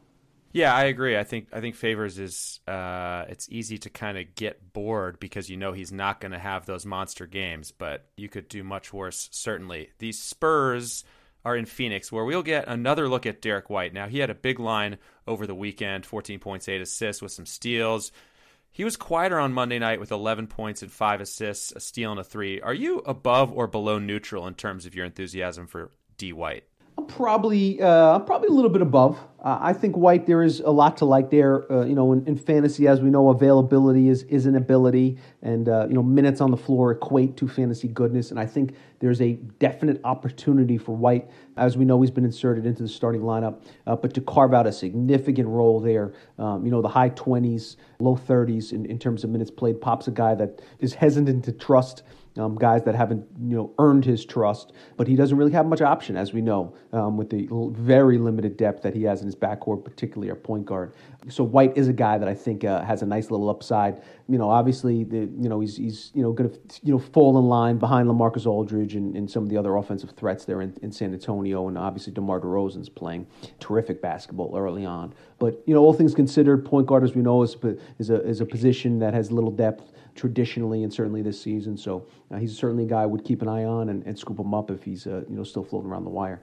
Yeah, 0.53 0.75
I 0.75 0.85
agree. 0.85 1.17
I 1.17 1.25
think 1.25 1.49
I 1.53 1.61
think 1.61 1.75
Favors 1.75 2.19
is 2.19 2.61
uh, 2.69 3.25
it's 3.29 3.49
easy 3.51 3.79
to 3.79 3.91
kind 3.91 4.19
of 4.19 4.35
get 4.35 4.73
bored 4.75 5.19
because 5.19 5.49
you 5.49 5.57
know 5.57 5.73
he's 5.73 5.93
not 5.93 6.21
going 6.21 6.33
to 6.33 6.39
have 6.39 6.67
those 6.67 6.85
monster 6.85 7.27
games, 7.27 7.73
but 7.73 8.07
you 8.17 8.29
could 8.29 8.49
do 8.49 8.63
much 8.63 8.93
worse. 8.93 9.31
Certainly, 9.33 9.91
the 9.99 10.13
Spurs 10.13 11.05
are 11.45 11.57
in 11.57 11.65
Phoenix, 11.65 12.13
where 12.13 12.25
we'll 12.25 12.43
get 12.43 12.69
another 12.69 13.09
look 13.09 13.25
at 13.25 13.41
Derrick 13.41 13.71
White. 13.71 13.95
Now 13.95 14.09
he 14.09 14.19
had 14.19 14.31
a 14.31 14.35
big 14.35 14.61
line 14.61 14.99
over 15.27 15.47
the 15.47 15.55
weekend, 15.55 16.05
14 16.07 16.39
points, 16.39 16.69
eight 16.69 16.83
assists 16.83 17.23
with 17.23 17.33
some 17.33 17.47
steals. 17.47 18.13
He 18.71 18.85
was 18.85 18.97
quieter 18.97 19.39
on 19.39 19.53
Monday 19.53 19.79
night 19.79 20.01
with 20.01 20.13
11 20.13 20.47
points 20.47 20.83
and 20.83 20.91
five 20.91 21.21
assists, 21.21 21.73
a 21.73 21.81
steal, 21.81 22.11
and 22.11 22.21
a 22.21 22.25
three. 22.25 22.61
Are 22.61 22.73
you 22.73 22.99
above 23.01 23.53
or 23.53 23.67
below 23.67 23.99
neutral 23.99 24.47
in 24.47 24.55
terms 24.55 24.87
of 24.87 24.95
your 24.95 25.05
enthusiasm 25.05 25.67
for 25.67 25.91
D. 26.17 26.33
White? 26.33 26.65
I'm 26.99 27.07
probably 27.07 27.81
uh, 27.81 28.21
probably 28.21 28.49
a 28.49 28.53
little 28.53 28.71
bit 28.71 28.83
above. 28.83 29.19
Uh, 29.43 29.59
I 29.61 29.73
think 29.73 29.97
White 29.97 30.27
there 30.27 30.45
is 30.45 30.61
a 30.61 30.71
lot 30.71 30.97
to 30.99 31.05
like 31.05 31.31
there. 31.31 31.71
Uh, 31.71 31.85
you 31.85 31.97
know, 31.97 32.13
in, 32.13 32.25
in, 32.29 32.37
fantasy, 32.37 32.87
as 32.87 33.01
we 33.01 33.11
know, 33.11 33.31
availability 33.31 34.09
is 34.09 34.23
is 34.25 34.47
an 34.47 34.55
ability, 34.55 35.19
and 35.43 35.69
uh, 35.69 35.87
you 35.89 35.95
know 35.95 36.03
minutes 36.03 36.41
on 36.41 36.53
the 36.53 36.57
floor 36.57 36.93
equate 36.93 37.37
to 37.39 37.49
fantasy 37.49 37.89
goodness. 37.89 38.31
And 38.31 38.39
I 38.39 38.47
think 38.47 38.75
there's 39.01 39.21
a 39.21 39.33
definite 39.59 40.01
opportunity 40.05 40.79
for 40.79 40.95
White, 40.95 41.29
as 41.57 41.77
we 41.77 41.85
know, 41.85 42.01
he's 42.01 42.11
been 42.11 42.25
inserted 42.25 42.67
into 42.67 42.85
the 42.85 42.89
starting 42.89 43.23
lineup, 43.23 43.65
uh, 43.89 43.97
but 43.97 44.15
to 44.15 44.21
carve 44.21 44.55
out 44.55 44.69
a 44.69 44.73
significant 44.73 45.49
role 45.49 45.81
there. 45.81 46.13
Um, 46.39 46.65
you 46.65 46.71
know, 46.71 46.81
the 46.81 46.89
high 46.89 47.11
20s, 47.11 47.77
low 47.99 48.17
30s 48.17 48.73
in, 48.73 48.87
in 48.87 48.99
terms 48.99 49.25
of 49.25 49.31
minutes 49.31 49.51
played. 49.51 49.81
Pop's 49.81 50.07
a 50.07 50.13
guy 50.13 50.37
that 50.37 50.63
is 50.79 50.95
hesitant 50.95 51.45
to 51.47 51.53
trust 51.53 52.05
um, 52.39 52.57
guys 52.57 52.83
that 52.85 52.95
haven't 52.95 53.27
you 53.43 53.57
know 53.57 53.75
earned 53.79 54.05
his 54.05 54.25
trust. 54.25 54.73
But 54.97 55.07
he 55.07 55.17
doesn't 55.17 55.37
really 55.37 55.53
have 55.53 55.67
much 55.67 55.81
option, 55.81 56.17
as 56.17 56.33
we 56.33 56.41
know, 56.41 56.75
um, 56.93 57.17
with 57.17 57.31
the 57.31 57.49
very 57.51 58.19
limited 58.19 58.57
depth 58.57 58.83
that 58.83 58.95
he 58.95 59.03
has 59.05 59.23
in 59.23 59.32
his 59.33 59.41
backcourt, 59.41 59.85
particularly 59.85 60.31
our 60.31 60.37
point 60.37 60.65
guard. 60.65 60.93
So 61.29 61.45
White 61.45 61.77
is 61.77 61.89
a 61.89 61.93
guy 61.93 62.19
that 62.19 62.29
I 62.29 62.35
think 62.35 62.65
uh, 62.65 62.83
has 62.83 63.03
a 63.03 63.07
nice 63.07 63.31
little 63.31 63.49
upside. 63.49 64.03
You 64.29 64.39
know, 64.39 64.51
obviously, 64.51 65.05
the, 65.05 65.19
you 65.19 65.49
know 65.49 65.61
he's 65.61 65.77
he's 65.77 66.11
you 66.15 66.23
know 66.23 66.33
going 66.33 66.51
to 66.51 66.59
you 66.83 66.93
know 66.93 66.99
fall 66.99 67.39
in 67.39 67.47
line 67.47 67.79
behind 67.79 68.09
LaMarcus 68.09 68.47
Aldridge 68.47 68.95
and, 68.95 69.17
and 69.17 69.31
some 69.31 69.43
of 69.43 69.49
the 69.49 69.57
other 69.57 69.77
offensive 69.77 70.11
threats 70.11 70.45
there 70.45 70.63
in, 70.63 70.77
in 70.83 70.93
San 70.93 71.13
Antonio, 71.13 71.69
and 71.69 71.79
obviously 71.79 72.13
DeMar 72.13 72.41
DeRozan's 72.41 72.89
playing 72.89 73.27
terrific 73.61 74.03
basketball 74.03 74.57
early 74.57 74.85
on. 74.85 75.15
But 75.39 75.63
you 75.67 75.75
know, 75.75 75.81
all 75.81 75.93
things 75.93 76.15
considered, 76.15 76.65
point 76.65 76.87
guard, 76.87 77.05
as 77.05 77.15
we 77.15 77.23
know, 77.23 77.43
is 77.43 77.57
is 77.99 78.11
a 78.11 78.23
is 78.23 78.41
a 78.41 78.47
position 78.47 78.99
that 78.99 79.15
has 79.15 79.31
little 79.31 79.51
depth 79.51 79.93
traditionally 80.15 80.83
and 80.83 80.93
certainly 80.93 81.23
this 81.23 81.41
season. 81.41 81.77
So 81.77 82.07
uh, 82.31 82.37
he's 82.37 82.57
certainly 82.57 82.85
a 82.85 82.87
guy 82.87 83.03
I 83.03 83.07
would 83.07 83.25
keep 83.25 83.43
an 83.43 83.49
eye 83.49 83.65
on 83.65 83.89
and, 83.89 84.05
and 84.07 84.19
scoop 84.19 84.39
him 84.39 84.55
up 84.55 84.71
if 84.71 84.83
he's 84.83 85.07
uh, 85.07 85.25
you 85.29 85.37
know 85.37 85.45
still 85.45 85.65
floating 85.65 85.91
around 85.91 86.05
the 86.05 86.11
wire. 86.11 86.43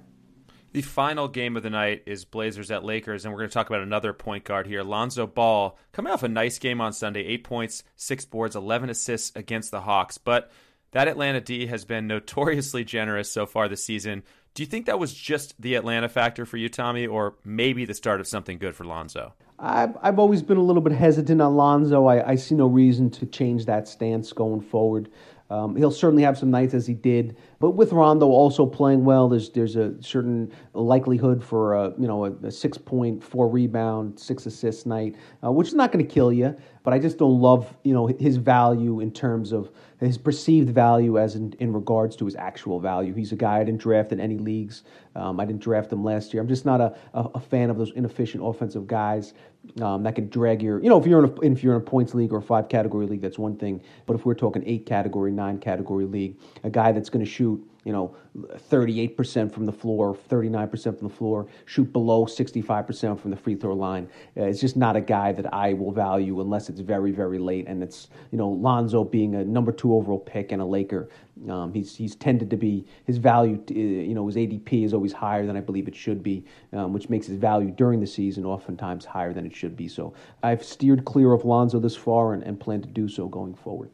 The 0.71 0.81
final 0.83 1.27
game 1.27 1.57
of 1.57 1.63
the 1.63 1.71
night 1.71 2.03
is 2.05 2.25
Blazers 2.25 2.69
at 2.69 2.83
Lakers, 2.83 3.25
and 3.25 3.33
we're 3.33 3.39
going 3.39 3.49
to 3.49 3.53
talk 3.53 3.69
about 3.69 3.81
another 3.81 4.13
point 4.13 4.43
guard 4.43 4.67
here. 4.67 4.83
Lonzo 4.83 5.25
Ball 5.25 5.75
coming 5.93 6.13
off 6.13 6.21
a 6.21 6.27
nice 6.27 6.59
game 6.59 6.79
on 6.79 6.93
Sunday, 6.93 7.25
eight 7.25 7.43
points, 7.43 7.83
six 7.95 8.23
boards, 8.23 8.55
11 8.55 8.91
assists 8.91 9.35
against 9.35 9.71
the 9.71 9.81
Hawks. 9.81 10.19
But 10.19 10.51
that 10.91 11.07
Atlanta 11.07 11.41
D 11.41 11.65
has 11.67 11.85
been 11.85 12.05
notoriously 12.07 12.83
generous 12.83 13.31
so 13.31 13.47
far 13.47 13.67
this 13.67 13.83
season. 13.83 14.21
Do 14.53 14.61
you 14.61 14.67
think 14.67 14.85
that 14.85 14.99
was 14.99 15.11
just 15.11 15.59
the 15.59 15.73
Atlanta 15.73 16.07
factor 16.07 16.45
for 16.45 16.57
you, 16.57 16.69
Tommy, 16.69 17.07
or 17.07 17.35
maybe 17.43 17.85
the 17.85 17.95
start 17.95 18.19
of 18.19 18.27
something 18.27 18.59
good 18.59 18.75
for 18.75 18.83
Lonzo? 18.83 19.33
I've, 19.57 19.97
I've 20.01 20.19
always 20.19 20.43
been 20.43 20.57
a 20.57 20.63
little 20.63 20.81
bit 20.81 20.93
hesitant 20.93 21.41
on 21.41 21.55
Lonzo. 21.55 22.05
I, 22.05 22.29
I 22.29 22.35
see 22.35 22.55
no 22.55 22.67
reason 22.67 23.09
to 23.11 23.25
change 23.25 23.65
that 23.65 23.87
stance 23.87 24.33
going 24.33 24.61
forward. 24.61 25.09
Um, 25.49 25.75
he'll 25.75 25.91
certainly 25.91 26.23
have 26.23 26.37
some 26.37 26.51
nights 26.51 26.73
as 26.73 26.85
he 26.85 26.93
did, 26.93 27.35
but 27.59 27.71
with 27.71 27.91
Rondo 27.91 28.27
also 28.27 28.65
playing 28.65 29.03
well, 29.03 29.27
there's 29.27 29.49
there's 29.49 29.75
a 29.75 30.01
certain 30.01 30.51
likelihood 30.73 31.43
for 31.43 31.75
a 31.75 31.93
you 31.99 32.07
know 32.07 32.25
a, 32.25 32.51
six 32.51 32.77
point 32.77 33.21
four 33.21 33.49
rebound, 33.49 34.17
six 34.17 34.45
assist 34.45 34.87
night, 34.87 35.15
uh, 35.43 35.51
which 35.51 35.67
is 35.67 35.73
not 35.73 35.91
going 35.91 36.05
to 36.05 36.11
kill 36.11 36.31
you. 36.31 36.55
But 36.83 36.93
I 36.93 36.99
just 36.99 37.17
don't 37.17 37.39
love 37.39 37.75
you 37.83 37.93
know 37.93 38.07
his 38.07 38.37
value 38.37 39.01
in 39.01 39.11
terms 39.11 39.51
of 39.51 39.71
his 39.99 40.17
perceived 40.17 40.69
value 40.69 41.19
as 41.19 41.35
in, 41.35 41.53
in 41.59 41.73
regards 41.73 42.15
to 42.17 42.25
his 42.25 42.35
actual 42.37 42.79
value. 42.79 43.13
He's 43.13 43.33
a 43.33 43.35
guy 43.35 43.59
I 43.59 43.63
didn't 43.65 43.81
draft 43.81 44.13
in 44.13 44.19
any 44.21 44.37
leagues. 44.37 44.83
Um, 45.15 45.39
I 45.39 45.45
didn't 45.45 45.61
draft 45.61 45.91
him 45.91 46.03
last 46.03 46.33
year. 46.33 46.41
I'm 46.41 46.47
just 46.47 46.65
not 46.65 46.79
a, 46.79 46.95
a, 47.13 47.23
a 47.35 47.39
fan 47.39 47.69
of 47.69 47.77
those 47.77 47.91
inefficient 47.91 48.41
offensive 48.45 48.87
guys 48.87 49.33
um, 49.81 50.03
that 50.03 50.15
can 50.15 50.29
drag 50.29 50.61
your. 50.61 50.81
You 50.81 50.89
know, 50.89 50.99
if 50.99 51.05
you're 51.05 51.25
in 51.25 51.31
a, 51.31 51.41
if 51.41 51.63
you're 51.63 51.75
in 51.75 51.81
a 51.81 51.83
points 51.83 52.13
league 52.13 52.31
or 52.31 52.37
a 52.37 52.41
five 52.41 52.69
category 52.69 53.05
league, 53.05 53.21
that's 53.21 53.37
one 53.37 53.57
thing. 53.57 53.81
But 54.05 54.15
if 54.15 54.25
we're 54.25 54.35
talking 54.35 54.63
eight 54.65 54.85
category, 54.85 55.31
nine 55.31 55.59
category 55.59 56.05
league, 56.05 56.37
a 56.63 56.69
guy 56.69 56.91
that's 56.91 57.09
going 57.09 57.23
to 57.23 57.29
shoot 57.29 57.48
you 57.85 57.93
know, 57.93 58.15
38% 58.37 59.51
from 59.51 59.65
the 59.65 59.71
floor, 59.71 60.15
39% 60.29 60.97
from 60.97 61.07
the 61.07 61.13
floor, 61.13 61.47
shoot 61.65 61.91
below 61.91 62.25
65% 62.25 63.19
from 63.19 63.31
the 63.31 63.37
free 63.37 63.55
throw 63.55 63.73
line. 63.73 64.07
Uh, 64.37 64.43
it's 64.43 64.59
just 64.59 64.75
not 64.75 64.95
a 64.95 65.01
guy 65.01 65.31
that 65.31 65.53
I 65.53 65.73
will 65.73 65.91
value 65.91 66.41
unless 66.41 66.69
it's 66.69 66.81
very, 66.81 67.11
very 67.11 67.39
late. 67.39 67.67
And 67.67 67.81
it's, 67.81 68.09
you 68.31 68.37
know, 68.37 68.49
Lonzo 68.49 69.03
being 69.03 69.35
a 69.35 69.45
number 69.45 69.71
two 69.71 69.93
overall 69.95 70.19
pick 70.19 70.51
and 70.51 70.61
a 70.61 70.65
Laker. 70.65 71.09
Um, 71.49 71.73
he's, 71.73 71.95
he's 71.95 72.15
tended 72.15 72.49
to 72.49 72.57
be, 72.57 72.85
his 73.05 73.17
value, 73.17 73.63
uh, 73.71 73.73
you 73.73 74.13
know, 74.13 74.27
his 74.27 74.35
ADP 74.35 74.83
is 74.83 74.93
always 74.93 75.13
higher 75.13 75.45
than 75.45 75.55
I 75.55 75.61
believe 75.61 75.87
it 75.87 75.95
should 75.95 76.21
be, 76.21 76.45
um, 76.73 76.91
which 76.91 77.09
makes 77.09 77.27
his 77.27 77.37
value 77.37 77.71
during 77.71 78.01
the 78.01 78.07
season 78.07 78.45
oftentimes 78.45 79.05
higher 79.05 79.31
than 79.31 79.45
it 79.45 79.55
should 79.55 79.77
be. 79.77 79.87
So 79.87 80.13
I've 80.43 80.63
steered 80.63 81.05
clear 81.05 81.31
of 81.31 81.45
Lonzo 81.45 81.79
this 81.79 81.95
far 81.95 82.33
and, 82.33 82.43
and 82.43 82.59
plan 82.59 82.81
to 82.81 82.89
do 82.89 83.07
so 83.07 83.27
going 83.27 83.55
forward. 83.55 83.89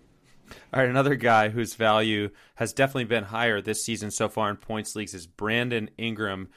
All 0.74 0.82
right, 0.82 0.90
another 0.90 1.16
guy 1.16 1.50
whose 1.50 1.76
value 1.76 2.30
has 2.56 2.74
definitely 2.74 3.06
been 3.06 3.26
higher 3.26 3.62
this 3.62 3.84
season 3.84 4.12
so 4.12 4.30
far 4.30 4.50
in 4.50 4.58
points 4.58 4.96
leagues 4.96 5.14
is 5.14 5.28
Brandon 5.28 5.90
Ingram. 5.98 6.50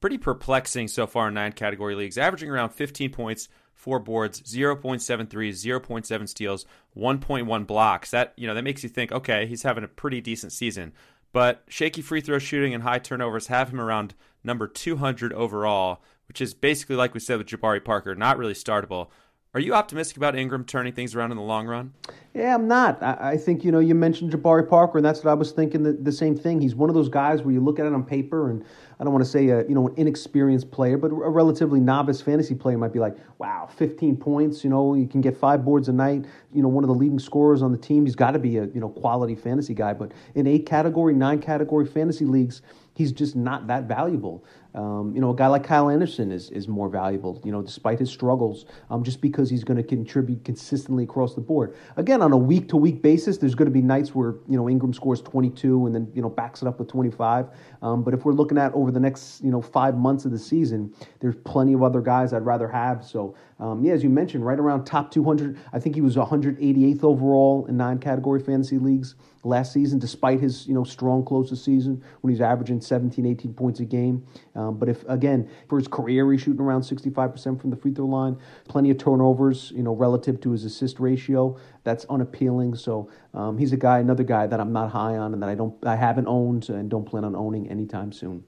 Pretty 0.00 0.18
perplexing 0.18 0.88
so 0.88 1.06
far 1.06 1.28
in 1.28 1.34
nine 1.34 1.52
category 1.52 1.94
leagues, 1.94 2.18
averaging 2.18 2.50
around 2.50 2.70
15 2.70 3.10
points, 3.10 3.48
four 3.74 3.98
boards, 3.98 4.40
0.73, 4.42 5.28
0.7 5.28 6.28
steals, 6.28 6.66
1.1 6.96 7.66
blocks. 7.66 8.10
That 8.10 8.32
you 8.36 8.46
know 8.46 8.54
that 8.54 8.64
makes 8.64 8.82
you 8.82 8.88
think, 8.88 9.12
okay, 9.12 9.46
he's 9.46 9.62
having 9.62 9.84
a 9.84 9.88
pretty 9.88 10.20
decent 10.20 10.52
season. 10.52 10.92
But 11.32 11.64
shaky 11.68 12.02
free 12.02 12.20
throw 12.20 12.38
shooting 12.38 12.74
and 12.74 12.82
high 12.82 12.98
turnovers 12.98 13.48
have 13.48 13.70
him 13.70 13.80
around 13.80 14.14
number 14.42 14.66
200 14.66 15.32
overall, 15.32 16.02
which 16.28 16.40
is 16.40 16.54
basically 16.54 16.96
like 16.96 17.14
we 17.14 17.20
said 17.20 17.38
with 17.38 17.46
Jabari 17.46 17.84
Parker, 17.84 18.14
not 18.14 18.38
really 18.38 18.54
startable. 18.54 19.08
Are 19.56 19.60
you 19.60 19.72
optimistic 19.72 20.18
about 20.18 20.36
Ingram 20.36 20.66
turning 20.66 20.92
things 20.92 21.14
around 21.14 21.30
in 21.30 21.38
the 21.38 21.42
long 21.42 21.66
run? 21.66 21.94
Yeah, 22.34 22.54
I'm 22.54 22.68
not. 22.68 23.02
I, 23.02 23.30
I, 23.30 23.36
think, 23.38 23.64
you 23.64 23.72
know, 23.72 23.78
you 23.78 23.94
mentioned 23.94 24.30
Jabari 24.30 24.68
Parker, 24.68 24.98
and 24.98 25.04
that's 25.06 25.24
what 25.24 25.30
I 25.30 25.34
was 25.34 25.52
thinking 25.52 25.82
the, 25.82 25.92
the 25.92 26.12
same 26.12 26.36
thing. 26.36 26.60
He's 26.60 26.74
one 26.74 26.90
of 26.90 26.94
those 26.94 27.08
guys 27.08 27.40
where 27.40 27.54
you 27.54 27.60
look 27.60 27.78
at 27.78 27.86
it 27.86 27.94
on 27.94 28.04
paper, 28.04 28.50
and 28.50 28.62
I 29.00 29.04
don't 29.04 29.14
want 29.14 29.24
to 29.24 29.30
say, 29.30 29.48
a, 29.48 29.66
you 29.66 29.74
know, 29.74 29.88
an 29.88 29.94
inexperienced 29.96 30.70
player, 30.70 30.98
but 30.98 31.06
a 31.06 31.14
relatively 31.14 31.80
novice 31.80 32.20
fantasy 32.20 32.54
player 32.54 32.76
might 32.76 32.92
be 32.92 32.98
like, 32.98 33.16
wow, 33.38 33.66
15 33.74 34.18
points, 34.18 34.62
you 34.62 34.68
know, 34.68 34.92
you 34.92 35.06
can 35.06 35.22
get 35.22 35.34
five 35.34 35.64
boards 35.64 35.88
a 35.88 35.92
night, 35.92 36.26
you 36.52 36.60
know, 36.60 36.68
one 36.68 36.84
of 36.84 36.88
the 36.88 36.94
leading 36.94 37.18
scorers 37.18 37.62
on 37.62 37.72
the 37.72 37.78
team. 37.78 38.04
He's 38.04 38.14
got 38.14 38.32
to 38.32 38.38
be 38.38 38.58
a, 38.58 38.66
you 38.66 38.80
know, 38.80 38.90
quality 38.90 39.34
fantasy 39.34 39.72
guy. 39.72 39.94
But 39.94 40.12
in 40.34 40.46
eight 40.46 40.66
category, 40.66 41.14
nine 41.14 41.40
category 41.40 41.86
fantasy 41.86 42.26
leagues, 42.26 42.60
he's 42.92 43.10
just 43.10 43.34
not 43.34 43.66
that 43.68 43.84
valuable. 43.84 44.44
Um, 44.76 45.12
you 45.14 45.22
know, 45.22 45.30
a 45.30 45.34
guy 45.34 45.46
like 45.46 45.64
Kyle 45.64 45.88
Anderson 45.88 46.30
is, 46.30 46.50
is 46.50 46.68
more 46.68 46.90
valuable, 46.90 47.40
you 47.42 47.50
know, 47.50 47.62
despite 47.62 47.98
his 47.98 48.10
struggles, 48.10 48.66
um, 48.90 49.02
just 49.02 49.22
because 49.22 49.48
he's 49.48 49.64
going 49.64 49.78
to 49.78 49.82
contribute 49.82 50.44
consistently 50.44 51.04
across 51.04 51.34
the 51.34 51.40
board. 51.40 51.74
Again, 51.96 52.20
on 52.20 52.32
a 52.32 52.36
week 52.36 52.68
to 52.68 52.76
week 52.76 53.00
basis, 53.00 53.38
there's 53.38 53.54
going 53.54 53.70
to 53.70 53.72
be 53.72 53.80
nights 53.80 54.14
where, 54.14 54.34
you 54.46 54.56
know, 54.58 54.68
Ingram 54.68 54.92
scores 54.92 55.22
22 55.22 55.86
and 55.86 55.94
then, 55.94 56.12
you 56.14 56.20
know, 56.20 56.28
backs 56.28 56.60
it 56.60 56.68
up 56.68 56.78
with 56.78 56.88
25. 56.88 57.46
Um, 57.80 58.04
but 58.04 58.12
if 58.12 58.26
we're 58.26 58.34
looking 58.34 58.58
at 58.58 58.74
over 58.74 58.90
the 58.90 59.00
next, 59.00 59.42
you 59.42 59.50
know, 59.50 59.62
five 59.62 59.96
months 59.96 60.26
of 60.26 60.30
the 60.30 60.38
season, 60.38 60.94
there's 61.20 61.36
plenty 61.46 61.72
of 61.72 61.82
other 61.82 62.02
guys 62.02 62.34
I'd 62.34 62.44
rather 62.44 62.68
have. 62.68 63.02
So, 63.02 63.34
um, 63.58 63.82
yeah, 63.82 63.94
as 63.94 64.02
you 64.02 64.10
mentioned, 64.10 64.44
right 64.44 64.58
around 64.58 64.84
top 64.84 65.10
200, 65.10 65.58
I 65.72 65.78
think 65.78 65.94
he 65.94 66.02
was 66.02 66.16
188th 66.16 67.02
overall 67.02 67.64
in 67.66 67.78
nine 67.78 67.98
category 67.98 68.40
fantasy 68.40 68.76
leagues 68.76 69.14
last 69.46 69.72
season, 69.72 69.98
despite 69.98 70.40
his, 70.40 70.66
you 70.66 70.74
know, 70.74 70.84
strong 70.84 71.24
close 71.24 71.48
to 71.50 71.56
season 71.56 72.02
when 72.20 72.32
he's 72.32 72.40
averaging 72.40 72.80
17, 72.80 73.24
18 73.24 73.54
points 73.54 73.80
a 73.80 73.84
game. 73.84 74.26
Um, 74.54 74.78
but 74.78 74.88
if 74.88 75.08
again 75.08 75.48
for 75.68 75.78
his 75.78 75.88
career, 75.88 76.30
he's 76.32 76.42
shooting 76.42 76.60
around 76.60 76.82
65% 76.82 77.60
from 77.60 77.70
the 77.70 77.76
free 77.76 77.92
throw 77.92 78.06
line, 78.06 78.38
plenty 78.68 78.90
of 78.90 78.98
turnovers, 78.98 79.72
you 79.74 79.82
know, 79.82 79.94
relative 79.94 80.40
to 80.40 80.50
his 80.50 80.64
assist 80.64 81.00
ratio. 81.00 81.56
That's 81.84 82.04
unappealing. 82.06 82.74
So 82.74 83.10
um, 83.34 83.58
he's 83.58 83.72
a 83.72 83.76
guy, 83.76 84.00
another 84.00 84.24
guy 84.24 84.46
that 84.46 84.60
I'm 84.60 84.72
not 84.72 84.90
high 84.90 85.16
on 85.16 85.32
and 85.32 85.42
that 85.42 85.48
I 85.48 85.54
don't, 85.54 85.74
I 85.86 85.96
haven't 85.96 86.26
owned 86.26 86.68
and 86.68 86.90
don't 86.90 87.04
plan 87.04 87.24
on 87.24 87.36
owning 87.36 87.70
anytime 87.70 88.12
soon. 88.12 88.44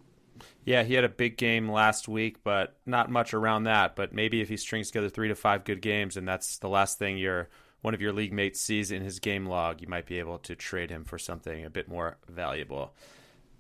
Yeah, 0.65 0.83
he 0.83 0.95
had 0.95 1.05
a 1.05 1.09
big 1.09 1.39
game 1.39 1.71
last 1.71 2.09
week, 2.09 2.45
but 2.45 2.77
not 2.85 3.11
much 3.11 3.33
around 3.33 3.65
that. 3.65 3.97
But 3.97 4.13
maybe 4.13 4.41
if 4.41 4.49
he 4.49 4.57
strings 4.57 4.89
together 4.89 5.09
three 5.09 5.29
to 5.29 5.35
five 5.35 5.65
good 5.65 5.81
games, 5.81 6.17
and 6.17 6.29
that's 6.29 6.59
the 6.59 6.69
last 6.69 6.99
thing 6.99 7.17
your 7.17 7.49
one 7.83 7.95
of 7.95 8.01
your 8.01 8.13
league 8.13 8.33
mates 8.33 8.61
sees 8.61 8.91
in 8.91 9.03
his 9.03 9.21
game 9.21 9.47
log, 9.47 9.81
you 9.81 9.89
might 9.89 10.07
be 10.07 10.19
able 10.19 10.39
to 10.39 10.57
trade 10.57 10.91
him 10.91 11.05
for 11.05 11.19
something 11.19 11.65
a 11.65 11.71
bit 11.71 11.89
more 11.89 12.19
valuable. 12.29 12.95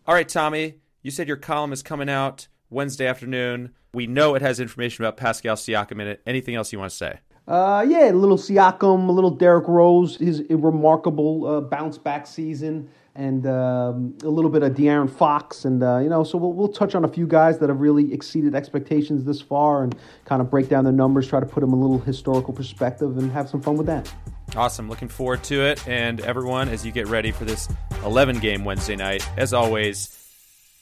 All 0.07 0.14
right, 0.14 0.28
Tommy, 0.28 0.76
you 1.02 1.11
said 1.11 1.28
your 1.28 1.37
column 1.37 1.72
is 1.72 1.83
coming 1.83 2.09
out 2.09 2.48
Wednesday 2.70 3.07
afternoon. 3.07 3.74
We 3.94 4.07
know 4.07 4.35
it 4.35 4.42
has 4.42 4.61
information 4.61 5.04
about 5.04 5.16
Pascal 5.16 5.57
Siakam 5.57 6.00
in 6.00 6.09
it. 6.09 6.22
Anything 6.26 6.54
else 6.54 6.72
you 6.72 6.78
want 6.78 6.90
to 6.90 6.96
say? 6.96 7.20
Uh, 7.46 7.85
yeah, 7.88 8.11
a 8.11 8.12
little 8.12 8.37
Siakam, 8.37 9.09
a 9.09 9.12
little 9.12 9.31
Derrick 9.31 9.68
Rose, 9.68 10.16
his 10.16 10.42
remarkable 10.50 11.46
uh, 11.46 11.61
bounce 11.62 11.96
back 11.96 12.26
season, 12.26 12.90
and 13.18 13.46
um, 13.46 14.16
a 14.22 14.28
little 14.28 14.50
bit 14.50 14.62
of 14.62 14.72
De'Aaron 14.72 15.11
Fox, 15.11 15.66
and 15.66 15.83
uh, 15.83 15.98
you 15.98 16.09
know, 16.09 16.24
so 16.24 16.38
we'll 16.38 16.54
we'll 16.54 16.72
touch 16.72 16.94
on 16.94 17.04
a 17.04 17.09
few 17.09 17.26
guys 17.26 17.59
that 17.59 17.68
have 17.68 17.81
really 17.81 18.14
exceeded 18.14 18.54
expectations 18.54 19.24
this 19.24 19.42
far, 19.42 19.83
and 19.83 19.94
kind 20.24 20.40
of 20.40 20.50
break 20.50 20.68
down 20.68 20.85
their 20.85 20.92
numbers, 20.92 21.28
try 21.28 21.40
to 21.40 21.46
put 21.46 21.61
them 21.61 21.72
a 21.72 21.76
little 21.76 21.98
historical 21.98 22.54
perspective, 22.54 23.18
and 23.18 23.31
have 23.33 23.50
some 23.50 23.61
fun 23.61 23.76
with 23.76 23.87
that. 23.87 24.11
Awesome, 24.57 24.88
looking 24.88 25.09
forward 25.09 25.44
to 25.44 25.61
it, 25.62 25.87
and 25.87 26.20
everyone, 26.20 26.70
as 26.70 26.87
you 26.87 26.92
get 26.92 27.09
ready 27.09 27.33
for 27.33 27.44
this 27.44 27.68
11 28.04 28.38
game 28.38 28.64
Wednesday 28.64 28.96
night, 28.96 29.28
as 29.37 29.52
always 29.52 30.18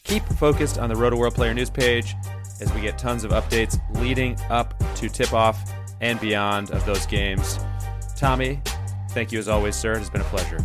Keep 0.06 0.22
focused 0.22 0.78
on 0.78 0.88
the 0.88 0.94
Rotoworld 0.94 1.34
Player 1.34 1.52
News 1.52 1.68
page 1.68 2.14
as 2.60 2.72
we 2.74 2.80
get 2.80 2.96
tons 2.96 3.24
of 3.24 3.32
updates 3.32 3.80
leading 4.00 4.38
up 4.48 4.72
to 4.96 5.08
tip 5.08 5.32
off 5.32 5.72
and 6.00 6.20
beyond 6.20 6.70
of 6.70 6.86
those 6.86 7.06
games. 7.06 7.58
Tommy, 8.16 8.60
thank 9.10 9.32
you 9.32 9.40
as 9.40 9.48
always, 9.48 9.74
sir. 9.74 9.94
It 9.94 9.98
has 9.98 10.10
been 10.10 10.20
a 10.20 10.24
pleasure. 10.24 10.64